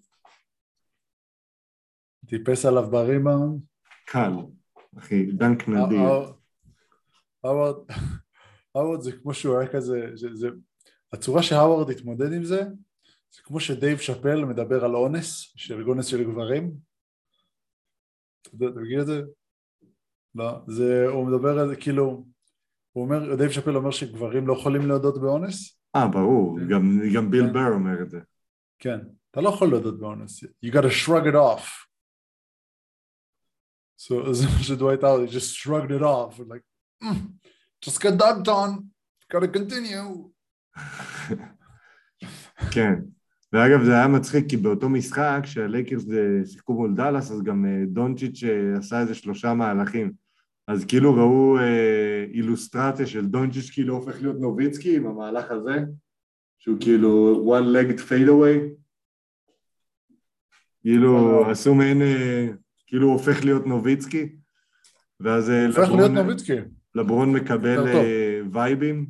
טיפס 2.27 2.65
עליו 2.65 2.91
בריבאונד. 2.91 3.61
קל, 4.05 4.31
אחי, 4.97 5.25
דנק 5.31 5.67
נדיר. 5.67 5.99
האו- 5.99 6.33
האווארד, 7.43 7.75
האווארד 8.75 9.01
זה 9.01 9.11
כמו 9.21 9.33
שהוא 9.33 9.57
היה 9.59 9.71
כזה, 9.73 10.09
זה, 10.15 10.27
זה, 10.33 10.47
הצורה 11.13 11.43
שהאווארד 11.43 11.89
התמודד 11.89 12.33
עם 12.33 12.43
זה, 12.43 12.61
זה 13.31 13.41
כמו 13.43 13.59
שדייב 13.59 13.97
שאפל 13.97 14.45
מדבר 14.45 14.85
על 14.85 14.95
אונס, 14.95 15.53
של 15.55 15.89
אונס 15.89 16.05
של 16.05 16.23
גברים. 16.23 16.71
אתה 18.41 18.49
יודע, 18.55 18.67
אתה 18.67 18.79
מכיר 18.79 19.01
את 19.01 19.05
זה? 19.05 19.21
לא, 20.35 20.59
זה, 20.67 21.05
הוא 21.07 21.27
מדבר 21.27 21.59
על 21.59 21.69
זה 21.69 21.75
כאילו, 21.75 22.25
הוא 22.91 23.03
אומר, 23.03 23.35
דייב 23.35 23.51
שאפל 23.51 23.75
אומר 23.75 23.91
שגברים 23.91 24.47
לא 24.47 24.53
יכולים 24.53 24.87
להודות 24.87 25.21
באונס, 25.21 25.81
אה, 25.95 26.07
ברור, 26.07 26.59
כן. 26.59 26.67
גם, 26.67 26.99
גם 27.15 27.31
ביל 27.31 27.47
כן. 27.47 27.53
בר 27.53 27.73
אומר 27.73 28.01
את 28.01 28.09
זה. 28.09 28.19
כן, 28.79 28.99
אתה 29.31 29.41
לא 29.41 29.49
יכול 29.49 29.69
להודות 29.69 29.99
באונס, 29.99 30.43
you 30.43 30.71
gotta 30.73 31.07
shrug 31.07 31.25
it 31.31 31.35
off. 31.35 31.87
So 33.99 34.33
זה 34.33 34.45
מה 34.45 34.63
שדווייט 34.63 35.03
האווארד, 35.03 35.27
he 35.27 35.31
just 35.31 35.55
shrugged 35.63 35.91
it 35.99 36.03
off, 36.03 36.39
like, 36.39 36.63
"Mm, 37.03 37.15
just 37.85 37.99
got 37.99 38.17
dunked 38.17 38.47
on, 38.47 38.69
gotta 39.33 39.47
continue. 39.57 40.36
כן. 42.71 42.93
ואגב, 43.53 43.83
זה 43.83 43.91
היה 43.93 44.07
מצחיק, 44.07 44.49
כי 44.49 44.57
באותו 44.57 44.89
משחק, 44.89 45.39
כשהלייקרס 45.43 46.05
אה, 46.11 46.45
שיחקו 46.45 46.73
מול 46.73 46.93
דאלאס, 46.95 47.31
אז 47.31 47.43
גם 47.43 47.65
אה, 47.65 47.83
דונצ'יץ' 47.87 48.43
אה, 48.43 48.77
עשה 48.77 49.01
איזה 49.01 49.15
שלושה 49.15 49.53
מהלכים. 49.53 50.11
אז 50.67 50.85
כאילו 50.85 51.13
ראו 51.15 51.57
אה, 51.59 52.25
אילוסטרציה 52.33 53.05
של 53.05 53.25
דונצ'יץ' 53.25 53.69
כאילו 53.69 53.95
הופך 53.95 54.21
להיות 54.21 54.39
נוביצקי 54.39 54.95
עם 54.95 55.07
המהלך 55.07 55.51
הזה, 55.51 55.83
שהוא 56.59 56.77
כאילו 56.79 57.43
one 57.59 57.75
legged 57.75 57.99
fade 57.99 58.27
away. 58.29 58.73
כאילו 60.81 61.11
וואו. 61.13 61.49
עשו 61.51 61.75
מעין, 61.75 62.01
אה, 62.01 62.47
כאילו 62.87 63.07
הופך 63.11 63.45
להיות 63.45 63.67
נוביצקי, 63.67 64.35
ואז 65.19 65.49
הופך 65.49 65.77
להיות 65.77 65.91
לברון- 65.93 66.13
נוביצקי. 66.17 66.53
לברון 66.95 67.33
מקבל. 67.33 67.87
אה, 67.87 68.41
וייבים, 68.51 69.07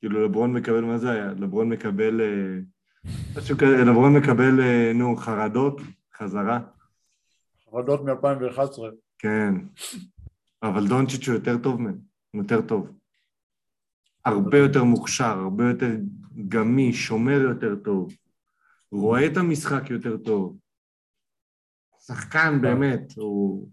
כאילו 0.00 0.24
לברון 0.24 0.52
מקבל, 0.52 0.80
מה 0.80 0.98
זה 0.98 1.10
היה? 1.10 1.26
לברון 1.26 1.68
מקבל, 1.68 2.20
אה, 2.20 2.58
משהו 3.36 3.56
כזה, 3.56 3.84
לברון 3.84 4.16
מקבל, 4.16 4.60
אה, 4.60 4.92
נו, 4.94 5.16
חרדות, 5.16 5.80
חזרה, 6.14 6.60
חרדות 7.70 8.00
מ-2011. 8.04 8.80
כן. 9.18 9.54
אבל 10.62 10.88
דונצ'יץ' 10.88 11.28
הוא 11.28 11.34
יותר 11.34 11.58
טוב 11.62 11.80
מהם, 11.80 11.98
הוא 12.30 12.42
יותר 12.42 12.60
טוב. 12.60 12.90
הרבה 14.24 14.58
יותר 14.58 14.84
מוכשר, 14.84 15.38
הרבה 15.38 15.64
יותר 15.68 15.90
גמיש, 16.48 17.06
שומר 17.06 17.40
יותר 17.40 17.76
טוב, 17.76 18.12
רואה 18.92 19.26
את 19.26 19.36
המשחק 19.36 19.90
יותר 19.90 20.16
טוב. 20.16 20.58
שחקן 22.06 22.60
באמת, 22.62 23.12
הוא 23.16 23.68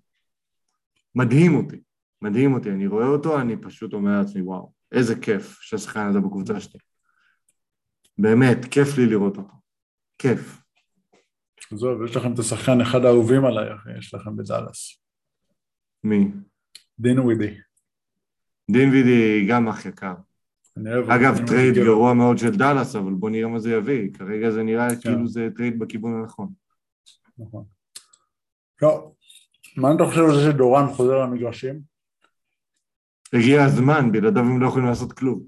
מדהים 1.16 1.56
אותי, 1.56 1.78
מדהים 2.22 2.54
אותי. 2.54 2.72
אני 2.72 2.88
רואה 2.88 3.08
אותו, 3.08 3.42
אני 3.42 3.58
פשוט 3.58 3.94
אומר 3.94 4.20
לעצמי, 4.20 4.42
וואו, 4.42 4.77
איזה 4.92 5.16
כיף 5.16 5.62
שהשחקן 5.62 6.08
הזה 6.08 6.20
בקבוצה 6.20 6.60
שלי. 6.60 6.80
באמת, 8.18 8.58
כיף 8.72 8.98
לי 8.98 9.06
לראות 9.06 9.38
אותו. 9.38 9.54
כיף. 10.18 10.62
עזוב, 11.72 12.04
יש 12.06 12.16
לכם 12.16 12.34
את 12.34 12.40
השחקן 12.40 12.82
אחד 12.82 13.06
האהובים 13.06 13.46
עליי, 13.46 13.74
אחי, 13.76 13.90
יש 14.00 14.14
לכם 14.14 14.36
בדאלאס. 14.36 15.02
מי? 16.04 16.32
דין 17.00 17.20
ווידי. 17.20 17.58
דין 18.72 18.90
וידי 18.90 19.48
גם 19.50 19.68
אח 19.68 19.86
יקר. 19.86 20.14
אגב, 21.10 21.48
trade 21.48 21.76
גרוע 21.76 22.14
מאוד 22.14 22.38
של 22.38 22.58
דאלאס, 22.58 22.96
אבל 22.96 23.14
בוא 23.14 23.30
נראה 23.30 23.48
מה 23.48 23.60
זה 23.60 23.72
יביא. 23.72 24.14
כרגע 24.14 24.52
זה 24.52 24.64
נראה 24.64 24.90
כן. 24.90 25.02
כאילו 25.02 25.28
זה 25.28 25.48
trade 25.56 25.80
בכיוון 25.80 26.22
הנכון. 26.22 26.50
נכון. 27.38 27.66
לא, 28.82 29.12
מה 29.78 29.96
אתה 29.96 30.06
חושב 30.06 30.22
על 30.22 30.36
זה 30.36 30.52
שדוראנט 30.52 30.88
חוזר 30.94 31.18
למגרשים? 31.24 31.97
הגיע 33.34 33.64
הזמן, 33.64 34.12
בלעדיו 34.12 34.44
הם 34.44 34.62
לא 34.62 34.68
יכולים 34.68 34.88
לעשות 34.88 35.14
כלום. 35.14 35.44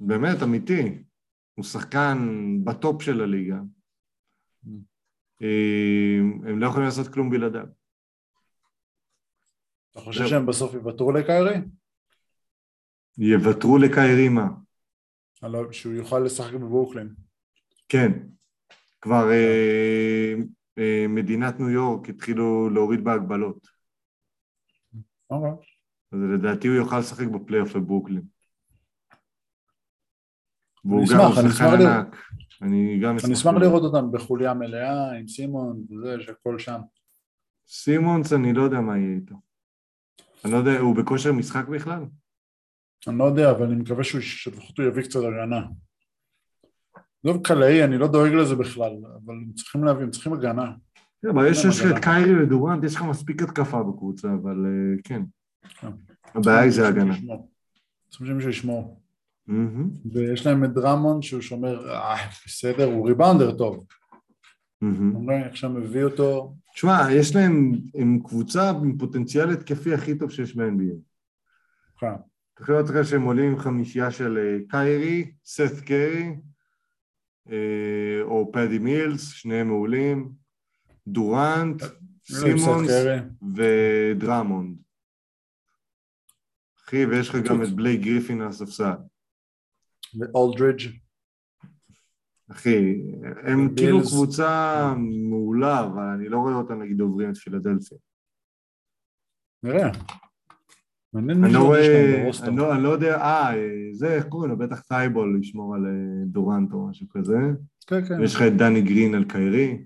באמת, 0.00 0.42
אמיתי. 0.42 1.02
הוא 1.54 1.64
שחקן 1.64 2.18
בטופ 2.64 3.02
של 3.02 3.20
הליגה. 3.20 3.56
אה, 5.42 6.18
הם 6.20 6.58
לא 6.58 6.66
יכולים 6.66 6.84
לעשות 6.84 7.08
כלום 7.08 7.30
בלעדיו. 7.30 7.66
אתה 9.92 10.00
חושב. 10.00 10.26
שהם 10.26 10.46
בסוף 10.46 10.74
יוותרו 10.74 11.12
לקיירי? 11.12 11.54
יוותרו 13.18 13.78
לקיירי 13.78 14.28
מה? 14.28 14.48
על- 15.42 15.72
שהוא 15.72 15.92
יוכל 15.92 16.18
לשחק 16.18 16.54
בברוקלין. 16.54 17.14
כן. 17.88 18.12
כבר 19.00 19.30
אה, 19.30 20.34
אה, 20.78 21.06
מדינת 21.08 21.60
ניו 21.60 21.70
יורק 21.70 22.08
התחילו 22.08 22.70
להוריד 22.70 23.04
בהגבלות. 23.04 23.73
אוקיי. 25.30 25.50
אז 26.12 26.18
לדעתי 26.34 26.68
הוא 26.68 26.76
יוכל 26.76 26.98
לשחק 26.98 27.26
בפלייאוף 27.26 27.76
בברוקלין. 27.76 28.22
והוא 30.84 31.04
גם 31.14 31.50
שחקן. 31.50 31.64
ענק. 31.64 32.16
אני 32.62 33.00
גם 33.02 33.16
אני 33.24 33.34
אשמח 33.34 33.54
לראות 33.54 33.82
אותם 33.82 34.12
בחוליה 34.12 34.54
מלאה 34.54 35.12
עם 35.12 35.28
סימון 35.28 35.84
וזה, 35.90 36.20
שהכל 36.20 36.58
שם. 36.58 36.80
סימונס, 37.68 38.32
אני 38.32 38.52
לא 38.52 38.62
יודע 38.62 38.80
מה 38.80 38.98
יהיה 38.98 39.14
איתו. 39.14 39.34
אני 40.44 40.52
לא 40.52 40.56
יודע, 40.56 40.78
הוא 40.78 40.96
בכושר 40.96 41.32
משחק 41.32 41.68
בכלל? 41.68 42.04
אני 43.08 43.18
לא 43.18 43.24
יודע, 43.24 43.50
אבל 43.50 43.66
אני 43.66 43.74
מקווה 43.74 44.04
שלפחות 44.04 44.78
הוא 44.78 44.86
יביא 44.86 45.02
קצת 45.02 45.20
הגנה. 45.20 45.66
עזוב 47.24 47.42
קלעי, 47.46 47.84
אני 47.84 47.98
לא 47.98 48.08
דואג 48.08 48.32
לזה 48.32 48.54
בכלל, 48.56 48.92
אבל 49.24 49.34
הם 49.34 49.52
צריכים 49.52 49.84
להביא, 49.84 50.02
הם 50.02 50.10
צריכים 50.10 50.32
הגנה. 50.32 50.72
כן, 51.24 51.30
אבל 51.30 51.50
יש 51.50 51.64
אין 51.64 51.70
יש 51.70 51.80
לך. 51.80 51.96
את 51.96 52.04
קיירי 52.04 52.42
ודורנט, 52.42 52.84
יש 52.84 52.96
לך 52.96 53.02
מספיק 53.02 53.42
התקפה 53.42 53.82
בקבוצה, 53.82 54.28
אבל 54.42 54.66
אה, 54.66 55.02
כן. 55.04 55.22
כן. 55.80 55.90
הבעיה 56.34 56.60
היא 56.60 56.70
זה 56.70 56.88
הגנה. 56.88 57.14
צריכים 58.10 58.26
שמישהו 58.26 58.50
ישמור. 58.50 59.00
ויש 60.12 60.46
להם 60.46 60.64
את 60.64 60.72
דרמונד 60.72 61.22
שהוא 61.22 61.40
שומר, 61.40 61.90
אה, 61.94 62.16
בסדר, 62.46 62.84
הוא 62.84 63.08
ריבאונדר 63.08 63.52
טוב. 63.58 63.86
שהם 65.54 65.76
הביא 65.76 66.04
אותו, 66.04 66.54
תשמע, 66.74 67.06
יש 67.12 67.36
להם, 67.36 67.72
הם 67.94 68.18
קבוצה 68.24 68.70
עם 68.70 68.98
פוטנציאל 68.98 69.50
התקפי 69.50 69.94
הכי 69.94 70.18
טוב 70.18 70.30
שיש 70.30 70.56
ב-NBA. 70.56 70.96
כן. 71.98 72.14
תחשוב 72.54 72.76
לעצמך 72.76 73.04
שהם 73.04 73.22
עולים 73.22 73.52
עם 73.52 73.58
חמישייה 73.58 74.10
של 74.10 74.38
אה, 74.38 74.58
קיירי, 74.68 75.32
סת 75.44 75.80
קרי, 75.80 76.36
אה, 77.50 78.22
או 78.22 78.50
פדי 78.52 78.78
מילס, 78.78 79.28
שניהם 79.28 79.66
מעולים, 79.66 80.43
דורנט, 81.08 81.82
סימונס 82.24 82.90
סט 82.90 83.02
קרי. 83.02 83.18
ודרמונד. 83.54 84.76
אחי, 86.84 87.06
ויש 87.06 87.28
לך 87.28 87.36
גם 87.36 87.62
את 87.62 87.68
בלייק 87.68 88.00
גריפין 88.00 88.40
על 88.40 88.48
הספסל. 88.48 88.92
ואולדרידג'. 90.18 91.04
אחי, 92.50 93.02
הם. 93.42 93.74
כאילו 93.76 94.00
קבוצה 94.00 94.94
מעולה, 95.28 95.80
אבל 95.80 96.02
אני 96.02 96.28
לא 96.28 96.38
רואה 96.38 96.54
אותם 96.54 96.82
נגיד 96.82 97.00
עוברים 97.00 97.30
את 97.30 97.36
פילדלפיה. 97.36 97.98
נראה. 99.62 99.90
מעניין 101.12 101.44
אני 101.44 101.52
לא 101.52 101.58
רואה, 101.58 102.30
לא, 102.56 102.74
אני 102.74 102.82
לא 102.82 102.88
יודע, 102.88 103.16
אה, 103.16 103.52
זה, 103.92 104.14
איך 104.14 104.26
קוראים 104.26 104.50
לו? 104.50 104.56
בטח 104.56 104.80
טייבול 104.80 105.38
לשמור 105.40 105.74
על 105.74 105.86
אה, 105.86 106.24
דורנט 106.26 106.72
או 106.72 106.88
משהו 106.88 107.06
כזה. 107.10 107.38
כן, 107.86 108.04
כן. 108.04 108.20
ויש 108.20 108.34
לך 108.34 108.42
את 108.42 108.56
דני 108.56 108.82
גרין 108.82 109.14
על 109.14 109.24
קיירי. 109.24 109.84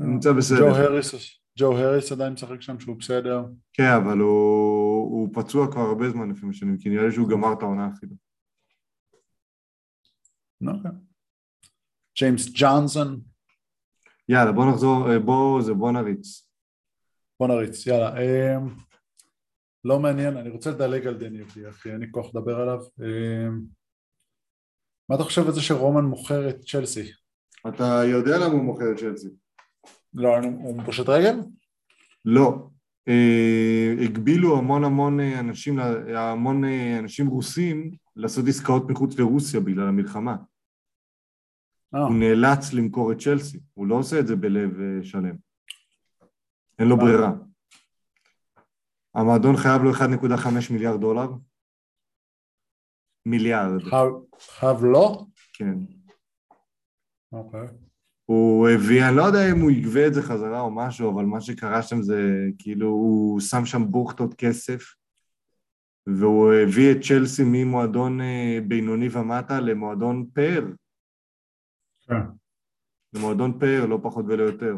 נמצא 0.00 0.32
בסדר. 0.32 0.58
ג'ו 0.58 0.76
הריס, 0.76 1.14
ג'ו 1.58 1.78
הריס 1.78 2.12
עדיין 2.12 2.32
משחק 2.32 2.62
שם 2.62 2.80
שהוא 2.80 2.96
בסדר. 2.96 3.44
כן, 3.72 3.92
אבל 4.02 4.18
הוא, 4.18 5.02
הוא 5.02 5.28
פצוע 5.34 5.72
כבר 5.72 5.80
הרבה 5.80 6.10
זמן 6.10 6.30
לפי 6.30 6.46
מה 6.46 6.52
שאני 6.52 6.70
מבין, 6.70 6.82
כי 6.82 6.88
נראה 6.88 7.06
לי 7.06 7.12
שהוא 7.12 7.28
גמר 7.28 7.52
את 7.52 7.62
העונה 7.62 7.88
אפילו. 7.96 8.12
אוקיי. 10.66 10.90
ג'יימס 12.18 12.48
ג'ונסון. 12.54 13.20
יאללה, 14.28 14.52
בוא 14.52 14.70
נחזור, 14.70 15.12
אה, 15.12 15.18
בוא, 15.18 15.62
זה 15.62 15.74
בוא 15.74 15.92
נריץ. 15.92 16.48
בוא 17.40 17.48
נריץ, 17.48 17.86
יאללה. 17.86 18.12
אמ, 18.16 18.68
לא 19.84 19.98
מעניין, 19.98 20.36
אני 20.36 20.50
רוצה 20.50 20.70
לדלג 20.70 21.06
על 21.06 21.18
דני 21.18 21.42
אבדי, 21.42 21.68
אחי, 21.68 21.92
אין 21.92 22.00
לי 22.00 22.06
כוח 22.10 22.26
לדבר 22.34 22.60
עליו. 22.60 22.78
אמ, 23.00 23.60
מה 25.08 25.16
אתה 25.16 25.24
חושב 25.24 25.46
על 25.46 25.52
זה 25.52 25.60
שרומן 25.60 26.04
מוכר 26.04 26.48
את 26.48 26.60
צ'לסי? 26.60 27.12
אתה 27.68 28.02
יודע 28.04 28.36
למה 28.36 28.52
הוא 28.52 28.62
מוכר 28.62 28.92
את 28.92 28.98
צ'לסי? 28.98 29.28
לא, 30.14 30.38
הוא 30.38 30.82
פושט 30.84 31.08
רגל? 31.08 31.40
לא. 32.24 32.66
אה, 33.08 33.94
הגבילו 34.04 34.58
המון 34.58 34.84
המון 34.84 35.20
אנשים, 35.20 35.78
המון 36.16 36.64
אנשים 36.98 37.26
רוסים 37.26 37.90
לעשות 38.16 38.44
עסקאות 38.48 38.90
מחוץ 38.90 39.18
לרוסיה 39.18 39.60
בגלל 39.60 39.88
המלחמה. 39.88 40.36
אה, 41.94 42.00
הוא 42.00 42.14
נאלץ 42.16 42.72
למכור 42.72 43.12
את 43.12 43.18
צ'לסי, 43.20 43.60
הוא 43.74 43.86
לא 43.86 43.94
עושה 43.94 44.20
את 44.20 44.26
זה 44.26 44.36
בלב 44.36 44.80
אה, 44.80 45.04
שלם. 45.04 45.36
אין 46.78 46.88
לו 46.88 46.96
ברירה. 46.96 47.32
המועדון 49.14 49.56
חייב 49.56 49.82
לו 49.82 49.92
1.5 49.92 50.72
מיליארד 50.72 51.00
דולר. 51.00 51.28
מיליארד, 53.26 53.82
חייב- 53.82 54.84
לא? 54.84 55.24
כן. 55.52 55.74
אוקיי. 57.32 57.66
הוא 58.30 58.68
הביא, 58.68 59.08
אני 59.08 59.16
לא 59.16 59.22
יודע 59.22 59.50
אם 59.50 59.60
הוא 59.60 59.70
יגבה 59.70 60.06
את 60.06 60.14
זה 60.14 60.22
חזרה 60.22 60.60
או 60.60 60.70
משהו, 60.70 61.14
אבל 61.14 61.24
מה 61.24 61.40
שקרה 61.40 61.82
שם 61.82 62.02
זה 62.02 62.46
כאילו, 62.58 62.88
הוא 62.88 63.40
שם 63.40 63.66
שם 63.66 63.82
בוכטות 63.90 64.34
כסף, 64.34 64.94
והוא 66.06 66.52
הביא 66.52 66.92
את 66.92 66.96
צ'לסי 67.02 67.42
ממועדון 67.46 68.20
אה, 68.20 68.58
בינוני 68.68 69.08
ומטה 69.12 69.60
למועדון 69.60 70.26
פאר, 70.34 70.66
כן. 72.08 72.20
למועדון 73.14 73.58
פאר, 73.58 73.86
לא 73.86 73.98
פחות 74.02 74.24
ולא 74.28 74.42
יותר. 74.42 74.76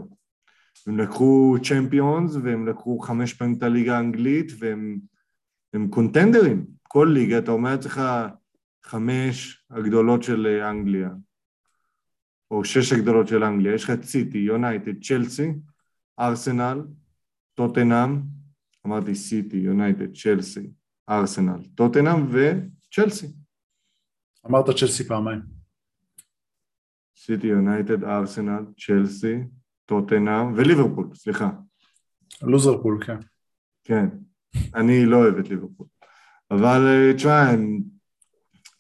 הם 0.86 0.98
לקחו 0.98 1.56
צ'מפיונס 1.62 2.36
והם 2.42 2.68
לקחו 2.68 2.98
חמש 2.98 3.34
פעמים 3.34 3.54
את 3.58 3.62
הליגה 3.62 3.96
האנגלית 3.96 4.52
והם 4.58 4.98
הם 5.74 5.88
קונטנדרים. 5.88 6.66
כל 6.82 7.10
ליגה, 7.14 7.38
אתה 7.38 7.50
אומר 7.50 7.70
לעצמך 7.70 8.00
חמש 8.84 9.64
הגדולות 9.70 10.22
של 10.22 10.46
אה, 10.46 10.70
אנגליה, 10.70 11.10
או 12.52 12.64
שש 12.64 12.92
הגדולות 12.92 13.28
של 13.28 13.44
אנגליה. 13.44 13.74
יש 13.74 13.84
לך 13.84 13.90
את 13.90 14.04
סיטי, 14.04 14.38
יונייטד, 14.38 15.02
צ'לסי, 15.02 15.52
ארסנל, 16.20 16.80
טוטנאם, 17.54 18.20
אמרתי 18.86 19.14
סיטי, 19.14 19.56
יונייטד, 19.56 20.16
צ'לסי, 20.16 20.70
ארסנל, 21.08 21.60
טוטנאם 21.74 22.26
וצ'לסי. 22.30 23.26
אמרת 24.46 24.64
צ'לסי 24.78 25.04
פעמיים. 25.04 25.40
סיטי, 27.16 27.46
יונייטד, 27.46 28.04
ארסנל, 28.04 28.64
צ'לסי, 28.86 29.36
טוטנאם 29.86 30.54
וליברפול, 30.56 31.14
סליחה. 31.14 31.50
לוזרפול, 32.42 33.04
כן. 33.06 33.18
כן, 33.84 34.06
אני 34.74 35.06
לא 35.06 35.16
אוהב 35.16 35.38
את 35.38 35.48
ליברפול. 35.48 35.86
אבל 36.50 36.86
אה, 36.86 37.14
תשמע, 37.16 37.40
הם, 37.40 37.82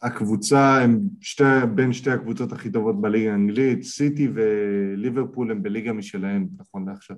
הקבוצה, 0.02 0.82
הם 0.82 1.00
שתי, 1.20 1.44
בין 1.74 1.92
שתי 1.92 2.10
הקבוצות 2.10 2.52
הכי 2.52 2.70
טובות 2.70 3.00
בליגה 3.00 3.32
האנגלית, 3.32 3.82
סיטי 3.82 4.28
וליברפול 4.34 5.50
הם 5.50 5.62
בליגה 5.62 5.92
משלהם, 5.92 6.48
נכון 6.58 6.88
לעכשיו. 6.88 7.16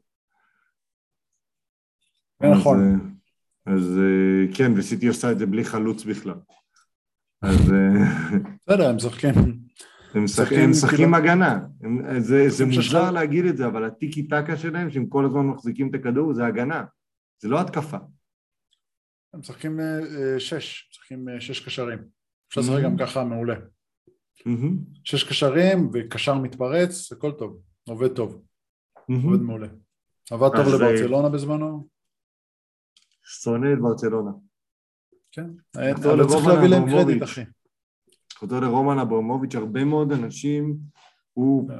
נכון. 2.40 2.78
אז, 2.78 2.92
אה, 3.68 3.74
אז 3.74 3.98
אה, 3.98 4.56
כן, 4.56 4.72
וסיטי 4.76 5.06
עושה 5.06 5.32
את 5.32 5.38
זה 5.38 5.46
בלי 5.46 5.64
חלוץ 5.64 6.04
בכלל. 6.04 6.34
אז 7.42 7.72
אה, 7.72 8.38
בסדר, 8.60 8.88
הם 8.88 8.96
משחקים. 8.96 9.30
הם 10.14 10.24
משחקים, 10.24 10.72
כאילו- 10.88 11.16
הגנה. 11.16 11.66
הם, 11.82 12.20
זה, 12.20 12.48
זה 12.48 12.64
מוזר 12.66 13.10
להגיד 13.10 13.44
את 13.44 13.56
זה, 13.56 13.66
אבל 13.66 13.84
הטיקי 13.84 14.28
טקה 14.28 14.56
שלהם, 14.56 14.90
שהם 14.90 15.06
כל 15.06 15.24
הזמן 15.24 15.46
מחזיקים 15.46 15.90
את 15.90 15.94
הכדור, 15.94 16.34
זה 16.34 16.46
הגנה. 16.46 16.84
זה 17.38 17.48
לא 17.48 17.60
התקפה. 17.60 17.96
הם 19.34 19.40
משחקים 19.40 19.80
שש, 20.38 20.88
משחקים 20.90 21.26
שש 21.40 21.60
קשרים. 21.60 21.98
אפשר 22.58 22.72
לשחק. 22.72 22.84
גם 22.84 22.96
ככה 22.96 23.24
מעולה. 23.24 23.54
מהמם, 24.46 24.78
שש 25.04 25.24
קשרים 25.24 25.90
וקשר 25.92 26.34
מתפרץ, 26.38 27.12
הכל 27.12 27.32
טוב. 27.32 27.60
עובד 27.88 28.08
טוב, 28.08 28.42
מהמם. 29.08 29.24
עובד 29.24 29.40
מעולה. 29.42 29.68
עבד 30.30 30.48
טוב 30.56 30.66
אה, 30.66 30.74
לברצלונה 30.74 31.28
בזמנו, 31.28 31.88
שונא 33.24 33.72
את 33.72 33.78
ברצלונה. 33.78 34.30
כן. 35.32 35.46
אבל 35.76 36.26
צריך 36.28 36.46
להביא 36.46 36.68
להם. 36.68 36.90
קרדיט, 36.90 37.22
אחי. 37.22 37.42
חוזר 38.38 38.60
לרומן 38.60 38.98
אברמוביץ', 38.98 39.54
הרבה 39.54 39.84
מאוד 39.84 40.12
אנשים, 40.12 40.76
הוא 41.32 41.68
כן. 41.68 41.74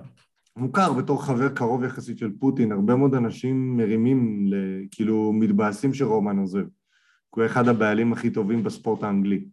מוכר 0.56 0.92
בתור 0.92 1.24
חבר 1.26 1.48
קרוב 1.48 1.84
יחסית 1.84 2.18
של 2.18 2.32
פוטין, 2.40 2.72
הרבה 2.72 2.96
מאוד 2.96 3.14
אנשים 3.14 3.76
מרימים, 3.76 4.46
ל- 4.46 4.86
כאילו 4.90 5.32
מתבאסים 5.32 5.94
שרומן 5.94 6.38
עוזב. 6.38 6.64
הוא 7.30 7.46
אחד 7.46 7.68
הבעלים 7.68 8.12
הכי 8.12 8.30
טובים 8.30 8.64
בספורט 8.64 9.02
האנגלי. 9.02 9.44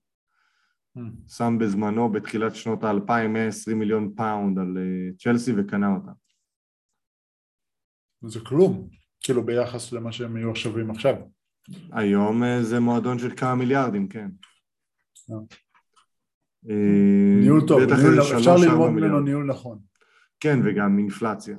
Mm. 0.97 1.01
שם 1.27 1.57
בזמנו, 1.59 2.11
בתחילת 2.11 2.55
שנות 2.55 2.83
האלפיים, 2.83 3.33
120 3.33 3.79
מיליון 3.79 4.13
פאונד 4.15 4.59
על 4.59 4.77
אה, 4.77 5.13
צ'לסי 5.17 5.53
וקנה 5.57 5.95
אותה. 5.95 6.11
זה 8.27 8.39
כלום, 8.39 8.89
כאילו 9.23 9.45
ביחס 9.45 9.91
למה 9.93 10.11
שהם 10.11 10.37
יהיו 10.37 10.55
שווים 10.55 10.91
עכשיו. 10.91 11.15
היום 11.91 12.43
אה, 12.43 12.63
זה 12.63 12.79
מועדון 12.79 13.19
של 13.19 13.35
כמה 13.37 13.55
מיליארדים, 13.55 14.07
כן. 14.07 14.29
אה. 16.69 16.75
ניהול 17.41 17.61
טוב, 17.67 17.79
איזה 17.79 18.37
אפשר 18.37 18.55
ללמוד 18.57 18.89
ממנו. 18.89 19.19
ניהול 19.19 19.45
נכון. 19.45 19.79
כן, 20.39 20.59
וגם 20.65 20.97
אינפלציה. 20.97 21.57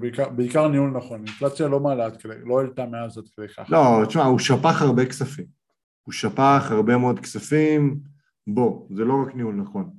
בעיקר- 0.00 0.28
בעיקר 0.28 0.68
ניהול 0.68 0.90
נכון, 0.90 1.26
אינפלציה 1.26 1.68
לא 1.68 1.80
מעלה 1.80 2.06
עד 2.06 2.16
כדי, 2.16 2.34
לא 2.44 2.60
העלתה 2.60 2.86
מאז 2.86 3.18
עד 3.18 3.24
כדי 3.36 3.48
כך. 3.48 3.70
לא, 3.70 4.06
תשמע, 4.08 4.22
הוא 4.24 4.38
שפך 4.38 4.82
הרבה 4.82 5.06
כספים. 5.06 5.59
הוא 6.02 6.12
שפך 6.12 6.68
הרבה 6.70 6.96
מאוד 6.96 7.20
כספים. 7.20 8.00
בוא, 8.46 8.86
זה 8.90 9.04
לא 9.04 9.14
רק 9.22 9.34
ניהול 9.34 9.54
נכון. 9.54 9.90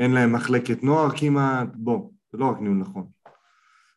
אין 0.00 0.12
להם 0.12 0.32
מחלקת 0.32 0.82
נוער 0.82 1.10
כמעט, 1.16 1.68
בוא, 1.74 2.10
זה 2.32 2.38
לא 2.38 2.50
רק 2.50 2.60
ניהול 2.60 2.76
נכון. 2.76 3.06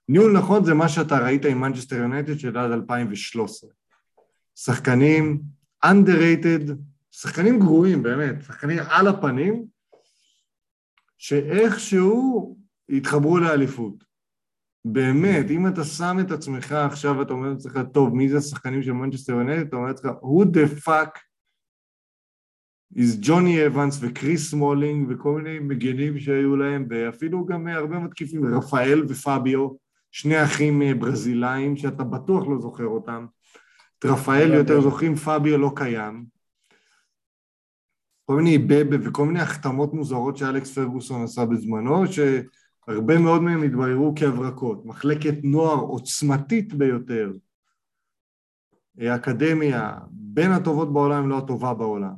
ניהול 0.09 0.37
נכון 0.37 0.65
זה 0.65 0.73
מה 0.73 0.89
שאתה 0.89 1.17
ראית 1.17 1.45
עם 1.45 1.61
מנצ'סטר 1.61 1.95
יונייטד 1.95 2.39
של 2.39 2.57
עד 2.57 2.71
2013. 2.71 3.69
שחקנים 4.55 5.41
underrated, 5.85 6.71
שחקנים 7.11 7.59
גרועים 7.59 8.03
באמת, 8.03 8.43
שחקנים 8.43 8.79
על 8.89 9.07
הפנים, 9.07 9.65
שאיכשהו 11.17 12.57
התחברו 12.89 13.37
לאליפות. 13.37 14.03
באמת, 14.87 15.51
אם 15.51 15.67
אתה 15.67 15.83
שם 15.83 16.17
את 16.21 16.31
עצמך 16.31 16.71
עכשיו 16.71 17.15
ואתה 17.17 17.33
אומר 17.33 17.49
לעצמך, 17.49 17.79
טוב, 17.93 18.15
מי 18.15 18.29
זה 18.29 18.37
השחקנים 18.37 18.83
של 18.83 18.91
מנצ'סטר 18.91 19.33
יונייטד? 19.33 19.67
אתה 19.67 19.75
אומר 19.75 19.87
לעצמך, 19.87 20.11
who 20.11 20.45
the 20.45 20.85
fuck 20.85 21.19
is 22.95 23.17
ג'וני 23.21 23.67
אבנס 23.67 23.97
וקריס 24.01 24.51
סמולינג 24.51 25.07
וכל 25.09 25.41
מיני 25.41 25.59
מגנים 25.59 26.19
שהיו 26.19 26.55
להם, 26.55 26.87
ואפילו 26.89 27.45
גם 27.45 27.67
אה, 27.67 27.73
הרבה 27.73 27.99
מתקיפים, 27.99 28.55
רפאל 28.57 29.03
ופביו, 29.09 29.69
שני 30.11 30.43
אחים 30.43 30.81
אה, 30.81 30.93
ברזילאים 30.93 31.77
שאתה 31.77 32.03
בטוח 32.03 32.47
לא 32.47 32.59
זוכר 32.59 32.85
אותם. 32.85 33.25
את 33.99 34.05
רפאל 34.05 34.53
יותר 34.53 34.81
זוכרים, 34.81 35.15
פביו 35.15 35.57
לא 35.57 35.71
קיים. 35.75 36.25
כל 38.25 38.35
מיני 38.35 38.57
בבה 38.57 38.97
וכל 39.03 39.25
מיני 39.25 39.41
החתמות 39.41 39.93
מוזרות 39.93 40.37
שאלכס 40.37 40.73
פרגוסון 40.73 41.23
עשה 41.23 41.45
בזמנו, 41.45 42.03
שהרבה 42.85 43.19
מאוד 43.19 43.41
מהם 43.41 43.63
התבררו 43.63 44.13
כהברקות. 44.15 44.85
מחלקת 44.85 45.35
נוער 45.43 45.79
עוצמתית 45.79 46.73
ביותר. 46.73 47.31
אה, 49.01 49.15
אקדמיה, 49.15 49.99
בין 50.11 50.51
הטובות 50.51 50.93
בעולם, 50.93 51.23
אם 51.23 51.29
לא 51.29 51.37
הטובה 51.37 51.73
בעולם. 51.73 52.15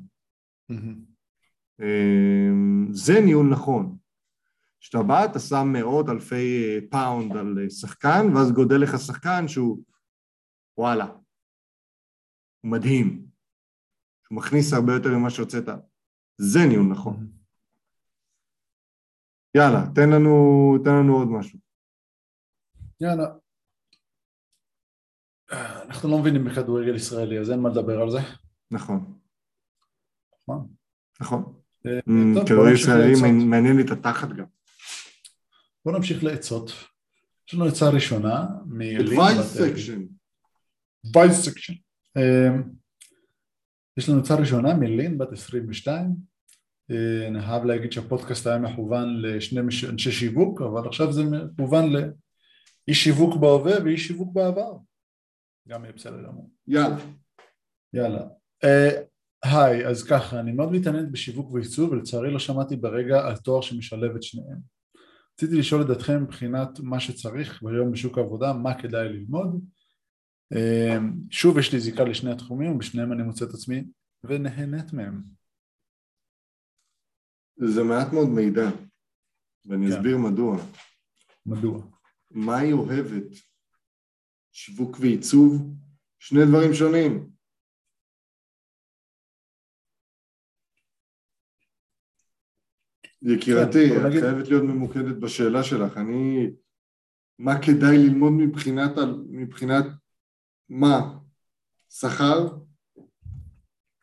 אמ, 1.81 2.87
זה 2.91 3.21
ניהול 3.25 3.49
נכון. 3.49 3.97
כשאתה 4.79 5.03
בא, 5.03 5.25
אתה 5.25 5.39
שם 5.39 5.67
מאות 5.73 6.09
אלפי 6.09 6.63
אה, 6.65 6.79
פאונד 6.89 7.37
על 7.37 7.59
אה, 7.61 7.69
שחקן, 7.69 8.25
ואז 8.35 8.51
גדל 8.51 8.77
לך 8.77 8.99
שחקן 8.99 9.47
שהוא, 9.47 9.83
וואלה, 10.77 11.05
הוא 12.61 12.71
מדהים. 12.71 13.25
שהוא 14.23 14.37
מכניס 14.37 14.73
הרבה 14.73 14.93
יותר 14.93 15.17
ממה 15.17 15.29
שהוצאת. 15.29 15.69
זה 16.37 16.59
ניהול 16.69 16.85
נכון. 16.85 17.36
יאללה, 19.57 19.83
תן 19.95 20.09
לנו, 20.09 20.33
תן 20.83 20.89
לנו 20.95 21.17
עוד 21.17 21.27
משהו. 21.27 21.59
יאללה. 23.01 23.25
אנחנו 25.85 26.09
לא 26.09 26.17
מבינים 26.19 26.45
בכדורגל 26.45 26.95
ישראלי, 26.95 27.39
אז 27.39 27.51
אין 27.51 27.59
מה 27.59 27.69
לדבר 27.69 28.01
על 28.01 28.11
זה. 28.11 28.17
נכון. 28.71 29.19
נכון. 30.41 30.67
נכון. 31.21 31.53
אה, 31.85 31.99
בוא 32.33 32.45
כדורגל 32.45 32.73
ישראלי. 32.73 33.13
מעניין- 33.45 33.77
לי 33.77 33.83
את 33.85 33.91
התחת 33.91 34.27
גם. 34.29 34.45
בוא 35.85 35.93
נמשיך 35.93 36.23
לעצות. 36.23 36.71
יש 37.47 37.53
לנו 37.53 37.65
עצה 37.65 37.89
ראשונה. 37.89 38.45
Advice 41.07 41.47
section. 41.47 41.73
אה, 42.17 42.49
יש 43.97 44.09
לנו 44.09 44.19
עצה 44.19 44.35
ראשונה 44.35 44.73
מלין 44.73 45.17
בת 45.17 45.31
22. 45.31 46.15
אה, 46.91 47.27
אני 47.27 47.41
חייב 47.41 47.63
להגיד 47.63 47.91
שהפודקאסט 47.91 48.47
היה 48.47 48.57
מכוון 48.57 49.21
לשני 49.21 49.61
אנשי 49.89 50.11
שיווק, 50.11 50.61
אבל 50.61 50.87
עכשיו 50.87 51.13
זה 51.13 51.23
מכוון 51.23 51.85
לאיש 51.91 53.03
שיווק 53.03 53.35
בהווה 53.35 53.83
ואיש 53.83 54.07
שיווק 54.07 54.33
בעבר. 54.33 54.77
גם 55.67 55.83
יהיה 55.83 55.93
בסדר 55.93 56.23
גמור. 56.23 56.51
יאללה. 56.67 56.97
יאללה. 57.93 58.21
Uh, 58.65 58.67
היי, 59.43 59.87
אז 59.87 60.03
ככה, 60.03 60.39
אני 60.39 60.51
מאוד 60.51 60.71
מתעניינת 60.71 61.11
בשיווק 61.11 61.51
ועיצוב 61.51 61.91
ולצערי 61.91 62.31
לא 62.31 62.39
שמעתי 62.39 62.75
ברגע 62.75 63.27
על 63.27 63.35
תואר 63.35 63.61
שמשלב 63.61 64.15
את 64.15 64.23
שניהם. 64.23 64.57
רציתי 65.33 65.55
לשאול 65.55 65.81
את 65.81 65.87
דעתכם 65.87 66.23
מבחינת 66.23 66.79
מה 66.79 66.99
שצריך 66.99 67.63
ביום 67.63 67.91
בשוק 67.91 68.17
העבודה, 68.17 68.53
מה 68.53 68.81
כדאי 68.81 69.09
ללמוד. 69.09 69.61
אמ, 70.55 71.13
שוב, 71.29 71.57
יש 71.57 71.73
לי 71.73 71.79
זיקה 71.79 72.03
לשני 72.03 72.31
התחומים 72.31 72.71
ובשניהם 72.71 73.13
אני 73.13 73.23
מוצא 73.23 73.45
את 73.45 73.49
עצמי 73.49 73.83
ונהנית 74.23 74.93
מהם. 74.93 75.36
זה 77.57 77.83
מעט 77.83 78.13
מאוד 78.13 78.29
מידע, 78.29 78.69
ואני 79.65 79.87
כן. 79.87 79.93
אסביר 79.93 80.17
מדוע. 80.17 80.57
מדוע? 81.45 81.81
מה 82.31 82.57
היא 82.57 82.73
אוהבת? 82.73 83.23
שיווק 84.51 84.97
ועיצוב? 84.99 85.73
שני 86.19 86.39
דברים 86.49 86.73
שונים. 86.73 87.29
יקירתי, 93.21 93.89
כן, 93.89 94.01
את 94.01 94.05
נגיד- 94.05 94.19
חייבת 94.21 94.47
להיות 94.47 94.63
ממוקדת 94.63 95.15
בשאלה 95.21 95.63
שלך. 95.63 95.97
אני... 95.97 96.49
מה 97.39 97.51
כדאי 97.61 97.97
ללמוד 97.97 98.31
מבחינת, 98.33 98.91
מבחינת 99.29 99.85
מה? 100.69 101.19
שכר? 101.89 102.57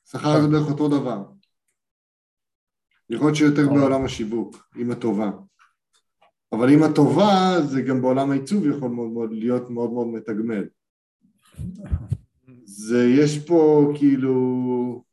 שכר 0.05 0.41
זה 0.43 0.49
בערך 0.49 0.71
אותו 0.71 0.89
דבר. 0.89 1.34
יכול 3.11 3.27
להיות 3.27 3.37
שיותר. 3.37 3.69
בעולם 3.69 4.05
השיווק, 4.05 4.69
עם 4.77 4.91
הטובה. 4.91 5.31
אבל 6.53 6.73
עם 6.73 6.83
הטובה 6.83 7.57
זה 7.65 7.83
גם 7.83 8.03
בעולם 8.03 8.31
העיצוב 8.31 8.67
יכול 8.67 8.91
מאוד 8.91 9.11
מאוד 9.11 9.33
להיות 9.33 9.71
מאוד 9.71 9.93
מאוד 9.93 10.07
מתגמל. 10.07 10.65
זה 12.65 13.07
יש 13.19 13.39
פה 13.47 13.93
כאילו... 13.99 15.05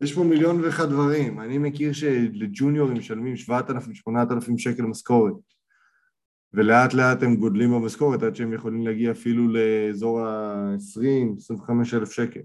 יש 0.00 0.14
פה 0.14 0.24
מיליון 0.24 0.60
ואחד 0.60 0.84
דברים. 0.84 1.40
אני 1.40 1.58
מכיר 1.58 1.92
שלג'וניורים 1.92 2.98
משלמים 2.98 3.34
7,000-8,000 3.34 4.58
שקל 4.58 4.82
משכורת. 4.82 5.34
ולאט 6.54 6.94
לאט 6.94 7.22
הם 7.22 7.36
גודלים 7.36 7.70
במשכורת 7.70 8.22
עד 8.22 8.36
שהם 8.36 8.52
יכולים 8.52 8.86
להגיע 8.86 9.10
אפילו 9.10 9.48
לאזור 9.48 10.20
ה-20-25 10.20 11.70
אלף 11.94 12.12
שקל. 12.12 12.40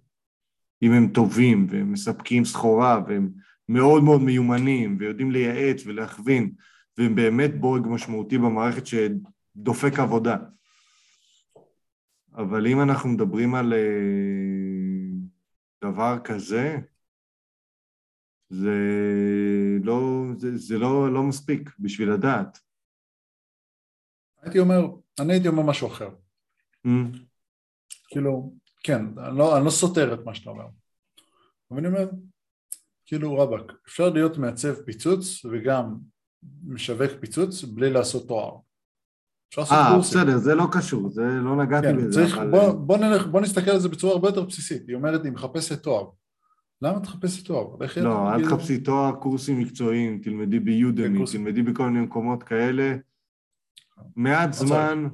אם 0.84 0.92
הם 0.92 1.08
טובים 1.14 1.68
והם 1.70 1.92
מספקים 1.92 2.46
סחורה 2.46 3.02
והם 3.08 3.32
מאוד 3.70 4.04
מאוד 4.04 4.22
מיומנים 4.22 4.98
ויודעים 5.00 5.32
לייעץ 5.32 5.86
ולהכווין 5.86 6.54
והם 6.98 7.16
באמת 7.16 7.60
בורג 7.60 7.88
משמעותי 7.88 8.38
במערכת 8.38 8.84
שדופק 8.88 10.00
עבודה. 10.00 10.38
אבל 12.36 12.68
אם 12.68 12.82
אנחנו 12.82 13.10
מדברים 13.10 13.56
על 13.56 13.74
אה, 13.74 13.80
דבר 15.90 16.20
כזה, 16.24 16.78
זה 18.50 18.78
לא, 19.84 20.24
זה, 20.38 20.58
זה 20.58 20.78
לא, 20.78 21.14
לא 21.14 21.24
מספיק 21.24 21.70
בשביל 21.80 22.12
לדעת. 22.12 22.60
הייתי 24.42 24.60
אומר, 24.60 24.88
אני 25.20 25.34
הייתי 25.34 25.48
אומר 25.48 25.64
משהו 25.64 25.88
אחר. 25.88 26.10
Mm. 26.88 26.90
כאילו, 28.08 28.54
כן, 28.84 29.06
אני 29.18 29.38
לא, 29.38 29.58
אני 29.58 29.66
לא 29.66 29.70
סותר 29.70 30.14
את 30.14 30.26
מה 30.26 30.34
שאתה 30.34 30.50
אומר. 30.50 30.66
אבל 31.72 31.80
אני 31.80 31.88
אומר, 31.88 32.10
כאילו 33.06 33.38
רבאק, 33.38 33.72
אפשר 33.88 34.10
להיות 34.10 34.38
מעצב 34.38 34.74
פיצוץ 34.74 35.46
וגם 35.46 35.98
משווק 36.68 37.12
פיצוץ 37.20 37.64
בלי 37.64 37.90
לעשות 37.90 38.28
תואר. 38.28 38.58
אה. 39.72 40.00
בסדר, 40.00 40.38
זה 40.38 40.56
לא 40.56 40.66
קשור, 40.72 41.10
זה 41.10 41.22
לא 41.22 41.56
נגעתי 41.64 41.88
כן, 41.88 41.98
בזה, 41.98 42.12
צריך, 42.12 42.38
אבל... 42.38 42.52
בוא, 42.52 42.72
בוא, 42.72 42.98
נלך, 42.98 43.28
בוא 43.28 43.42
נסתכל 43.42 43.72
על 43.72 43.80
זה 43.80 43.90
בצורה 43.90 44.14
הרבה 44.14 44.28
יותר 44.28 44.44
בסיסית. 44.44 44.88
היא 44.88 44.96
אומרת, 44.96 45.24
היא 45.24 45.32
מחפשת 45.32 45.84
תואר. 45.84 46.10
למה 46.82 46.98
את 46.98 47.02
מחפשת 47.02 47.46
תואר? 47.46 47.76
לא, 47.98 48.34
אל 48.34 48.46
תחפשי 48.46 48.78
תואר, 48.78 49.16
קורסים 49.16 49.60
מקצועיים, 49.60 50.22
תלמדי 50.22 50.60
ביודמי, 50.60 51.18
קורסים. 51.18 51.44
תלמדי 51.44 51.62
בכל 51.62 51.90
מיני 51.90 52.06
מקומות 52.06 52.44
כאלה. 52.44 52.96
מעט 54.16 54.50
לא 54.50 54.68
זמן, 54.68 55.08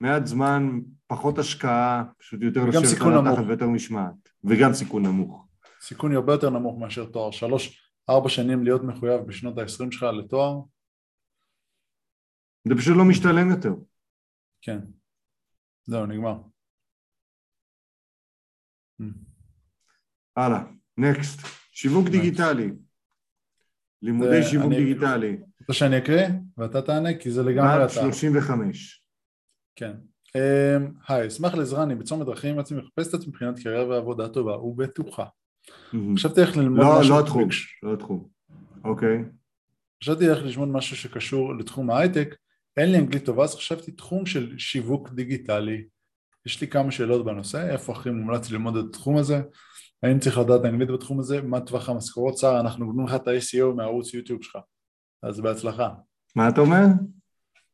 מעט 0.00 0.26
זמן, 0.26 0.80
פחות 1.12 1.38
השקעה, 1.38 2.04
פשוט 2.18 2.42
יותר 2.42 2.60
לשבת 2.64 3.00
על 3.00 3.08
נמוך. 3.08 3.26
התחת 3.32 3.44
ויותר 3.48 3.66
משמעת. 3.68 4.14
וגם 4.44 4.72
סיכון 4.72 5.06
נמוך. 5.06 5.46
סיכון 5.80 6.12
הרבה 6.14 6.32
יותר 6.32 6.50
נמוך 6.50 6.78
מאשר 6.80 7.04
תואר. 7.06 7.30
שלוש, 7.30 7.92
ארבע 8.10 8.28
שנים 8.28 8.64
להיות 8.64 8.82
מחויב 8.82 9.20
בשנות 9.20 9.58
ה-20 9.58 9.66
שלך 9.92 10.02
לתואר, 10.02 10.60
זה 12.68 12.74
פשוט 12.78 12.96
לא 12.96 13.04
משתלם 13.04 13.50
יותר. 13.50 13.72
כן. 14.62 14.78
זהו, 15.84 16.06
נגמר. 16.06 16.36
הלאה, 20.36 20.58
נקסט. 20.98 21.40
שיווק 21.72 22.06
Next. 22.06 22.10
דיגיטלי. 22.10 22.70
לימודי 24.02 24.42
שיווק 24.50 24.66
אני- 24.72 24.76
דיגיטלי. 24.84 25.36
רוצה 25.60 25.72
שאני 25.72 25.98
אקריא 25.98 26.26
ואתה 26.58 26.82
תענה 26.82 27.18
כי 27.18 27.30
זה 27.30 27.42
לגמרי 27.42 27.84
אתה. 27.84 27.92
35. 27.92 29.04
כן. 29.76 29.92
אמ, 30.36 30.92
היי, 31.08 31.28
אשמח 31.28 31.54
לעזרה, 31.54 31.82
אני 31.82 31.94
בצומת 31.94 32.26
דרכים 32.26 32.58
עצמי 32.58 32.78
מחפש 32.78 33.08
את 33.08 33.14
עצמי 33.14 33.28
מבחינת 33.28 33.58
קריירה 33.58 33.88
ועבודה 33.88 34.28
טובה 34.28 34.58
ובטוחה. 34.58 35.24
חשבתי 36.14 36.40
איך 36.40 36.56
ללמוד 36.56 36.80
לא, 36.80 37.00
משהו... 37.00 37.14
לא 37.14 37.20
התחום, 37.20 37.48
לא 37.82 37.92
התחום. 37.92 38.28
אוקיי. 38.84 39.24
חשבתי 40.02 40.30
איך 40.30 40.38
ללמוד 40.42 40.68
משהו 40.68 40.96
שקשור 40.96 41.54
לתחום 41.54 41.90
ההייטק, 41.90 42.36
אין 42.76 42.92
לי 42.92 42.98
אנגלית 42.98 43.24
טובה 43.24 43.44
אז 43.44 43.54
חשבתי 43.54 43.92
תחום 43.92 44.26
של 44.26 44.58
שיווק 44.58 45.10
דיגיטלי. 45.12 45.84
יש 46.46 46.60
לי 46.60 46.66
כמה 46.66 46.90
שאלות 46.90 47.24
בנושא, 47.24 47.70
איפה 47.72 47.92
הכי 47.92 48.10
מומלץ 48.10 48.50
ללמוד 48.50 48.76
את 48.76 48.84
התחום 48.88 49.16
הזה, 49.16 49.42
האם 50.02 50.18
צריך 50.18 50.38
לדעת 50.38 50.64
אנגלית 50.64 50.90
בתחום 50.90 51.20
הזה, 51.20 51.42
מה 51.42 51.60
טווח 51.60 51.88
המשכורות, 51.88 52.38
שרה, 52.38 52.60
אנחנו 52.60 52.86
גונבים 52.86 53.06
לך 53.06 53.14
את 53.14 53.28
ה-SEO 53.28 53.74
מהערוץ 53.76 54.14
יוטיוב 54.14 54.42
שלך, 54.42 54.56
אז 55.22 55.40
בהצלחה. 55.40 55.88
מה 56.36 56.48
אתה 56.48 56.60
אומר? 56.60 56.84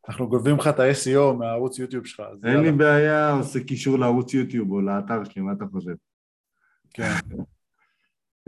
אנחנו 0.08 0.28
גונבים 0.28 0.56
לך 0.56 0.66
את 0.66 0.80
ה-SEO 0.80 1.32
מהערוץ 1.38 1.78
יוטיוב 1.78 2.06
שלך, 2.06 2.22
אין 2.44 2.60
לי. 2.60 2.72
בעיה, 2.72 3.30
עושה 3.30 3.64
קישור 3.64 3.98
לערוץ 3.98 4.34
יוטיוב 4.34 4.70
או 4.70 4.80
לאתר 4.80 5.24
שלי, 5.24 5.42
מה 5.42 5.52
אתה 5.52 5.64
חושב? 5.72 5.94
כן, 6.94 7.12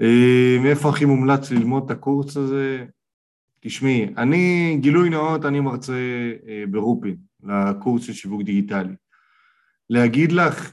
אה, 0.01 0.57
מאיפה 0.63 0.89
הכי 0.89 1.05
מומלץ 1.05 1.51
ללמוד 1.51 1.85
את 1.85 1.91
הקורס 1.91 2.37
הזה? 2.37 2.85
תשמעי, 3.61 4.15
אני, 4.17 4.77
גילוי 4.81 5.11
נאות, 5.11 5.45
אני 5.45 5.61
מרצה 5.61 5.93
אה, 6.49 6.65
ברופין, 6.71 7.17
לקורס 7.43 8.03
של 8.03 8.13
שיווק 8.13 8.43
דיגיטלי. 8.43 8.95
להגיד 9.91 10.33
לך, 10.33 10.73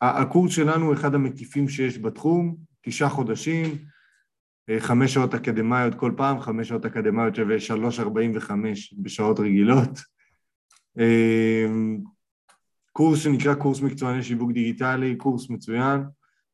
הקורס 0.00 0.52
שלנו 0.52 0.86
הוא 0.86 0.94
אחד 0.94 1.14
המקיפים 1.14 1.68
שיש 1.68 1.98
בתחום, 1.98 2.56
תשעה 2.82 3.08
חודשים, 3.08 3.64
אה, 4.70 4.80
חמש 4.80 5.14
שעות 5.14 5.34
אקדמיות 5.34 5.94
כל 5.94 6.12
פעם, 6.16 6.40
חמש 6.40 6.68
שעות 6.68 6.86
אקדמיות 6.86 7.34
שווה 7.34 7.60
שלוש 7.60 8.00
ארבעים 8.00 8.32
וחמש 8.34 8.94
בשעות 9.02 9.40
רגילות. 9.40 10.19
אה, 10.98 11.66
קורס 12.92 13.18
שנקרא 13.18 13.54
קורס 13.54 13.80
מקצועני 13.80 14.22
שיווק 14.22 14.52
דיגיטלי, 14.52 15.16
קורס 15.16 15.50
מצוין. 15.50 16.00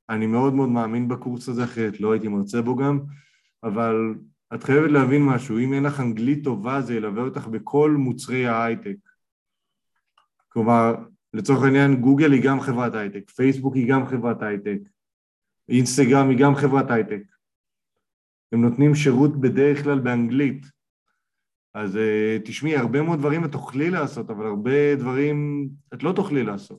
אני 0.09 0.27
מאוד 0.27 0.55
מאוד 0.55 0.69
מאמין 0.69 1.09
בקורס 1.09 1.49
הזה, 1.49 1.65
אחרת 1.65 2.01
לא 2.01 2.13
הייתי 2.13 2.29
מרצה 2.29 2.63
בו 2.63 2.77
גם, 2.77 3.01
אבל 3.63 4.15
את 4.55 4.65
חייבת 4.65 4.91
להבין 4.91 5.23
משהו, 5.23 5.59
אם 5.59 5.73
אין 5.73 5.83
לך 5.83 6.01
אנגלית 6.01 6.45
טובה 6.45 6.83
זה 6.83 6.95
ילווה 6.95 7.23
אותך 7.23 7.47
בכל 7.47 7.91
מוצרי 7.91 8.47
ההייטק. 8.47 8.97
כלומר, 10.49 10.95
לצורך 11.35 11.63
העניין 11.63 12.01
גוגל 12.01 12.33
היא 12.33 12.43
גם 12.43 12.61
חברת 12.61 12.95
הייטק, 12.95 13.31
פייסבוק 13.31 13.75
היא 13.75 13.89
גם 13.89 14.07
חברת 14.07 14.43
הייטק, 14.43 14.79
אינסטגרם 15.69 16.29
היא 16.29 16.39
גם 16.39 16.55
חברת 16.55 16.91
הייטק. 16.91 17.23
הם 18.53 18.63
נותנים 18.63 18.95
שירות 18.95 19.41
בדרך 19.41 19.83
כלל 19.83 19.99
באנגלית. 19.99 20.67
אז 21.77 21.97
uh, 21.97 21.99
תשמעי, 22.45 22.77
הרבה 22.77 23.03
מאוד 23.03 23.19
דברים 23.19 23.45
את 23.45 23.53
תוכלי 23.53 23.91
לעשות, 23.91 24.31
אבל 24.31 24.47
הרבה 24.47 24.95
דברים 24.95 25.69
את 25.95 26.03
לא 26.03 26.13
תוכלי 26.13 26.45
לעשות. 26.45 26.79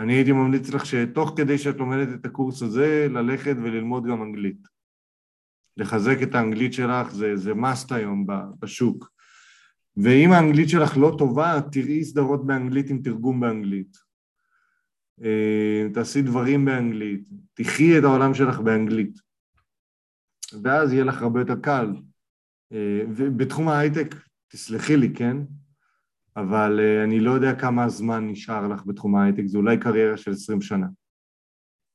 אני 0.00 0.12
הייתי 0.12 0.32
ממליץ 0.32 0.70
לך 0.70 0.86
שתוך 0.86 1.32
כדי 1.36 1.58
שאת 1.58 1.76
לומדת 1.76 2.08
את 2.20 2.26
הקורס 2.26 2.62
הזה, 2.62 3.06
ללכת 3.10 3.56
וללמוד 3.62 4.06
גם 4.06 4.22
אנגלית. 4.22 4.68
לחזק 5.76 6.22
את 6.22 6.34
האנגלית 6.34 6.72
שלך 6.72 7.12
זה, 7.12 7.36
זה 7.36 7.52
must 7.52 7.94
היום 7.94 8.26
בשוק. 8.58 9.10
ואם 9.96 10.32
האנגלית 10.32 10.68
שלך 10.68 10.96
לא 10.96 11.14
טובה, 11.18 11.60
תראי 11.72 12.04
סדרות 12.04 12.46
באנגלית 12.46 12.90
עם 12.90 13.02
תרגום 13.02 13.40
באנגלית. 13.40 13.96
אה, 15.24 15.86
תעשי 15.94 16.22
דברים 16.22 16.64
באנגלית, 16.64 17.28
תחי 17.54 17.98
את 17.98 18.04
העולם 18.04 18.34
שלך 18.34 18.60
באנגלית. 18.60 19.18
ואז 20.62 20.92
יהיה 20.92 21.04
לך 21.04 21.22
הרבה 21.22 21.40
יותר 21.40 21.60
קל. 21.60 21.86
אה, 22.74 23.04
ובתחום 23.16 23.68
ההייטק, 23.68 24.14
תסלחי 24.48 24.96
לי, 24.96 25.14
כן? 25.14 25.36
אבל 26.36 26.80
אה, 26.80 27.04
אני 27.04 27.20
לא 27.20 27.30
יודע 27.30 27.60
כמה 27.60 27.88
זמן 27.88 28.28
נשאר 28.28 28.68
לך 28.68 28.86
בתחום 28.86 29.16
ההייטק, 29.16 29.42
זה 29.46 29.58
אולי 29.58 29.78
קריירה 29.80 30.16
של 30.16 30.30
20 30.30 30.60
שנה. 30.60 30.86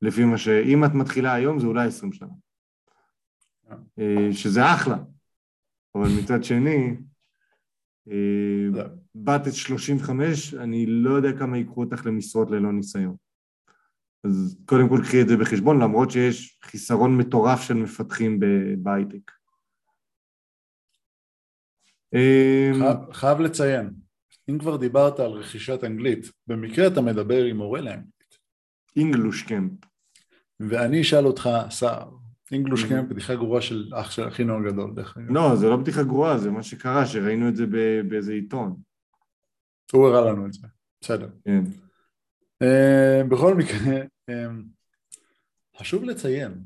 לפי 0.01 0.25
מה 0.25 0.37
ש... 0.37 0.47
אם 0.47 0.85
את 0.85 0.91
מתחילה 0.93 1.33
היום, 1.33 1.59
זה 1.59 1.67
אולי 1.67 1.87
20 1.87 2.13
שנה. 2.13 2.33
אה, 3.99 4.27
שזה 4.31 4.73
אחלה. 4.73 4.97
אבל 5.95 6.07
מצד 6.23 6.43
שני, 6.43 6.95
זה- 8.73 8.83
בת 9.15 9.47
את 9.47 9.53
35, 9.53 10.53
אני 10.53 10.85
לא 10.85 11.09
יודע 11.09 11.37
כמה 11.39 11.57
ייקחו 11.57 11.83
אותך 11.83 12.05
למשרות 12.05 12.51
ללא 12.51 12.71
ניסיון. 12.73 13.15
אז 14.23 14.57
קודם 14.65 14.89
כל 14.89 14.99
קחי 15.03 15.21
את 15.21 15.27
זה 15.27 15.37
בחשבון, 15.37 15.81
למרות 15.81 16.11
שיש 16.11 16.59
חיסרון 16.63 17.17
מטורף 17.17 17.61
של 17.61 17.73
מפתחים 17.73 18.39
בהייטק. 18.77 19.31
אמ, 22.13 22.79
חייב, 22.79 22.97
חייב 23.13 23.39
לציין, 23.39 23.93
אם 24.49 24.59
כבר 24.59 24.77
דיברת 24.77 25.19
על 25.19 25.31
רכישת 25.31 25.83
אנגלית, 25.83 26.31
במקרה 26.47 26.87
אתה 26.87 27.01
מדבר 27.01 27.43
עם 27.43 27.57
מורה 27.57 27.81
לאנגלית, 27.81 28.37
אינגלוש 28.95 29.43
קמפ. 29.43 29.71
ואני 30.59 31.01
אשאל 31.01 31.25
אותך, 31.25 31.49
סער, 31.69 32.09
אינגלוש. 32.51 32.83
קמפ 32.83 33.09
בדיחה 33.09 33.35
גרועה 33.35 33.61
של 33.61 33.91
אח 33.95 34.11
של 34.11 34.27
אחינו 34.27 34.57
הגדול, 34.57 34.93
דרך 34.95 35.17
אגב. 35.17 35.31
לא, 35.31 35.55
זה 35.55 35.69
לא 35.69 35.77
בדיחה 35.77 36.03
גרועה, 36.03 36.37
זה 36.37 36.51
מה 36.51 36.63
שקרה, 36.63 37.05
שראינו 37.05 37.49
את 37.49 37.55
זה 37.55 37.65
באיזה 38.09 38.33
עיתון. 38.33 38.75
הוא 39.91 40.07
הראה 40.07 40.31
לנו 40.31 40.45
את 40.45 40.53
זה, 40.53 40.67
בסדר. 41.01 41.29
כן. 41.45 41.63
אה, 42.61 43.21
בכל 43.29 43.55
מקרה, 43.55 43.95
אה, 44.29 44.47
חשוב 45.77 46.03
לציין, 46.03 46.63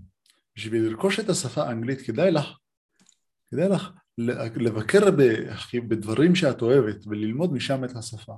בשביל 0.56 0.84
לרכוש 0.84 1.20
את 1.20 1.30
השפה 1.30 1.64
האנגלית 1.64 2.02
כדאי 2.02 2.32
לך, 2.32 2.58
כדאי 3.52 3.70
לך 3.70 3.92
לבקר 4.56 5.12
בדברים 5.88 6.36
שאת 6.36 6.62
אוהבת 6.62 7.08
וללמוד 7.08 7.54
משם 7.54 7.84
את 7.84 7.96
השפה. 7.96 8.34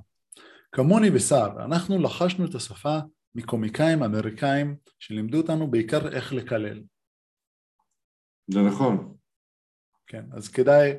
כמוני 0.71 1.09
וסער, 1.13 1.65
אנחנו 1.65 2.01
לחשנו 2.01 2.45
את 2.45 2.55
השפה 2.55 2.99
מקומיקאים 3.35 4.03
אמריקאים 4.03 4.75
שלימדו 4.99 5.37
אותנו 5.37 5.71
בעיקר 5.71 6.07
איך 6.07 6.33
לקלל. 6.33 6.81
זה 8.47 8.61
נכון. 8.61 9.15
כן, 10.07 10.25
אז 10.31 10.47
כדאי, 10.47 10.93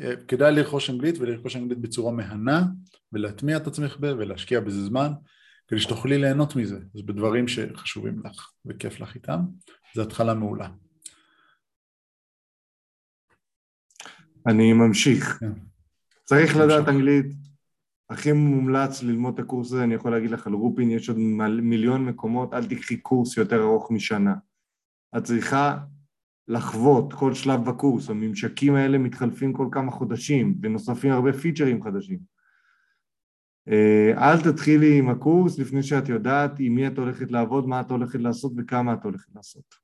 אה, 0.00 0.16
כדאי 0.28 0.54
לרכוש 0.54 0.90
אנגלית 0.90 1.18
ולרכוש 1.18 1.56
אנגלית 1.56 1.78
בצורה 1.78 2.12
מהנה 2.12 2.62
ולהטמיע 3.12 3.56
את 3.56 3.66
עצמך 3.66 3.96
בה 3.96 4.14
ולהשקיע 4.14 4.60
בזה 4.60 4.84
זמן 4.84 5.12
כדי 5.68 5.80
שתוכלי 5.80 6.18
ליהנות 6.18 6.56
מזה. 6.56 6.78
אז 6.94 7.02
בדברים 7.02 7.48
שחשובים 7.48 8.22
לך 8.24 8.50
וכיף 8.66 9.00
לך 9.00 9.14
איתם, 9.14 9.40
זו 9.94 10.02
התחלה 10.02 10.34
מעולה. 10.34 10.68
אני 14.46 14.72
ממשיך. 14.72 15.38
כן. 15.40 15.52
צריך 16.24 16.56
לדעת. 16.56 16.88
אנגלית. 16.88 17.26
הכי 18.10 18.32
מומלץ 18.32 19.02
ללמוד 19.02 19.34
את 19.34 19.40
הקורס 19.40 19.66
הזה, 19.66 19.84
אני 19.84 19.94
יכול 19.94 20.10
להגיד 20.10 20.30
לך 20.30 20.46
על 20.46 20.52
רופין, 20.52 20.90
יש 20.90 21.08
עוד 21.08 21.18
מיליון 21.62 22.04
מקומות, 22.04 22.54
אל 22.54 22.66
תקחי 22.66 22.96
קורס 22.96 23.36
יותר 23.36 23.62
ארוך 23.62 23.90
משנה. 23.90 24.34
את 25.16 25.24
צריכה 25.24 25.78
לחוות 26.48 27.12
כל 27.12 27.34
שלב 27.34 27.64
בקורס, 27.64 28.10
הממשקים 28.10 28.74
האלה 28.74 28.98
מתחלפים 28.98 29.52
כל 29.52 29.68
כמה 29.72 29.90
חודשים, 29.90 30.54
ונוספים 30.62 31.12
הרבה 31.12 31.32
פיצ'רים 31.32 31.82
חדשים. 31.82 32.18
אה, 33.68 34.12
אל 34.16 34.52
תתחילי 34.52 34.98
עם 34.98 35.08
הקורס 35.08 35.58
לפני 35.58 35.82
שאת 35.82 36.08
יודעת 36.08 36.52
עם 36.58 36.74
מי 36.74 36.86
את 36.86 36.98
הולכת 36.98 37.32
לעבוד, 37.32 37.68
מה 37.68 37.80
את 37.80 37.90
הולכת 37.90 38.20
לעשות 38.20 38.52
וכמה 38.56 38.94
את 38.94 39.04
הולכת 39.04 39.34
לעשות. 39.34 39.83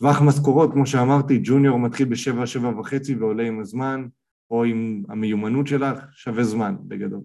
טווח 0.00 0.16
משכורות, 0.26 0.70
כמו 0.72 0.86
שאמרתי, 0.86 1.40
ג'וניור 1.44 1.78
מתחיל 1.78 2.08
בשבע, 2.08 2.46
שבע 2.46 2.68
וחצי 2.68 3.14
ועולה 3.14 3.42
עם 3.46 3.60
הזמן, 3.60 4.08
או 4.50 4.64
עם 4.64 5.02
המיומנות 5.08 5.66
שלך, 5.66 5.98
שווה 6.12 6.44
זמן 6.44 6.76
בגדול. 6.88 7.22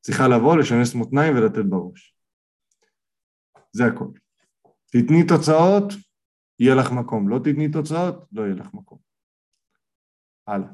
צריכה 0.00 0.28
לבוא, 0.28 0.56
לשנס 0.56 0.94
מותניים 0.94 1.36
ולתת 1.36 1.64
בראש. 1.68 2.16
זה 3.72 3.84
הכל. 3.86 4.08
תתני 4.86 5.26
תוצאות, 5.28 5.84
יהיה 6.58 6.74
לך 6.74 6.92
מקום. 6.92 7.28
לא 7.28 7.38
תתני 7.38 7.72
תוצאות, 7.72 8.24
לא 8.32 8.42
יהיה 8.42 8.54
לך 8.54 8.74
מקום. 8.74 8.98
הלאה. 10.46 10.68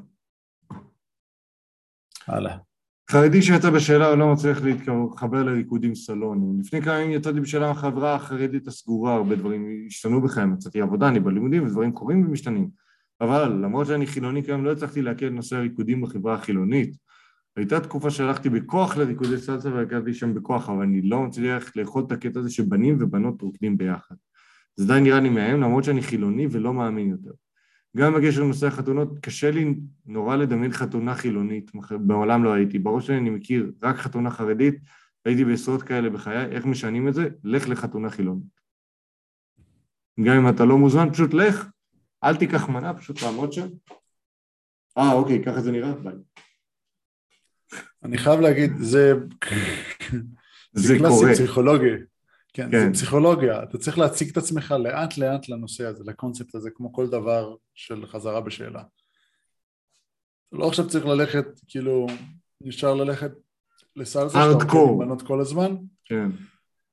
הלאה. 2.27 2.70
חרדי 3.11 3.43
שיצא 3.43 3.71
בשאלה 3.71 4.15
לא 4.15 4.33
מצליח 4.33 4.63
להתחבר 4.63 5.43
לריקודים 5.43 5.95
סלוניים. 5.95 6.61
לפני 6.61 6.83
כמה 6.83 6.99
ימים 6.99 7.11
יצאתי 7.11 7.41
בשאלה 7.41 7.67
עם 7.67 7.73
החברה 7.73 8.15
החרדית 8.15 8.69
הסגורה, 8.69 9.15
הרבה 9.15 9.35
דברים 9.35 9.87
השתנו 9.87 10.21
בחיים, 10.21 10.53
מצאתי 10.53 10.81
עבודה, 10.81 11.09
אני 11.09 11.21
בלימודים, 11.21 11.67
ודברים 11.67 11.93
קורים 11.93 12.27
ומשתנים. 12.27 12.69
אבל 13.21 13.53
למרות 13.63 13.87
שאני 13.87 14.07
חילוני 14.07 14.45
כיום, 14.45 14.65
לא 14.65 14.73
הצלחתי 14.73 15.03
להכיר 15.03 15.29
את 15.29 15.33
נושא 15.33 15.57
הריקודים 15.57 16.01
בחברה 16.01 16.35
החילונית. 16.35 16.97
הייתה 17.57 17.81
תקופה 17.81 18.11
שהלכתי 18.11 18.49
בכוח 18.49 18.97
לריקודי 18.97 19.39
סלסה 19.39 19.75
והגעתי 19.75 20.15
שם 20.15 20.35
בכוח, 20.35 20.71
אבל 20.71 20.83
אני 20.83 21.03
לא 21.03 21.23
מצליח 21.23 21.77
לאכול 21.77 22.05
את 22.07 22.13
הקטע 22.13 22.41
הזה 22.41 22.51
שבנים 22.51 22.97
ובנות 23.01 23.43
רוקדים 23.43 23.79
ביחד. 23.79 24.15
זה 24.77 24.85
עדיין 24.85 25.05
נראה 25.05 25.21
לי 25.21 25.29
מהם, 25.29 25.61
למרות 25.61 25.85
שאני 25.85 26.03
חילוני 26.03 26.47
ולא 26.51 26.75
מאמין 26.75 27.11
יותר. 27.11 27.31
גם 27.97 28.15
בקשר 28.15 28.43
לנושא 28.43 28.67
החתונות, 28.67 29.19
קשה 29.19 29.51
לי 29.51 29.75
נורא 30.07 30.37
לדמיין 30.37 30.73
חתונה 30.73 31.15
חילונית, 31.15 31.71
בעולם 32.01 32.45
לא 32.45 32.53
הייתי. 32.53 32.79
בראש 32.79 33.07
שלי 33.07 33.19
אני 33.19 33.31
מכיר 33.31 33.73
רק 33.83 33.97
חתונה 33.97 34.31
חרדית, 34.31 34.75
הייתי 35.25 35.45
בעשרות 35.45 35.83
כאלה 35.83 36.11
בחיי, 36.11 36.47
איך 36.47 36.67
משנים 36.67 37.09
את 37.09 37.15
זה? 37.15 37.29
לך 37.45 37.69
לחתונה 37.69 38.11
חילונית. 38.11 38.61
גם 40.25 40.37
אם 40.37 40.49
אתה 40.49 40.65
לא 40.65 40.79
מוזמן, 40.79 41.13
פשוט 41.13 41.35
לך, 41.35 41.67
אל 42.25 42.37
תיקח 42.37 42.69
מנה, 42.69 42.95
פשוט 42.95 43.19
תעמוד 43.21 43.53
שם. 43.53 43.67
אה, 44.99 45.13
אוקיי, 45.13 45.45
ככה 45.45 45.61
זה 45.61 45.73
נראה? 45.73 45.93
ביי. 45.93 46.15
אני 48.03 48.19
חייב 48.19 48.41
להגיד, 48.41 48.73
זה... 48.79 49.13
זה 50.73 50.95
קלאסי 50.99 51.21
קורה. 51.21 51.33
פסיכולוגי. 51.33 52.10
כן, 52.53 52.71
כן. 52.71 52.87
זה 52.87 52.93
פסיכולוגיה, 52.93 53.63
אתה 53.63 53.79
צריך 53.79 53.99
להציג 53.99 54.31
את 54.31 54.37
עצמך 54.37 54.75
לאט 54.79 55.19
לאט 55.19 55.49
לנושא 55.49 55.87
הזה, 55.87 56.05
לקונספט 56.07 56.55
הזה, 56.55 56.71
כמו 56.71 56.93
כל 56.93 57.07
דבר 57.07 57.55
של 57.75 58.07
חזרה 58.07 58.41
בשאלה. 58.41 58.83
לא 60.53 60.69
עכשיו 60.69 60.89
צריך 60.89 61.07
ללכת, 61.07 61.47
כאילו, 61.69 62.07
נשאר 62.61 62.95
ללכת 62.95 63.33
לסלסה 63.97 64.39
שאתה 64.53 64.65
Hardcore. 64.65 64.77
הולך 64.77 64.91
עם 64.91 64.99
בנות 64.99 65.23
כל 65.23 65.41
הזמן, 65.41 65.77
כן. 66.05 66.31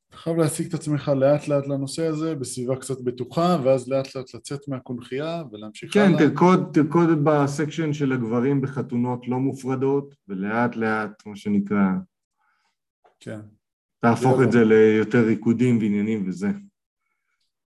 אתה 0.09 0.17
חייב 0.17 0.37
להציג 0.37 0.67
את 0.67 0.73
עצמך 0.73 1.11
לאט 1.15 1.47
לאט 1.47 1.67
לנושא 1.67 2.05
הזה, 2.05 2.35
בסביבה 2.35 2.75
קצת 2.75 3.01
בטוחה, 3.01 3.57
ואז 3.63 3.89
לאט 3.89 4.15
לאט 4.15 4.33
לצאת 4.33 4.67
מהקונכייה 4.67 5.43
ולהמשיך 5.51 5.93
כן, 5.93 5.99
הלאה. 5.99 6.19
תרקוד, 6.19 6.69
תרקוד 6.73 7.09
בסקשן 7.23 7.93
של 7.93 8.11
הגברים 8.11 8.61
בחתונות 8.61 9.27
לא 9.27 9.37
מופרדות, 9.37 10.15
ולאט 10.27 10.75
לאט, 10.75 11.25
מה 11.25 11.35
שנקרא, 11.35 11.87
כן, 13.19 13.39
תהפוך 14.15 14.41
את 14.43 14.51
זה 14.51 14.63
ליותר 14.63 15.25
ריקודים 15.25 15.77
ועניינים 15.77 16.27
וזה. 16.29 16.47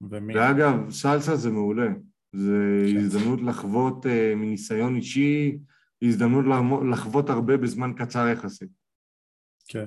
ומי? 0.01 0.35
ואגב, 0.39 0.91
סלסה 0.91 1.37
זה 1.37 1.51
מעולה. 1.51 1.89
זה 2.33 2.83
כן. 2.93 2.97
הזדמנות 2.97 3.41
לחוות 3.43 4.07
אה, 4.07 4.33
מניסיון 4.37 4.97
אישי, 4.97 5.59
הזדמנות 6.03 6.45
לחוות 6.91 7.31
הרבה 7.31 7.57
בזמן 7.57 7.93
קצר 7.97 8.27
יחסית. 8.29 8.69
כן, 9.69 9.87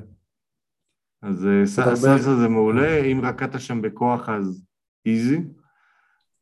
אז 1.21 1.45
אה, 1.45 1.65
ס- 1.65 1.79
הרבה- 1.79 1.95
סלסה 1.95 2.35
זה 2.35 2.47
מעולה, 2.47 2.97
אם 3.03 3.21
רקדת 3.23 3.59
שם 3.61 3.81
בכוח 3.81 4.29
אז 4.29 4.65
איזי. 5.05 5.39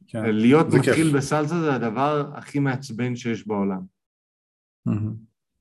כן. 0.08 0.24
להיות 0.36 0.72
זה 0.72 0.78
כיף. 0.80 0.88
מתחיל 0.88 1.18
בסלסה 1.18 1.60
זה 1.62 1.76
הדבר 1.76 2.32
הכי 2.36 2.60
מעצבן 2.60 3.16
שיש 3.16 3.48
בעולם. 3.48 3.82
מהמם. 4.86 5.14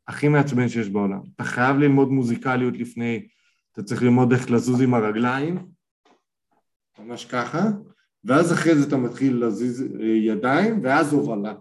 הכי 0.08 0.28
מעצבן 0.28 0.68
שיש 0.68 0.88
בעולם. 0.88 1.20
אתה 1.36 1.44
חייב 1.44 1.76
ללמוד 1.76 2.08
מוזיקליות 2.08 2.74
לפני, 2.76 3.28
אתה 3.76 3.84
צריך 3.84 4.02
ללמוד 4.02 4.32
איך 4.32 4.50
לזוז 4.50 4.80
עם 4.80 4.94
הרגליים, 4.94 5.68
ממש 6.98 7.24
ככה, 7.24 7.60
ואז 8.24 8.52
אחרי 8.52 8.74
זה 8.74 8.88
אתה 8.88 8.96
מתחיל 8.96 9.36
להזיז 9.36 9.82
אה, 9.82 10.06
ידיים, 10.06 10.80
ואז 10.82 11.12
הובלה. 11.12 11.54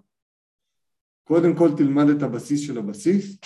קודם 1.24 1.56
כל 1.56 1.70
תלמד 1.78 2.10
את 2.10 2.24
הבסיס 2.24 2.68
של 2.68 2.78
הבסיס, 2.78 3.40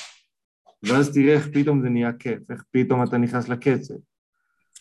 ואז 0.84 1.14
תראה 1.14 1.34
איך 1.34 1.48
פתאום 1.54 1.82
זה 1.82 1.90
נהיה 1.90 2.14
כיף, 2.14 2.52
איך 2.52 2.64
פתאום 2.72 3.04
אתה 3.04 3.18
נכנס 3.18 3.50
לקצב. 3.50 3.94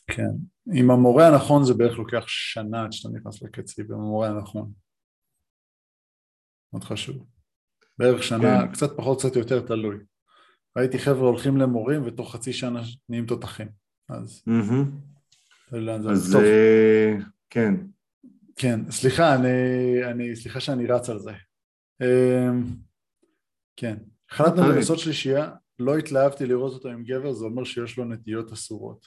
כן. 0.07 0.31
עם 0.75 0.91
המורה 0.91 1.29
הנכון 1.29 1.65
זה 1.65 1.75
בערך 1.75 1.99
לוקח 1.99 2.25
שנה 2.27 2.85
עד 2.85 2.93
שאתה 2.93 3.09
נכנס 3.15 3.43
לקצב, 3.43 3.83
עם 3.83 4.01
המורה 4.01 4.29
הנכון. 4.29 4.73
מאוד 6.73 6.85
חשוב. 6.85 7.27
בערך 7.99 8.23
שנה, 8.23 8.67
כן. 8.67 8.73
קצת 8.73 8.97
פחות, 8.97 9.19
קצת 9.19 9.37
יותר, 9.37 9.67
תלוי. 9.67 9.97
ראיתי 10.77 10.99
חבר'ה 10.99 11.29
הולכים 11.29 11.57
למורים 11.57 12.07
ותוך 12.07 12.35
חצי 12.35 12.53
שנה 12.53 12.83
נהיים 13.09 13.27
תותחים. 13.27 13.69
אז 14.09 14.43
אז. 16.07 16.37
אה, 16.37 17.15
כן, 17.51 17.75
כן, 18.57 18.91
סליחה, 18.91 19.35
אני, 19.35 19.49
אני, 20.11 20.37
סליחה 20.37 20.61
שאני 20.61 20.87
רץ 20.87 21.09
על 21.09 21.19
זה. 21.19 21.33
אמ, 22.03 22.65
כן, 23.77 23.97
החלטנו. 24.31 24.69
לנסות 24.69 24.99
שלישייה, 24.99 25.51
לא 25.79 25.99
התלהבתי 25.99 26.47
לראות 26.47 26.73
אותו 26.73 26.89
עם 26.89 27.05
גבר, 27.05 27.33
זה 27.33 27.45
אומר 27.45 27.65
שיש 27.65 27.99
לו 27.99 28.05
נטיות 28.05 28.53
אסורות. 28.53 29.07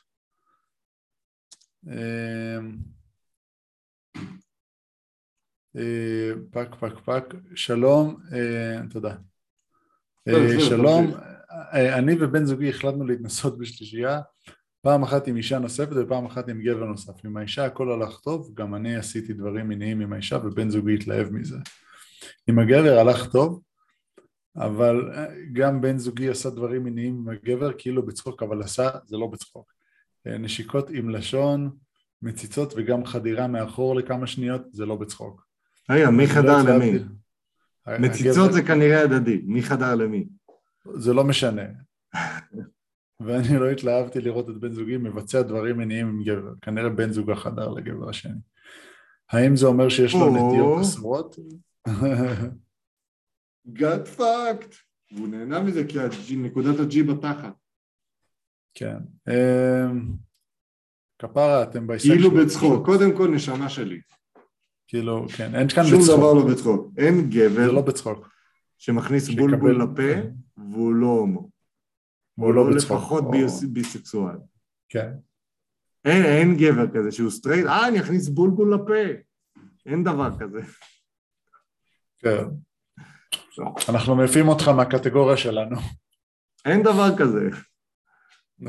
אמ, 1.88 2.78
אה, 5.76 6.32
פק 6.52 6.76
פק 6.80 6.99
פק, 7.06 7.24
שלום, 7.56 8.22
אה, 8.34 8.82
תודה. 8.89 9.16
בסדר, 10.26 10.60
שלום, 10.60 11.14
אני 11.74 12.16
ובן 12.20 12.45
זוגי 12.45 12.70
החלטנו 12.70 13.06
להתנסות 13.06 13.58
בשלישייה, 13.58 14.22
פעם 14.82 15.04
אחת 15.04 15.28
עם 15.28 15.38
אישה 15.38 15.60
נוספת 15.60 15.92
ופעם 15.96 16.26
אחת 16.26 16.50
עם 16.50 16.62
גבר 16.62 16.86
נוסף. 16.86 17.26
עם 17.26 17.38
האישה 17.38 17.66
הכל 17.66 17.92
הלך 17.92 18.20
טוב, 18.20 18.52
גם 18.54 18.76
אני 18.76 18.96
עשיתי 18.96 19.34
דברים 19.34 19.68
מיניים 19.68 20.02
עם 20.02 20.14
האישה 20.14 20.38
ובן 20.44 20.70
זוגי 20.70 20.94
התלהב 20.94 21.30
מזה. 21.30 21.58
עם 22.48 22.60
הגבר 22.60 22.98
הלך 23.00 23.32
טוב, 23.32 23.62
אבל 24.58 25.12
אה, 25.14 25.26
גם 25.54 25.82
בן 25.82 25.98
זוגי 25.98 26.30
עשה 26.30 26.50
דברים 26.50 26.84
מיניים 26.84 27.16
עם 27.16 27.30
הגבר 27.30 27.72
כאילו 27.78 28.06
בצחוק, 28.06 28.44
אבל 28.44 28.62
עשה, 28.62 28.90
זה 29.06 29.18
לא 29.18 29.28
בצחוק. 29.28 29.74
אה, 30.28 30.38
נשיקות 30.38 30.90
עם 30.90 31.10
לשון, 31.10 31.70
מציצות 32.22 32.74
וגם 32.78 33.06
חדירה 33.06 33.48
מאחור 33.48 33.96
לכמה 33.96 34.28
שניות, 34.28 34.62
זה 34.72 34.86
לא 34.86 34.96
בצחוק. 34.96 35.46
רגע, 35.90 36.10
מי 36.10 36.24
לא 36.28 36.32
חדר. 36.34 36.76
למי? 36.76 36.92
הגבר- 37.86 38.02
מציצות 38.10 38.54
זה 38.54 38.62
כנראה 38.62 39.02
הדדי, 39.02 39.42
מי 39.46 39.64
חדר 39.64 39.96
למי? 39.96 40.28
זה 40.96 41.14
לא 41.14 41.24
משנה. 41.24 41.64
ואני 43.26 43.60
לא 43.60 43.70
התלהבתי 43.72 44.22
לראות 44.22 44.50
את 44.50 44.58
בן 44.58 44.74
זוגי 44.74 44.98
מבצע 44.98 45.42
דברים 45.42 45.78
מיניים 45.78 46.08
עם 46.08 46.24
גבר, 46.24 46.54
כנראה 46.62 46.90
בן 46.90 47.12
זוגה 47.12 47.36
חדר 47.36 47.70
לגבר 47.70 48.10
השני. 48.10 48.40
האם 49.32 49.56
זה 49.56 49.66
אומר 49.68 49.90
שיש 49.90 50.14
לו. 50.14 50.30
נטיות 50.30 50.82
אסורות? 50.82 51.36
גאט 53.74 54.08
פאקט. 54.08 54.76
והוא 55.16 55.28
נהנה 55.28 55.60
מזה 55.62 55.84
כי 55.88 56.00
הג'י- 56.00 56.36
נקודת 56.36 56.80
הג'י 56.80 57.04
בתחת. 57.04 57.54
כן. 58.74 58.98
אמ, 59.30 60.14
כפרה, 61.20 61.64
אתם 61.64 61.88
בהישג 61.88 62.08
כאילו. 62.14 62.32
בצחוק. 62.32 62.86
קודם 62.86 63.18
כל 63.18 63.28
נשמה 63.28 63.70
שלי. 63.70 64.02
כאילו, 64.88 65.26
כן, 65.38 65.56
אין 65.56 65.68
כאן 65.70 65.84
שום 65.86 66.00
בצחוק. 66.02 66.18
דבר 66.18 66.34
לא 66.34 66.48
בצחוק. 66.52 66.88
אין 66.98 67.16
זה 67.16 67.22
גבר 67.30 67.72
לא 67.72 67.82
בצחוק. 67.82 68.30
שמכניס 68.78 69.30
בולבול 69.30 69.82
לפה 69.84 70.30
והוא 70.58 70.94
לא 70.96 71.08
הומו. 71.08 71.50
לא 72.42 72.62
או 72.62 72.74
בצחוק. 72.76 72.92
לפחות 72.98 73.24
או- 73.24 73.32
ביס- 73.32 73.64
ביסקסואל. 73.64 74.36
כן. 74.89 75.12
אין, 76.06 76.26
אין 76.26 76.56
גבר 76.58 76.88
כזה 76.94 77.12
שהוא 77.12 77.30
סטרייט, 77.32 77.66
אה, 77.66 77.88
אני 77.88 78.00
אכניס 78.00 78.28
בולבול 78.30 78.74
לפה. 78.74 78.94
אין 79.86 80.04
דבר 80.04 80.30
כזה. 80.39 80.60
כן. 82.20 82.44
אנחנו 83.89 84.16
מעיפים 84.16 84.48
אותך 84.48 84.68
מהקטגוריה 84.68 85.38
שלנו. 85.38 85.76
אין 86.66 86.84
דבר 86.84 87.18
כזה. 87.18 87.50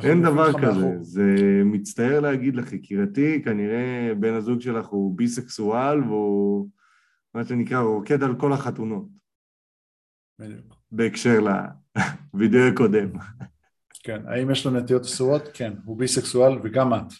אין 0.02 0.22
דבר 0.22 0.52
כזה. 0.52 0.66
מאחור. 0.66 0.94
זה 1.04 1.22
מצטער 1.64 2.20
להגיד 2.20 2.56
לך, 2.56 2.72
יקירתי, 2.72 3.42
כנראה 3.44 4.12
בן 4.20 4.34
הזוג 4.34 4.60
שלך 4.60 4.86
הוא 4.86 5.16
ביסקסואל 5.16 6.00
והוא, 6.04 6.68
מה 7.34 7.44
שנקרא, 7.44 7.78
רוקד 7.80 8.22
על 8.22 8.34
כל 8.40 8.52
החתונות, 8.52 9.08
בדיוק. 10.38 10.74
בהקשר 10.92 11.38
לוידאו 12.34 12.60
הקודם. 12.72 13.08
כן. 14.02 14.28
האם 14.28 14.50
יש 14.50 14.66
לו 14.66 14.70
נטיות 14.80 15.02
אסורות? 15.02 15.42
כן. 15.54 15.72
הוא 15.84 15.98
ביסקסואל 15.98 16.58
וגם 16.62 16.94
את. 16.94 17.12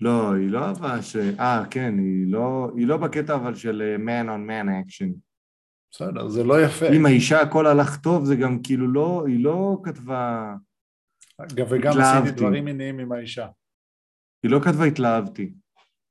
לא, 0.00 0.34
היא 0.34 0.50
לא 0.50 0.58
אהבה 0.58 1.02
ש... 1.02 1.16
אה, 1.16 1.62
כן, 1.70 1.94
היא 1.98 2.32
לא, 2.32 2.70
היא 2.76 2.86
לא 2.86 2.96
בקטע 2.96 3.34
אבל 3.34 3.54
של 3.54 3.82
אה, 3.82 3.96
man 3.96 4.26
on 4.26 4.50
man 4.50 4.68
action. 4.68 5.28
בסדר, 5.90 6.28
זה 6.28 6.44
לא 6.44 6.64
יפה. 6.64 6.86
אם 6.96 7.06
האישה 7.06 7.40
הכל 7.40 7.66
הלך 7.66 7.96
טוב, 7.96 8.24
זה 8.24 8.36
גם 8.36 8.62
כאילו 8.62 8.92
לא, 8.92 9.24
היא 9.26 9.44
לא 9.44 9.78
כתבה, 9.84 10.54
אגב, 11.38 11.66
וגם. 11.70 11.92
עשיתי 12.00 12.36
דברים 12.36 12.64
מיניים 12.64 12.98
עם 12.98 13.12
האישה. 13.12 13.48
היא 14.42 14.50
לא 14.50 14.60
כתבה 14.64 14.84
התלהבתי. 14.84 15.52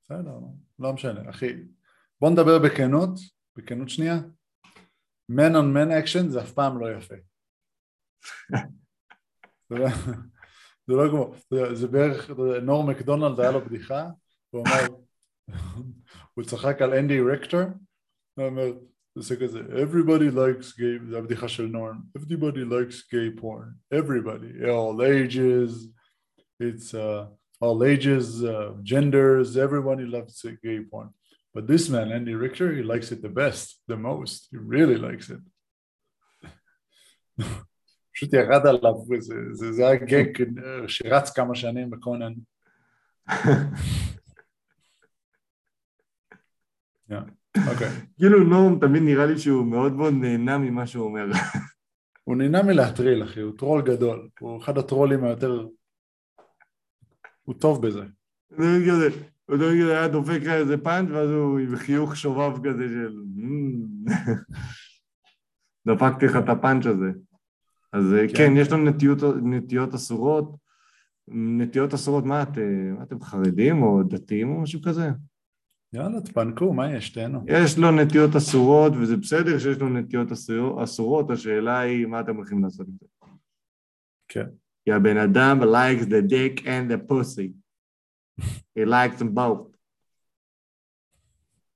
בסדר, 0.04 0.40
לא 0.80 0.94
משנה, 0.94 1.30
אחי. 1.30 1.54
בוא 2.22 2.30
נדבר 2.30 2.60
בכנות, 2.60 3.20
בכנות 3.58 3.90
שנייה. 3.90 4.20
Man 5.32 5.54
on 5.54 5.76
man 5.76 6.06
action 6.06 6.28
זה 6.28 6.42
אף 6.42 6.52
פעם 6.52 6.80
לא 6.80 6.98
יפה. 6.98 7.16
זה 9.70 9.78
לא- 9.78 9.89
זה 10.87 10.95
לא 10.95 11.09
כמו, 11.11 11.35
אתה 11.35 11.57
יודע, 11.57 11.74
זה 11.74 11.89
בערך, 11.89 12.30
אתה 12.30 12.43
יודע, 12.43 12.61
נור 12.61 12.85
מקדונלד 12.85 13.41
היה 13.41 13.51
לו 13.51 13.61
בדיחה, 13.64 14.09
הוא 14.51 14.64
אמר, 14.66 14.97
הוא 16.35 16.45
צחק 16.45 16.83
על 16.83 16.95
אנדי 16.95 17.20
רקטור, 17.20 17.61
הוא 18.35 18.47
אומר, 18.47 18.72
זה 19.14 19.20
עושה 19.20 19.37
כזה, 19.37 19.61
everybody 19.61 20.35
likes 20.35 20.72
gay, 20.78 21.11
זה 21.11 21.18
הבדיחה 21.18 21.49
של 21.49 21.66
נורם, 21.66 22.01
everybody 22.18 22.64
likes 22.70 22.97
gay 22.97 23.41
porn, 23.41 23.95
everybody, 23.95 24.64
all 24.64 25.03
ages, 25.03 25.89
it's 26.62 26.95
uh, 26.95 27.26
all 27.61 27.83
ages, 27.85 28.43
uh, 28.45 28.72
genders, 28.83 29.57
everybody 29.57 30.05
loves 30.07 30.43
gay 30.64 30.80
porn. 30.91 31.09
But 31.55 31.66
this 31.66 31.89
man, 31.91 32.11
Andy 32.12 32.35
Richter, 32.35 32.72
he 32.72 32.83
likes 32.83 33.12
it 33.12 33.20
the 33.22 33.35
best, 33.43 33.66
the 33.87 33.97
most, 33.97 34.49
he 34.51 34.57
really 34.57 34.97
likes 34.97 35.28
it. 35.35 35.43
פשוט 38.18 38.34
ירד 38.34 38.68
עליו, 38.68 38.93
וזה, 39.09 39.36
זה, 39.51 39.72
זה 39.72 39.88
היה 39.88 39.95
גג 39.95 40.26
שרץ 40.88 41.32
כמה 41.32 41.55
שנים 41.55 41.89
בקונן. 41.89 42.34
כאילו 48.18 48.43
נורם 48.43 48.80
תמיד 48.80 49.03
נראה 49.03 49.26
לי 49.26 49.38
שהוא 49.38 49.65
מאוד 49.65 49.93
מאוד 49.93 50.13
נהנה 50.13 50.57
ממה 50.57 50.88
שהוא 50.88 51.05
אומר. 51.05 51.26
הוא 52.24 52.36
נהנה 52.36 52.63
מלהטריל, 52.63 53.24
אחי, 53.24 53.39
הוא 53.39 53.57
טרול 53.57 53.82
גדול. 53.82 54.30
הוא 54.39 54.61
אחד 54.61 54.78
הטרולים 54.78 55.24
היותר... 55.24 55.68
הוא 57.43 57.55
טוב 57.55 57.88
בזה. 57.88 58.01
הוא 58.49 58.57
תמיד 58.57 58.88
תמיד 59.45 59.80
כזה 59.80 59.97
היה 59.97 60.07
דופק 60.07 60.39
לך 60.41 60.47
איזה 60.47 60.78
פאנץ' 60.78 61.09
ואז 61.11 61.30
הוא 61.30 61.59
עם 61.59 61.76
חיוך 61.76 62.15
שובב 62.15 62.57
כזה 62.57 62.88
של... 62.88 63.22
"מ, 63.36 64.05
דפקתי 65.88 66.26
לך 66.26 66.36
את 66.36 66.49
הפאנץ' 66.49 66.86
הזה. 66.86 67.11
אז 67.94 68.14
אה, 68.14 68.28
כן. 68.28 68.34
כן, 68.38 68.52
יש 68.58 68.72
לנו 68.72 68.84
נטיות, 68.90 69.18
נטיות 69.44 69.94
אסורות. 69.94 70.56
נטיות 71.28 71.94
אסורות, 71.94 72.24
מה 72.24 72.44
אתם, 72.44 72.96
מה 72.98 73.04
אתם 73.04 73.22
חרדים 73.22 73.82
או 73.84 74.04
דתיים 74.04 74.50
או 74.50 74.62
משהו 74.62 74.82
כזה? 74.82 75.10
יאללה, 75.94 76.22
תפנקו, 76.22 76.74
מה 76.74 76.92
יש, 76.94 77.10
תהנו. 77.10 77.44
יש 77.48 77.78
לו 77.78 77.92
נטיות 77.92 78.36
אסורות, 78.36 78.94
וזה 79.02 79.18
בסדר 79.18 79.60
שיש 79.60 79.78
לו 79.78 79.90
נטיות 79.90 80.32
אסור- 80.32 80.84
אסורות, 80.84 81.32
השאלה 81.32 81.80
היא 81.80 82.06
מה 82.06 82.20
אתם 82.20 82.36
הולכים 82.36 82.64
לעשות 82.64 82.88
עם 82.88 82.94
זה. 83.02 83.08
כן. 84.28 84.46
כי 84.86 84.92
הבן 84.92 85.18
אדם 85.18 85.60
likes 85.64 86.04
the 86.06 86.30
dick 86.32 86.62
and 86.64 86.92
the 86.92 87.12
pussy. 87.12 87.52
He 88.80 88.86
likes 88.86 89.20
them 89.22 89.36
both. 89.36 89.78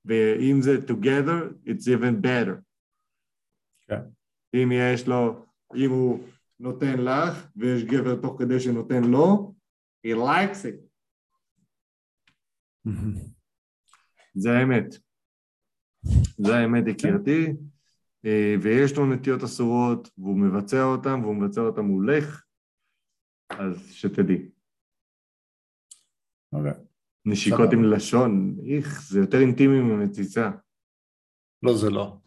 ואם 0.04 0.62
זה 0.62 0.76
together, 0.88 1.68
it's 1.68 1.86
even 1.86 2.24
better. 2.24 2.60
כן. 3.88 4.00
אם 4.54 4.72
יש 4.72 5.08
לו, 5.08 5.44
אם 5.74 5.90
הוא 5.90 6.28
נותן 6.60 6.98
לך, 6.98 7.46
ויש 7.56 7.84
גבר 7.84 8.20
תוך 8.22 8.38
כדי 8.38 8.60
שנותן 8.60 9.04
לו, 9.04 9.54
he 10.06 10.10
likes 10.10 10.64
it. 10.64 10.92
זה 14.34 14.50
האמת. 14.52 14.94
זה 16.38 16.56
האמת, 16.56 16.84
יקירתי. 16.86 17.46
אה, 18.24 18.54
ויש 18.62 18.96
לו 18.96 19.06
נטיות 19.06 19.42
אסורות, 19.42 20.10
והוא 20.18 20.38
מבצע 20.38 20.82
אותם, 20.84 21.20
והוא 21.22 21.34
מבצע 21.34 21.60
אותם 21.60 21.84
מולך, 21.84 22.44
אז 23.50 23.92
שתדעי. 23.92 24.48
אוקיי. 26.52 26.72
נשיקות. 27.24 27.72
עם 27.72 27.84
לשון, 27.84 28.56
איך, 28.66 29.02
זה 29.02 29.20
יותר 29.20 29.38
אינטימי 29.40 29.80
ממציצה. 29.80 30.50
לא, 31.62 31.76
זה 31.76 31.90
לא. 31.90 32.21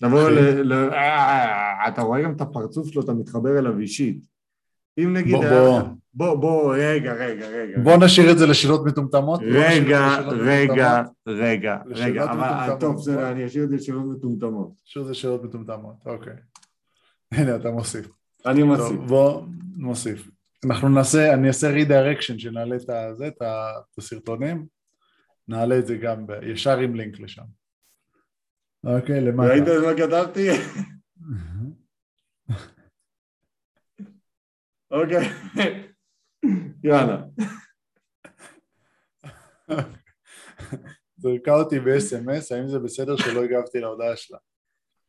לבוא. 0.00 0.30
ל... 0.30 0.62
ל- 0.72 0.90
אה, 0.92 1.88
אתה 1.88 2.02
רואה 2.02 2.22
גם 2.22 2.32
את 2.32 2.40
הפרצוף 2.40 2.88
שלו, 2.88 3.02
אתה 3.02 3.12
מתחבר 3.12 3.58
אליו 3.58 3.78
אישית. 3.78 4.24
אם 4.98 5.12
נגיד... 5.12 5.34
בוא, 5.34 5.48
בוא. 5.48 5.82
בוא, 6.14 6.34
בוא, 6.34 6.74
רגע, 6.78 7.12
רגע, 7.12 7.48
רגע. 7.48 7.78
בוא 7.82 7.96
נשאיר 7.96 8.32
את 8.32 8.38
זה 8.38 8.46
לשאלות 8.46 8.86
מטומטמות. 8.86 9.40
רגע, 9.42 10.16
רגע. 10.30 11.02
רגע, 11.26 11.78
רגע, 11.86 12.24
אבל. 12.24 12.74
טוב, 12.80 12.96
בסדר, 12.96 13.30
אני 13.32 13.46
אשאיר 13.46 13.64
את 13.64 13.70
זה 13.70 13.76
לשאלות 13.76 14.04
מטומטמות. 14.16 14.72
נשאיר 14.86 15.02
את 15.02 15.06
זה 15.06 15.10
לשאלות 15.10 15.44
מטומטמות, 15.44 15.94
אוקיי. 16.06 16.32
הנה, 17.32 17.56
אתה 17.56 17.70
מוסיף. 17.70 18.08
אני 18.46 18.62
מוסיף. 18.62 19.00
בוא 19.00 19.42
נוסיף. 19.76 20.28
אנחנו 20.64 20.88
נעשה, 20.88 21.34
אני 21.34 21.48
אעשה 21.48 21.70
רידיירקשן, 21.70 22.38
שנעלה 22.38 22.76
את 23.26 23.42
הסרטונים, 23.98 24.66
נעלה 25.48 25.78
את 25.78 25.86
זה 25.86 25.96
גם 25.96 26.26
ישר 26.42 26.78
עם 26.78 26.94
לינק 26.94 27.20
לשם. 27.20 27.42
אוקיי, 28.84 29.20
למטה. 29.20 29.48
ראית 29.48 29.64
מה 29.64 29.94
כתבתי? 29.96 30.48
אוקיי. 34.90 35.28
יאללה. 36.84 37.22
זרקה 41.16 41.54
אותי 41.54 41.80
ב-SMS, 41.80 42.56
האם 42.56 42.68
זה 42.68 42.78
בסדר 42.78 43.16
שלא 43.16 43.44
הגבתי 43.44 43.80
להודעה 43.80 44.16
שלה? 44.16 44.38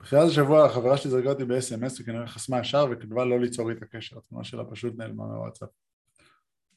בתחילת 0.01 0.27
השבוע 0.27 0.65
החברה 0.65 0.97
שלי 0.97 1.11
זרקה 1.11 1.29
אותי 1.29 1.45
ב-SMS 1.45 2.01
וכנראה 2.01 2.27
חסמה 2.27 2.59
ישר 2.59 2.85
וכתבה 2.91 3.25
לא 3.25 3.39
ליצור 3.39 3.69
איתה 3.69 3.85
קשר, 3.85 4.17
התמונה 4.17 4.43
שלה 4.43 4.65
פשוט 4.65 4.97
נעלמה 4.97 5.25
מהוואטסאפ. 5.27 5.69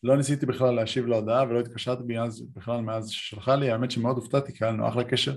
לא 0.02 0.16
ניסיתי 0.16 0.46
בכלל 0.46 0.74
להשיב 0.74 1.06
להודעה 1.06 1.42
ולא 1.42 1.60
התקשרתי 1.60 2.02
בי 2.02 2.18
אז 2.18 2.42
בכלל 2.52 2.80
מאז 2.80 3.10
ששלחה 3.10 3.56
לי, 3.56 3.70
האמת 3.70 3.90
שמאוד 3.90 4.16
הופתעתי 4.16 4.52
כי 4.52 4.64
היה 4.64 4.72
לנו 4.72 4.88
אחלה 4.88 5.04
קשר. 5.04 5.36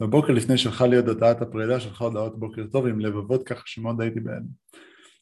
בבוקר 0.00 0.32
לפני 0.32 0.58
שלחה 0.58 0.86
לי 0.86 0.96
עוד 0.96 1.08
הודעת 1.08 1.42
הפרידה, 1.42 1.80
שלחה 1.80 2.04
הודעות 2.04 2.38
בוקר 2.38 2.66
טוב 2.72 2.86
עם 2.86 3.00
לבבות 3.00 3.48
ככה 3.48 3.62
שמאוד 3.66 4.00
הייתי 4.00 4.20
בהן. 4.20 4.42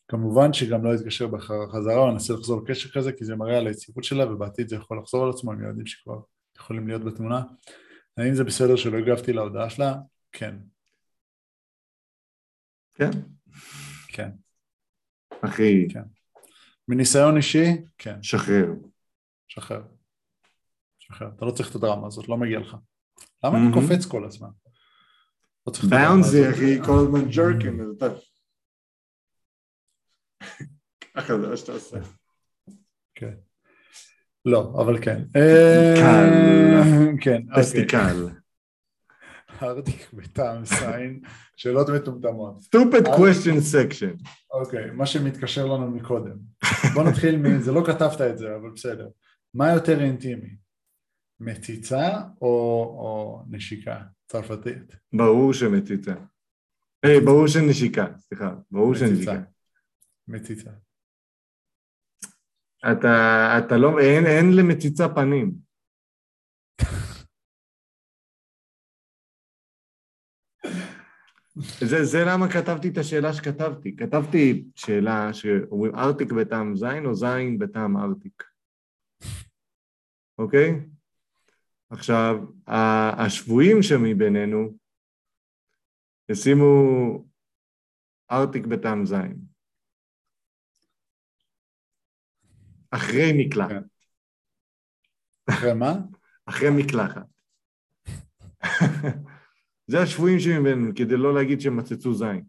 כמובן 0.08 0.52
שגם 0.52 0.84
לא 0.84 0.94
אתקשר 0.94 1.26
בחזרה 1.26 1.96
או 1.96 2.10
אנסה 2.10 2.34
לחזור 2.34 2.62
לקשר 2.62 2.88
כזה 2.88 3.12
כי 3.12 3.24
זה 3.24 3.36
מראה 3.36 3.58
על 3.58 3.66
היציבות 3.66 4.04
שלה 4.04 4.32
ובעתיד 4.32 4.68
זה 4.68 4.76
יכול 4.76 4.98
לחזור 4.98 5.24
על 5.24 5.30
עצמו 5.30 5.52
עם 5.52 5.64
ילדים 5.64 5.86
שכבר 5.86 6.20
יכולים 6.56 6.88
להיות 6.88 7.04
בתמונה. 7.04 7.42
האם 8.16 8.34
זה 8.34 8.44
בסדר 8.44 8.76
שלא 8.76 8.98
הגבתי 8.98 9.32
להודעה 9.32 9.70
שלה? 9.70 9.94
כן. 10.32 10.56
כן. 12.94 13.10
כן. 14.08 14.30
אחי, 15.40 15.88
כן. 15.88 16.02
מניסיון 16.88 17.36
אישי, 17.36 17.66
כן, 17.98 18.22
שחרר. 18.22 18.66
שחרר. 19.48 19.82
שחרר. 20.98 21.28
אתה 21.36 21.44
לא 21.44 21.50
צריך 21.50 21.70
את 21.70 21.74
הדרמה 21.74 22.06
הזאת, 22.06 22.28
לא 22.28 22.36
מגיע 22.36 22.58
לך. 22.58 22.76
למה 23.44 23.58
מהמם. 23.58 23.74
קופץ 23.74 24.06
כל 24.06 24.24
הזמן? 24.24 24.48
לא 25.66 25.96
הזאת. 26.18 26.54
אחי, 26.54 26.82
כל 26.86 26.98
הזמן 26.98 27.30
ג'רקין, 27.30 27.80
אז 27.80 27.88
אתה... 27.96 28.06
ככה 31.14 31.40
זה 31.40 31.48
מה 31.48 31.56
שאתה 31.56 31.72
עושה. 31.72 31.98
כן. 33.14 33.34
לא, 34.44 34.74
אבל 34.80 35.04
כן. 35.04 35.22
קל. 35.32 35.40
אה, 35.40 35.94
כן, 37.20 37.42
אוקיי. 37.48 37.62
פסטיקל. 37.62 38.28
ארטיק 39.62 40.12
בטעם 40.12 40.64
סיין, 40.64 41.20
שאלות 41.56 41.88
מטומטמות. 41.88 42.58
stupid 42.62 43.08
אה. 43.08 43.16
question 43.16 43.58
section. 43.72 44.30
אוקיי, 44.50 44.90
מה 44.90 45.06
שמתקשר 45.06 45.66
לנו 45.66 45.90
מקודם. 45.90 46.38
בוא 46.94 47.02
נתחיל 47.02 47.36
מ... 47.36 47.60
זה 47.60 47.72
לא 47.72 47.82
כתבת 47.86 48.20
את 48.20 48.38
זה, 48.38 48.56
אבל 48.56 48.70
בסדר. 48.70 49.08
מה 49.54 49.72
יותר 49.72 50.02
אינטימי? 50.02 50.56
מציצה 51.40 52.18
או, 52.40 52.48
או 52.98 53.42
נשיקה 53.48 54.02
צרפתית? 54.26 54.96
ברור 55.12 55.52
שמציצה. 55.52 56.14
היי, 57.02 57.20
ברור 57.20 57.46
שנשיקה, 57.46 58.06
סליחה. 58.18 58.54
ברור. 58.70 58.94
שנשיקה. 58.94 59.42
מציצה. 60.28 60.70
אתה, 62.92 63.58
אתה 63.58 63.76
לא, 63.76 63.98
אין, 64.00 64.26
אין 64.26 64.56
למציצה 64.56 65.08
פנים. 65.14 65.66
זה, 71.80 72.04
זה 72.04 72.18
למה 72.26 72.46
כתבתי 72.52 72.88
את 72.88 72.98
השאלה 72.98 73.32
שכתבתי. 73.32 73.96
כתבתי 73.96 74.68
שאלה 74.74 75.32
שאומרים 75.32 75.94
ארטיק 75.94 76.32
בטעם 76.32 76.76
זין 76.76 77.06
או 77.06 77.14
זין 77.14 77.58
בטעם 77.58 77.96
ארטיק. 77.96 78.42
אוקיי? 80.38 80.95
עכשיו, 81.90 82.34
השבויים 83.26 83.82
שמבינינו 83.82 84.78
ישימו 86.28 86.66
ארטיק 88.30 88.66
בטעם 88.66 89.06
זין. 89.06 89.40
אחרי 92.90 93.32
מקלחת. 93.38 93.70
כן. 93.70 93.82
אחרי 95.50 95.74
מה? 95.74 95.92
אחרי 96.48 96.68
מקלחת. 96.78 97.26
זה 99.90 100.02
השבויים 100.02 100.40
שמבינינו, 100.40 100.92
כדי 100.96 101.16
לא 101.16 101.34
להגיד 101.34 101.60
שהם 101.60 101.76
מצצו 101.76 102.14
זין. 102.14 102.44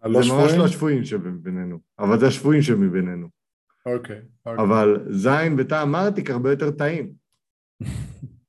הלא 0.00 0.20
זה 0.22 0.28
ממש? 0.32 0.52
לא 0.58 0.64
השבויים 0.64 1.04
שמבינינו, 1.04 1.80
אבל 1.98 2.20
זה 2.20 2.26
השבויים 2.26 2.62
שמבינינו. 2.62 3.43
אוקיי. 3.86 4.20
אוקיי. 4.46 4.64
אבל 4.64 5.06
זין 5.10 5.56
בטעם 5.56 5.94
ארטיק 5.94 6.30
הרבה 6.30 6.50
יותר 6.50 6.70
טעים. 6.70 7.12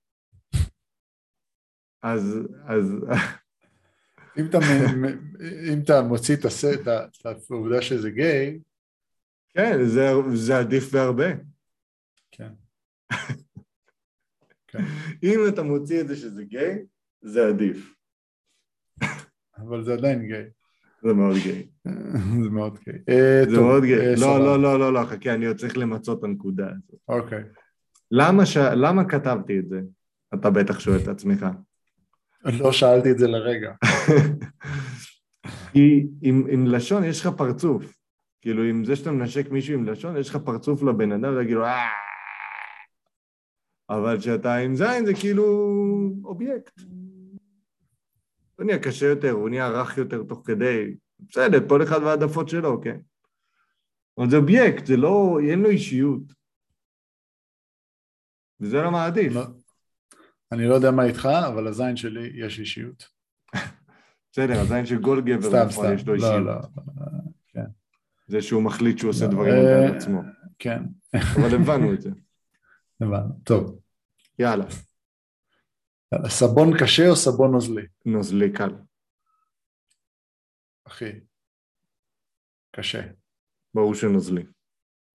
אז, 2.01 2.38
אז, 2.67 2.91
אם 4.39 4.45
אתה, 4.49 4.57
אם 5.73 5.79
אתה 5.83 6.01
מוציא 6.01 6.36
את 6.36 6.45
העובדה 7.51 7.81
שזה 7.81 8.11
גיי, 8.11 8.59
כן, 9.53 9.86
זה, 9.86 10.11
זה 10.33 10.57
עדיף 10.57 10.91
בהרבה. 10.93 11.27
כן. 12.31 12.53
כן. 14.67 14.83
אם 15.23 15.39
אתה 15.53 15.63
מוציא 15.63 16.01
את 16.01 16.07
זה 16.07 16.15
שזה 16.15 16.43
גיי, 16.43 16.86
זה 17.21 17.47
עדיף. 17.47 17.95
אבל 19.57 19.83
זה 19.83 19.93
עדיין 19.93 20.27
גיי. 20.27 20.49
זה 21.06 21.14
מאוד 21.14 21.36
גיי. 21.43 21.68
זה 22.43 22.49
מאוד 22.49 22.78
גיי. 22.86 22.99
אה, 23.10 23.43
זה 23.49 23.62
מאוד 23.62 23.84
גיי. 23.84 23.99
אה, 23.99 24.14
לא. 24.18 24.39
לא, 24.39 24.62
לא, 24.62 24.80
לא, 24.80 24.93
לא, 24.93 25.06
חכה, 25.06 25.34
אני 25.34 25.45
עוד 25.45 25.58
צריך 25.58 25.78
למצות 25.78 26.20
את 26.20 26.24
הנקודה 26.24 26.66
הזאת. 26.66 26.99
אוקיי. 27.08 27.43
למה, 28.12 29.10
כתבתי 29.10 29.60
את 29.60 29.70
זה? 29.70 29.82
אתה 30.34 30.49
בטח 30.49 30.80
שואל 30.80 30.99
את 31.03 31.08
עצמך. 31.08 31.45
לא 32.45 32.72
שאלתי 32.72 33.12
את 33.12 33.18
זה 33.18 33.28
לרגע. 33.28 33.72
כי 35.74 36.08
עם, 36.22 36.45
עם 36.49 36.68
לשון 36.68 37.03
יש 37.03 37.22
לך 37.22 37.28
פרצוף. 37.38 37.93
כאילו, 38.41 38.64
עם 38.64 38.86
זה 38.86 38.95
שאתה 38.95 39.12
מנשק 39.12 39.51
מישהו 39.51 39.74
עם 39.74 39.86
לשון, 39.86 40.18
יש 40.18 40.30
לך 40.30 40.36
פרצוף 40.36 40.84
לבן 40.84 41.12
אדם, 41.12 41.34
זה 41.36 41.45
כאילו, 41.45 41.66
"אה." 41.66 41.88
אבל 43.89 44.20
כשאתה 44.20 44.56
עם 44.56 44.76
זין 44.76 45.06
זה 45.06 45.14
כאילו 45.14 45.45
אובייקט. 46.24 46.82
הוא 48.56 48.66
נהיה 48.66 48.80
קשה 48.80 49.06
יותר, 49.06 49.32
הוא 49.32 49.49
נהיה 49.49 49.70
רך 49.70 49.97
יותר 49.97 50.24
תוך 50.24 50.41
כדי. 50.45 50.95
בסדר, 51.20 51.70
כל 51.70 51.84
אחד 51.84 51.99
והעדפות 52.03 52.49
שלו, 52.49 52.82
כן. 52.82 52.97
אבל 54.18 54.30
זה 54.30 54.38
אובייקט, 54.38 54.86
זה 54.86 54.97
לא, 54.97 55.38
אין 55.49 55.60
לו 55.62 55.70
אישיות. 55.70 56.22
וזה 58.60 58.82
לא 58.82 58.91
מעדיף. 58.91 59.34
לא- 59.34 59.45
אני 60.51 60.68
לא 60.68 60.74
יודע 60.74 60.91
מה 60.91 61.03
איתך, 61.06 61.30
אבל 61.47 61.68
לזין 61.70 61.95
שלי 61.95 62.32
יש 62.36 62.60
אישיות. 62.60 63.08
בסדר, 64.32 64.60
הזין 64.60 64.86
של 64.86 65.01
כל 65.03 65.22
גבר 65.22 65.49
סתם, 65.49 65.68
בפועל 65.70 65.93
יש 65.93 66.08
לו 66.08 66.20
סתם. 66.20 66.26
אישיות. 66.26 66.45
לא, 66.45 66.56
לא. 67.56 67.64
זה 68.28 68.41
שהוא 68.41 68.64
מחליט 68.64 68.97
שהוא 68.97 69.10
עושה 69.10 69.26
לא, 69.26 69.32
דברים 69.32 69.53
אה, 69.53 69.88
על 69.88 69.95
עצמו. 69.95 70.22
כן, 70.60 70.84
אבל 71.16 71.56
הבנו 71.56 71.93
את 71.93 72.01
זה. 72.01 72.10
הבנו. 73.01 73.39
טוב. 73.43 73.80
יאללה, 74.39 74.66
סבון 76.28 76.78
קשה 76.80 77.09
או 77.09 77.16
סבון 77.16 77.51
נוזלי? 77.51 77.86
נוזלי 78.05 78.53
קל. 78.53 78.70
אחי. 80.88 81.11
קשה. 82.76 83.01
ברור 83.74 83.95
שנוזלי. 83.95 84.43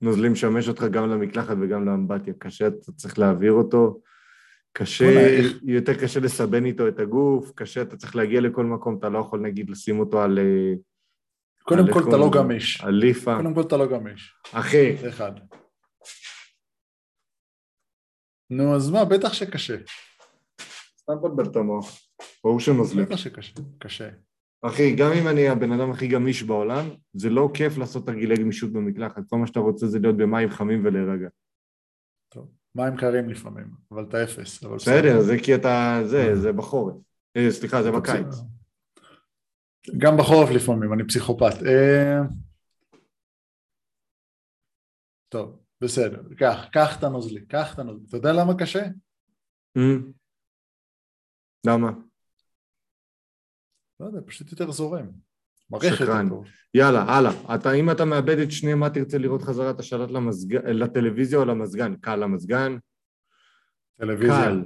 נוזלי 0.00 0.28
משמש 0.28 0.68
אותך 0.68 0.82
גם 0.82 1.10
למקלחת 1.10 1.56
וגם 1.60 1.86
לאמבטיה. 1.86 2.34
קשה, 2.38 2.66
אתה 2.66 2.92
צריך 2.92 3.18
להעביר 3.18 3.52
אותו. 3.52 4.00
קשה, 4.72 5.04
יותר 5.62 5.94
קשה 6.02 6.20
לסבן 6.20 6.64
איתו 6.64 6.88
את 6.88 6.98
הגוף, 6.98 7.52
קשה, 7.54 7.82
אתה 7.82 7.96
צריך 7.96 8.16
להגיע 8.16 8.40
לכל 8.40 8.64
מקום, 8.64 8.98
אתה 8.98 9.08
לא 9.08 9.18
יכול 9.18 9.40
נגיד 9.40 9.70
לשים 9.70 10.00
אותו 10.00 10.22
על... 10.22 10.38
אה, 10.38 10.72
קודם 11.62 11.86
על 11.86 11.92
כל 11.92 12.00
אתה 12.08 12.16
לא? 12.16 12.30
גמיש. 12.32 12.80
על 12.80 12.94
ליפה. 12.94 13.36
קודם 13.36 13.54
כל 13.54 13.60
אתה 13.60 13.76
לא 13.76 13.86
גמיש. 13.86 14.34
אחי, 14.52 14.96
זה 14.96 15.08
אחד. 15.08 15.32
נו, 18.50 18.76
אז 18.76 18.90
מה, 18.90 19.04
בטח 19.04 19.32
שקשה. 19.32 19.76
סתם 21.10 21.18
מבלבל 21.18 21.50
את 21.50 21.56
המוח. 21.56 22.00
ברור 22.44 22.60
שנוזלי. 22.60 23.04
בטח 23.04 23.16
שקשה. 23.16 23.52
קשה. 23.78 24.10
אחי, 24.62 24.96
גם 24.96 25.12
אם 25.12 25.28
אני 25.28 25.48
הבן 25.48 25.72
אדם 25.72 25.90
הכי 25.90 26.08
גמיש 26.08 26.42
בעולם, 26.42 26.84
זה 27.12 27.30
לא 27.30 27.48
כיף 27.54 27.78
לעשות 27.78 28.06
תרגילי 28.06 28.36
גמישות 28.36 28.72
במקלחת. 28.72 29.22
כל 29.28 29.36
מה 29.36 29.46
שאתה 29.46 29.60
רוצה 29.60 29.86
זה 29.86 29.98
להיות 29.98 30.16
במים 30.16 30.50
חמים 30.50 30.84
ולהירגע. 30.84 31.28
טוב. 32.28 32.48
מים 32.74 32.96
קרים 32.96 33.28
לפעמים, 33.28 33.66
אבל 33.92 34.04
אתה 34.04 34.24
אפס. 34.24 34.64
בסדר, 34.64 35.20
זה 35.20 35.36
כי 35.44 35.54
אתה... 35.54 36.00
זה, 36.04 36.36
זה 36.36 36.52
בחורף. 36.52 36.94
אה, 37.36 37.50
סליחה, 37.50 37.82
זה 37.82 37.90
בקיץ. 37.90 38.36
גם 39.98 40.16
בחורף 40.18 40.50
לפעמים, 40.50 40.92
אני 40.92 41.04
פסיכופת. 41.08 41.62
אה, 41.66 42.20
טוב, 45.28 45.58
בסדר. 45.80 46.22
קח, 46.38 46.68
קח 46.72 46.98
את 46.98 47.04
הנוזלי, 47.04 47.46
קח 47.46 47.74
את 47.74 47.78
הנוזלי. 47.78 48.04
אתה 48.08 48.16
יודע 48.16 48.32
למה 48.32 48.58
קשה? 48.58 48.82
למה? 51.66 51.90
לא 54.00 54.06
יודע, 54.06 54.20
פשוט 54.26 54.52
יותר 54.52 54.70
זורם. 54.70 55.06
שקרן. 55.82 56.28
יאללה, 56.74 57.02
הלאה. 57.02 57.54
אתה, 57.54 57.72
אם 57.72 57.90
אתה 57.90 58.04
מאבד 58.04 58.38
את 58.38 58.52
שניהם, 58.52 58.80
מה 58.80 58.90
תרצה 58.90 59.18
לראות 59.18 59.42
חזרה? 59.42 59.70
אתה 59.70 59.82
שלט 59.82 60.10
למזג... 60.10 60.54
לטלוויזיה 60.54 61.38
או 61.38 61.44
למזגן? 61.44 61.96
קל 61.96 62.16
למזגן? 62.16 62.76
טלוויזיה. 63.98 64.44
קל. 64.44 64.62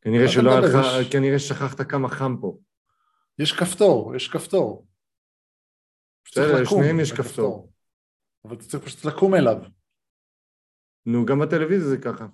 כנראה 0.00 0.28
שלא 0.28 0.50
היה 0.50 0.60
לך, 0.60 1.12
כנראה 1.12 1.38
ששכחת 1.38 1.80
כמה 1.80 2.08
חם 2.08 2.36
פה. 2.40 2.58
יש 3.38 3.52
כפתור, 3.52 4.16
יש 4.16 4.28
כפתור. 4.28 4.86
בסדר, 6.24 6.62
לשניהם 6.62 7.00
יש. 7.00 7.12
כפתור. 7.12 7.72
אבל 8.44 8.54
אתה 8.54 8.64
צריך 8.64 8.84
פשוט 8.84 9.04
לקום 9.04 9.34
אליו. 9.34 9.56
נו, 11.06 11.26
גם 11.26 11.38
בטלוויזיה 11.38 11.88
זה 11.88 11.98
ככה. 11.98 12.26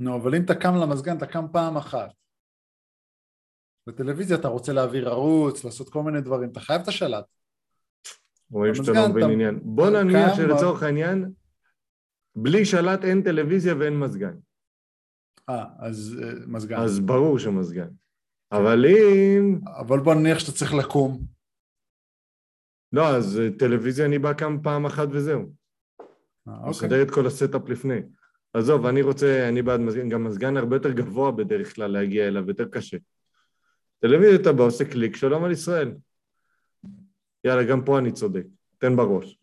נו, 0.00 0.16
אבל 0.16 0.34
אם 0.34 0.42
אתה 0.44 0.54
קם 0.54 0.74
למזגן, 0.74 1.16
אתה 1.16 1.26
קם 1.26 1.44
פעם 1.52 1.76
אחת. 1.76 2.12
בטלוויזיה 3.86 4.36
אתה 4.36 4.48
רוצה 4.48 4.72
להעביר 4.72 5.08
ערוץ, 5.08 5.64
לעשות 5.64 5.88
כל 5.88 6.02
מיני 6.02 6.20
דברים, 6.20 6.50
אתה 6.50 6.60
חייב 6.60 6.80
את 6.82 6.88
השלט. 6.88 7.24
רואים 8.50 8.74
שאתה 8.74 8.92
לא 8.92 9.08
מבין 9.08 9.30
עניין. 9.30 9.60
בוא 9.62 9.90
נניח 9.90 10.30
קם, 10.30 10.36
שלצורך 10.36 10.82
העניין, 10.82 11.32
בלי 12.36 12.64
שלט 12.64 13.04
אין 13.04 13.22
טלוויזיה 13.22 13.74
ואין 13.78 13.98
מזגן. 13.98 14.34
אה, 15.48 15.64
אז 15.78 16.20
אה, 16.22 16.32
מזגן. 16.46 16.76
אז 16.80 17.00
ברור 17.00 17.38
שמזגן. 17.38 17.88
אבל 18.52 18.86
אם... 18.86 19.60
אבל 19.80 20.00
בוא 20.00 20.14
נניח 20.14 20.38
שאתה 20.38 20.52
צריך 20.52 20.74
לקום. 20.74 21.20
לא, 22.92 23.16
אז 23.16 23.40
אה, 23.40 23.48
טלוויזיה 23.58 24.06
אני 24.06 24.18
בא 24.18 24.34
כמה 24.34 24.62
פעם 24.62 24.86
אחת 24.86 25.08
וזהו. 25.10 25.52
אה, 26.48 26.56
אוקיי. 26.56 26.70
מסדר 26.70 27.02
את 27.02 27.10
כל 27.10 27.26
ה 27.26 27.33
setup 27.33 27.68
לפני. 27.68 28.00
עזוב, 28.52 28.86
אני 28.86 29.02
רוצה, 29.02 29.48
אני 29.48 29.62
בעד 29.62 29.80
מזגן, 29.80 30.08
גם 30.08 30.24
מזגן 30.24 30.56
הרבה 30.56 30.76
יותר 30.76 30.92
גבוה 30.92 31.30
בדרך 31.30 31.74
כלל 31.74 31.90
להגיע 31.90 32.28
אליו, 32.28 32.48
יותר 32.48 32.68
קשה. 32.68 32.96
טלוויזיה 33.98 34.40
אתה 34.40 34.52
בא, 34.52 34.64
עושה 34.64 34.84
קליק, 34.84 35.16
שלום 35.16 35.44
על 35.44 35.52
ישראל. 35.52 35.94
יאללה, 37.44 37.64
גם 37.64 37.84
פה 37.84 37.98
אני 37.98 38.12
צודק. 38.12 38.44
תן 38.78 38.96
בראש. 38.96 39.38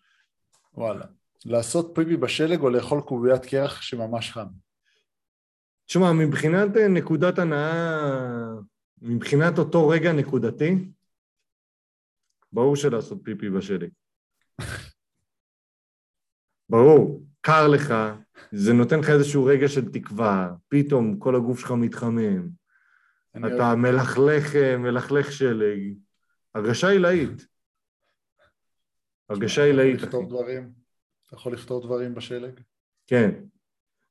וואלה. 0.74 1.06
לעשות 1.46 1.92
פיפי 1.96 2.18
בשלג 2.18 2.60
או 2.60 2.70
לאכול 2.70 3.02
קוביית 3.02 3.46
קרח 3.46 3.82
שממש 3.82 4.32
חם? 4.32 4.48
תשמע, 5.86 6.12
מבחינת 6.14 6.78
אה, 6.78 6.88
נקודת 6.88 7.40
הנאה, 7.40 8.54
מבחינת 9.02 9.58
אותו 9.58 9.88
רגע 9.88 10.14
נקודתי, 10.14 10.76
ברור 12.52 12.76
שלעשות 12.76 13.20
פיפי 13.24 13.50
בשלג. 13.50 13.90
ברור, 16.70 17.24
קר 17.42 17.68
לך, 17.68 17.94
זה 18.60 18.74
נותן 18.74 19.00
לך 19.00 19.10
איזשהו 19.10 19.46
רגע 19.46 19.68
של 19.68 19.92
תקווה, 19.92 20.54
פתאום 20.70 21.20
כל 21.20 21.36
הגוף 21.36 21.60
שלך 21.60 21.72
מתחמם, 21.72 22.50
אתה 23.38 23.48
אוהב- 23.48 23.76
מלכלך, 23.78 24.56
אה, 24.56 24.78
מלכלך 24.78 25.32
שלג, 25.32 25.94
הרגשה 26.56 26.90
עילאית. 26.90 27.48
הרגשה 29.30 29.62
אתה 29.62 29.70
יכול 29.70 29.80
עילאית. 29.82 30.02
לכתוב 30.02 30.30
דברים? 30.30 30.72
אתה 31.28 31.36
יכול 31.36 31.54
לכתוב 31.54 31.84
דברים 31.86 32.16
בשלג? 32.16 32.60
כן. 33.08 33.32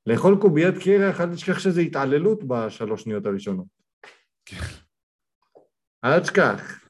לאכול 0.07 0.39
קוביית 0.41 0.75
קרח, 0.85 1.21
אל 1.21 1.35
תשכח 1.35 1.59
שזה 1.59 1.81
התעללות 1.81 2.45
בשלוש 2.45 3.03
שניות 3.03 3.27
הראשונות. 3.27 3.67
אל 6.05 6.21
תשכח. 6.21 6.89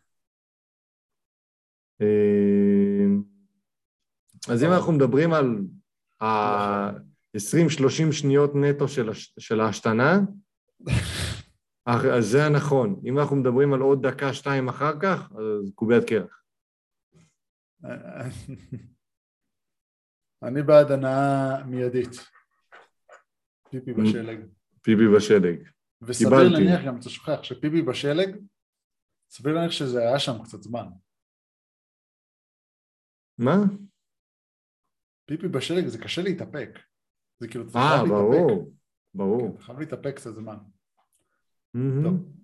אה, 2.01 3.07
אז 4.49 4.65
אם 4.65 4.73
אנחנו 4.73 4.93
מדברים 4.93 5.33
על 5.33 5.59
ה-20-30 7.37 8.13
שניות 8.13 8.51
נטו 8.55 8.89
של 8.89 9.11
הש- 9.11 9.35
של 9.39 9.61
ההשתנה, 9.61 10.13
אז 12.17 12.25
זה 12.25 12.47
הנכון. 12.47 13.01
אם 13.05 13.19
אנחנו 13.19 13.37
מדברים 13.37 13.73
על 13.73 13.81
עוד 13.81 14.07
דקה, 14.07 14.33
שתיים 14.35 14.69
אחר 14.69 15.01
כך, 15.03 15.33
אז 15.33 15.73
קוביית 15.75 16.05
קרח. 16.09 16.43
אני 20.43 20.63
בעד 20.63 20.91
הנאה 20.91 21.65
מיידית. 21.67 22.11
פיפי 23.71 23.93
בשלג. 23.93 24.41
פיבי 24.83 25.05
בשלג. 25.17 25.69
וסביר. 26.03 26.49
להניח, 26.53 26.81
גם 26.87 27.01
אתה 27.01 27.09
שוכח, 27.11 27.43
שפיפי 27.43 27.83
בשלג, 27.83 28.37
סביר 29.31 29.55
להניח 29.55 29.71
שזה 29.73 30.01
היה 30.01 30.19
שם 30.19 30.43
קצת 30.45 30.63
זמן. 30.63 30.87
מה? 33.39 33.57
פיפי 35.29 35.49
בשלג 35.49 35.87
זה 35.87 35.99
קשה 35.99 36.23
להתאפק. 36.23 36.79
זה 37.41 37.49
כאילו, 37.49 37.69
אתה 37.69 37.79
אה, 37.79 37.89
חייב 37.89 38.03
להתאפק. 38.03 38.11
ברור. 38.11 38.73
ברור. 39.15 39.41
כן, 39.41 39.55
אתה 39.55 39.63
חייב 39.63 39.79
להתאפק 39.79 40.17
קצת 40.17 40.35
זמן. 40.35 40.57
טוב. 42.05 42.37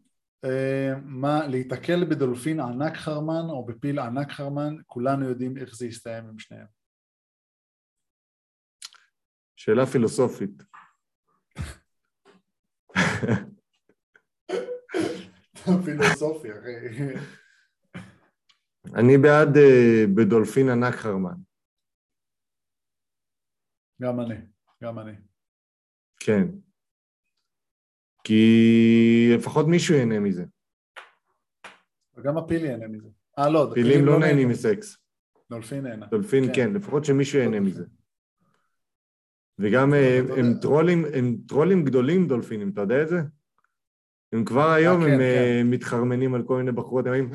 אה, 0.44 0.93
מה, 1.05 1.47
להיתקל 1.47 2.05
בדולפין 2.10 2.60
ענק 2.60 2.97
חרמן 2.97 3.51
או 3.51 3.66
בפיל 3.66 3.98
ענק 3.98 4.31
חרמן, 4.31 4.77
כולנו 4.86 5.28
יודעים 5.28 5.56
איך 5.56 5.74
זה 5.74 5.86
יסתיים 5.86 6.24
עם 6.24 6.39
שניהם. 6.39 6.66
שאלה 9.56 9.86
פילוסופית. 9.86 10.62
פילוסופי, 15.85 16.48
אחי. 16.52 17.14
אני 18.94 19.19
בעד 19.19 19.56
אה, 19.56 20.05
בדולפין 20.16 20.69
ענק 20.69 20.94
חרמן. 20.94 21.35
גם 24.02 24.20
אני, 24.20 24.35
גם 24.83 24.99
אני. 24.99 25.13
כן. 26.21 26.49
כי 28.25 29.33
לפחות 29.37 29.67
מישהו 29.67 29.95
ייהנה 29.95 30.21
מזה. 30.21 30.45
וגם 32.17 32.39
הפיל 32.39 32.65
ייהנה 32.65 32.89
מזה. 32.89 33.09
אה, 33.39 33.49
לא, 33.49 33.71
פילים 33.75 34.05
לא 34.05 34.13
נהנים 34.13 34.29
נהנים. 34.29 34.49
מסקס. 34.49 34.99
דולפין 35.51 35.85
נהנה. 35.85 36.07
דולפין 36.07 36.47
כן. 36.47 36.53
כן, 36.55 36.73
לפחות 36.73 37.05
שמישהו 37.05 37.39
ייהנה. 37.39 37.61
מזה. 37.61 37.85
וגם 39.59 39.95
אה, 39.95 40.21
הם. 40.37 40.55
טרולים, 40.61 41.05
הם 41.15 41.37
טרולים 41.49 41.85
גדולים 41.85 42.27
דולפינים, 42.27 42.71
אתה 42.71 42.81
יודע 42.81 43.03
את 43.03 43.09
זה? 43.09 43.21
הם 44.33 44.45
כבר 44.45 44.71
היום 44.71 45.01
כן, 45.01 45.11
הם 45.11 45.19
כן. 45.19 45.21
אה, 45.21 45.63
מתחרמנים 45.65 46.35
על 46.35 46.43
כל 46.43 46.57
מיני 46.57 46.73
בחורות, 46.73 47.07
הם 47.07 47.13
אומרים, 47.13 47.31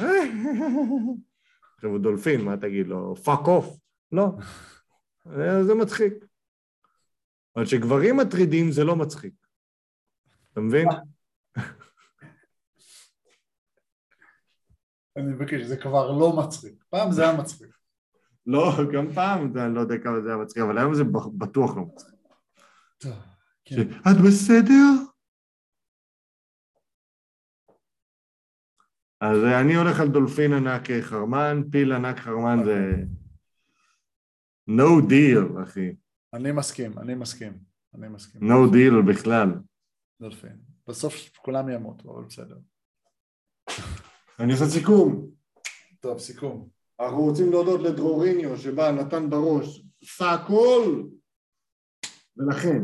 עכשיו 1.75 1.89
הוא 1.89 1.99
דולפין, 1.99 2.41
מה 2.41 2.57
תגיד 2.57 2.87
לו? 2.87 3.15
fuck 3.15 3.47
off. 3.47 3.77
לא. 4.11 4.31
אה, 5.39 5.63
זה 5.63 5.75
מצחיק. 5.75 6.26
אבל 7.57 7.65
כשגברים 7.65 8.17
מטרידים 8.17 8.71
זה 8.71 8.83
לא 8.83 8.95
מצחיק. 8.95 9.33
אתה 10.51 10.61
מבין? 10.61 10.87
אני 15.17 15.33
מבקש, 15.33 15.61
זה 15.61 15.77
כבר 15.77 16.11
לא 16.11 16.35
מצחיק. 16.37 16.83
פעם 16.89 17.11
זה 17.11 17.29
היה 17.29 17.37
מצחיק. 17.39 17.67
לא, 18.45 18.71
גם 18.93 19.13
פעם, 19.13 19.57
אני 19.57 19.75
לא 19.75 19.79
יודע 19.79 19.97
כמה 20.03 20.21
זה 20.21 20.29
היה 20.29 20.37
מצחיק, 20.37 20.63
אבל 20.63 20.77
היום 20.77 20.93
זה 20.95 21.03
בטוח 21.37 21.77
לא 21.77 21.85
מצחיק. 21.85 22.15
כן. 23.65 23.89
את 23.91 24.17
בסדר? 24.27 24.93
אז 29.21 29.43
אה, 29.43 29.61
אני 29.61 29.75
הולך 29.75 29.99
על 29.99 30.07
דולפין 30.07 30.53
ענק 30.53 30.89
אה, 30.89 31.01
חרמן, 31.01 31.61
פיל 31.71 31.91
ענק 31.91 32.17
חרמן 32.17 32.57
זה... 32.65 33.03
no 34.69 35.01
deal, 35.09 35.63
אחי. 35.63 35.95
אני 36.37 36.51
מסכים, 36.51 36.99
אני 36.99 37.15
מסכים. 37.15 37.57
אני 37.95 38.07
מסכים. 38.07 38.41
no 38.41 38.73
deal 38.73 39.09
בכלל. 39.09 39.49
דולפין. 40.21 40.57
בסוף 40.87 41.29
כולם 41.37 41.69
ימותו, 41.69 42.15
אבל 42.15 42.23
בסדר. 42.23 42.57
אני 44.39 44.53
עושה 44.53 44.65
סיכום. 44.65 45.29
טוב, 45.99 46.19
סיכום. 46.19 46.69
אנחנו 46.99 47.21
רוצים 47.21 47.51
להודות 47.51 47.81
לדרוריניו 47.81 48.57
שבא, 48.57 48.91
נתן 48.91 49.29
בראש, 49.29 49.83
עשה 50.03 50.31
הכל, 50.33 51.03
ולכן, 52.37 52.83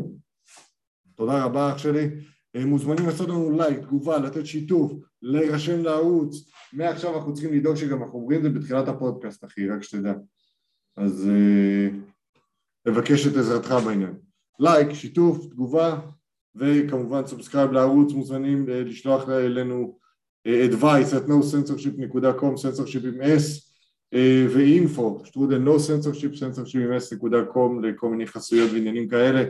תודה 1.14 1.44
רבה 1.44 1.72
אח 1.72 1.78
שלי. 1.78 2.10
אה, 2.56 2.66
מוזמנים 2.66 3.06
לעשות 3.06 3.28
לנו 3.28 3.50
לייק, 3.50 3.78
תגובה, 3.78 4.18
לתת 4.18 4.46
שיתוף, 4.46 4.92
להירשם 5.22 5.82
לערוץ. 5.82 6.50
מעכשיו 6.72 7.16
אנחנו 7.16 7.34
צריכים 7.34 7.54
לדאוג 7.54 7.76
שגם 7.76 8.02
אנחנו 8.02 8.18
אומרים 8.18 8.38
את 8.38 8.42
זה 8.42 8.58
בתחילת 8.58 8.88
הפודקאסט, 8.88 9.44
אחי, 9.44 9.68
רק 9.68 9.82
שתדע. 9.82 10.14
אז 10.96 11.28
אה, 11.28 11.88
לבקש 12.86 13.26
את 13.26 13.36
עזרתך 13.36 13.74
בעניין. 13.84 14.14
לייק, 14.60 14.92
שיתוף, 14.92 15.46
תגובה, 15.46 16.00
וכמובן 16.54 17.26
subscribe 17.26 17.72
לערוץ, 17.72 18.12
מוזמנים 18.12 18.70
אה, 18.70 18.80
לשלוח 18.80 19.28
אלינו 19.28 19.98
אה, 20.46 20.66
advice 20.70 21.12
at 21.12 21.28
nocensorship.com, 21.28 22.54
censorship 22.62 23.06
עם 23.06 23.20
S, 23.20 23.74
אה, 24.14 24.46
ו 24.54 24.65
info, 24.65 25.22
שטרודל 25.24 25.68
no 25.68 25.78
censorship, 25.78 26.38
censorship 26.38 26.78
עם 26.78 26.92
S.com 26.92 27.86
לכל 27.86 28.10
מיני 28.10 28.26
חסויות 28.26 28.70
ועניינים 28.72 29.08
כאלה. 29.08 29.44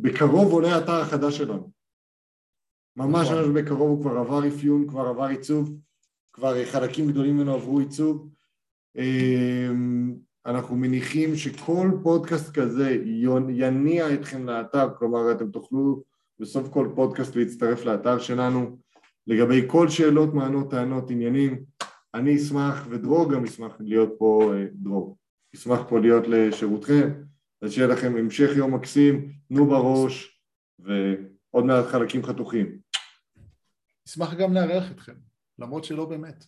בקרוב 0.00 0.52
עולה 0.52 0.74
האתר 0.74 1.00
החדש 1.00 1.36
שלנו. 1.38 1.70
ממש 2.96 3.28
נכון. 3.28 3.38
ממש 3.38 3.62
בקרוב 3.62 3.88
הוא 3.88 4.02
כבר 4.02 4.18
עבר 4.18 4.48
אפיון, 4.48 4.88
כבר 4.88 5.06
עבר 5.06 5.24
עיצוב, 5.24 5.78
כבר 6.32 6.64
חלקים 6.64 7.10
גדולים 7.10 7.36
ממנו 7.36 7.54
עברו 7.54 7.78
עיצוב. 7.78 8.28
אנחנו 10.46 10.76
מניחים 10.76 11.36
שכל 11.36 11.90
פודקאסט 12.02 12.54
כזה 12.54 12.96
יניע 13.48 14.14
אתכם 14.14 14.46
לאתר, 14.46 14.88
כלומר 14.98 15.32
אתם 15.32 15.50
תוכלו 15.50 16.02
בסוף 16.40 16.72
כל 16.72 16.88
פודקאסט 16.94 17.36
להצטרף 17.36 17.84
לאתר 17.84 18.18
שלנו 18.18 18.78
לגבי 19.26 19.64
כל 19.66 19.88
שאלות, 19.88 20.34
מענות, 20.34 20.70
טענות, 20.70 21.10
עניינים. 21.10 21.64
אני 22.14 22.36
אשמח, 22.36 22.86
ודרור 22.90 23.32
גם 23.32 23.44
ישמח 23.44 23.76
להיות 23.80 24.14
פה, 24.18 24.52
אה, 24.54 24.64
דרור, 24.72 25.18
ישמח 25.54 25.80
פה 25.88 26.00
להיות 26.00 26.24
לשירותכם, 26.28 27.10
אז 27.62 27.72
שיהיה 27.72 27.88
לכם 27.88 28.16
המשך 28.16 28.50
יום 28.56 28.74
מקסים, 28.74 29.32
תנו 29.48 29.66
בראש, 29.66 30.42
ועוד 30.78 31.64
מעט 31.64 31.84
חלקים 31.84 32.22
חתוכים. 32.22 32.78
אשמח 34.08 34.34
גם 34.34 34.54
לארח 34.54 34.90
אתכם, 34.90 35.14
למרות 35.58 35.84
שלא 35.84 36.04
באמת. 36.04 36.44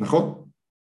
נכון? 0.00 0.48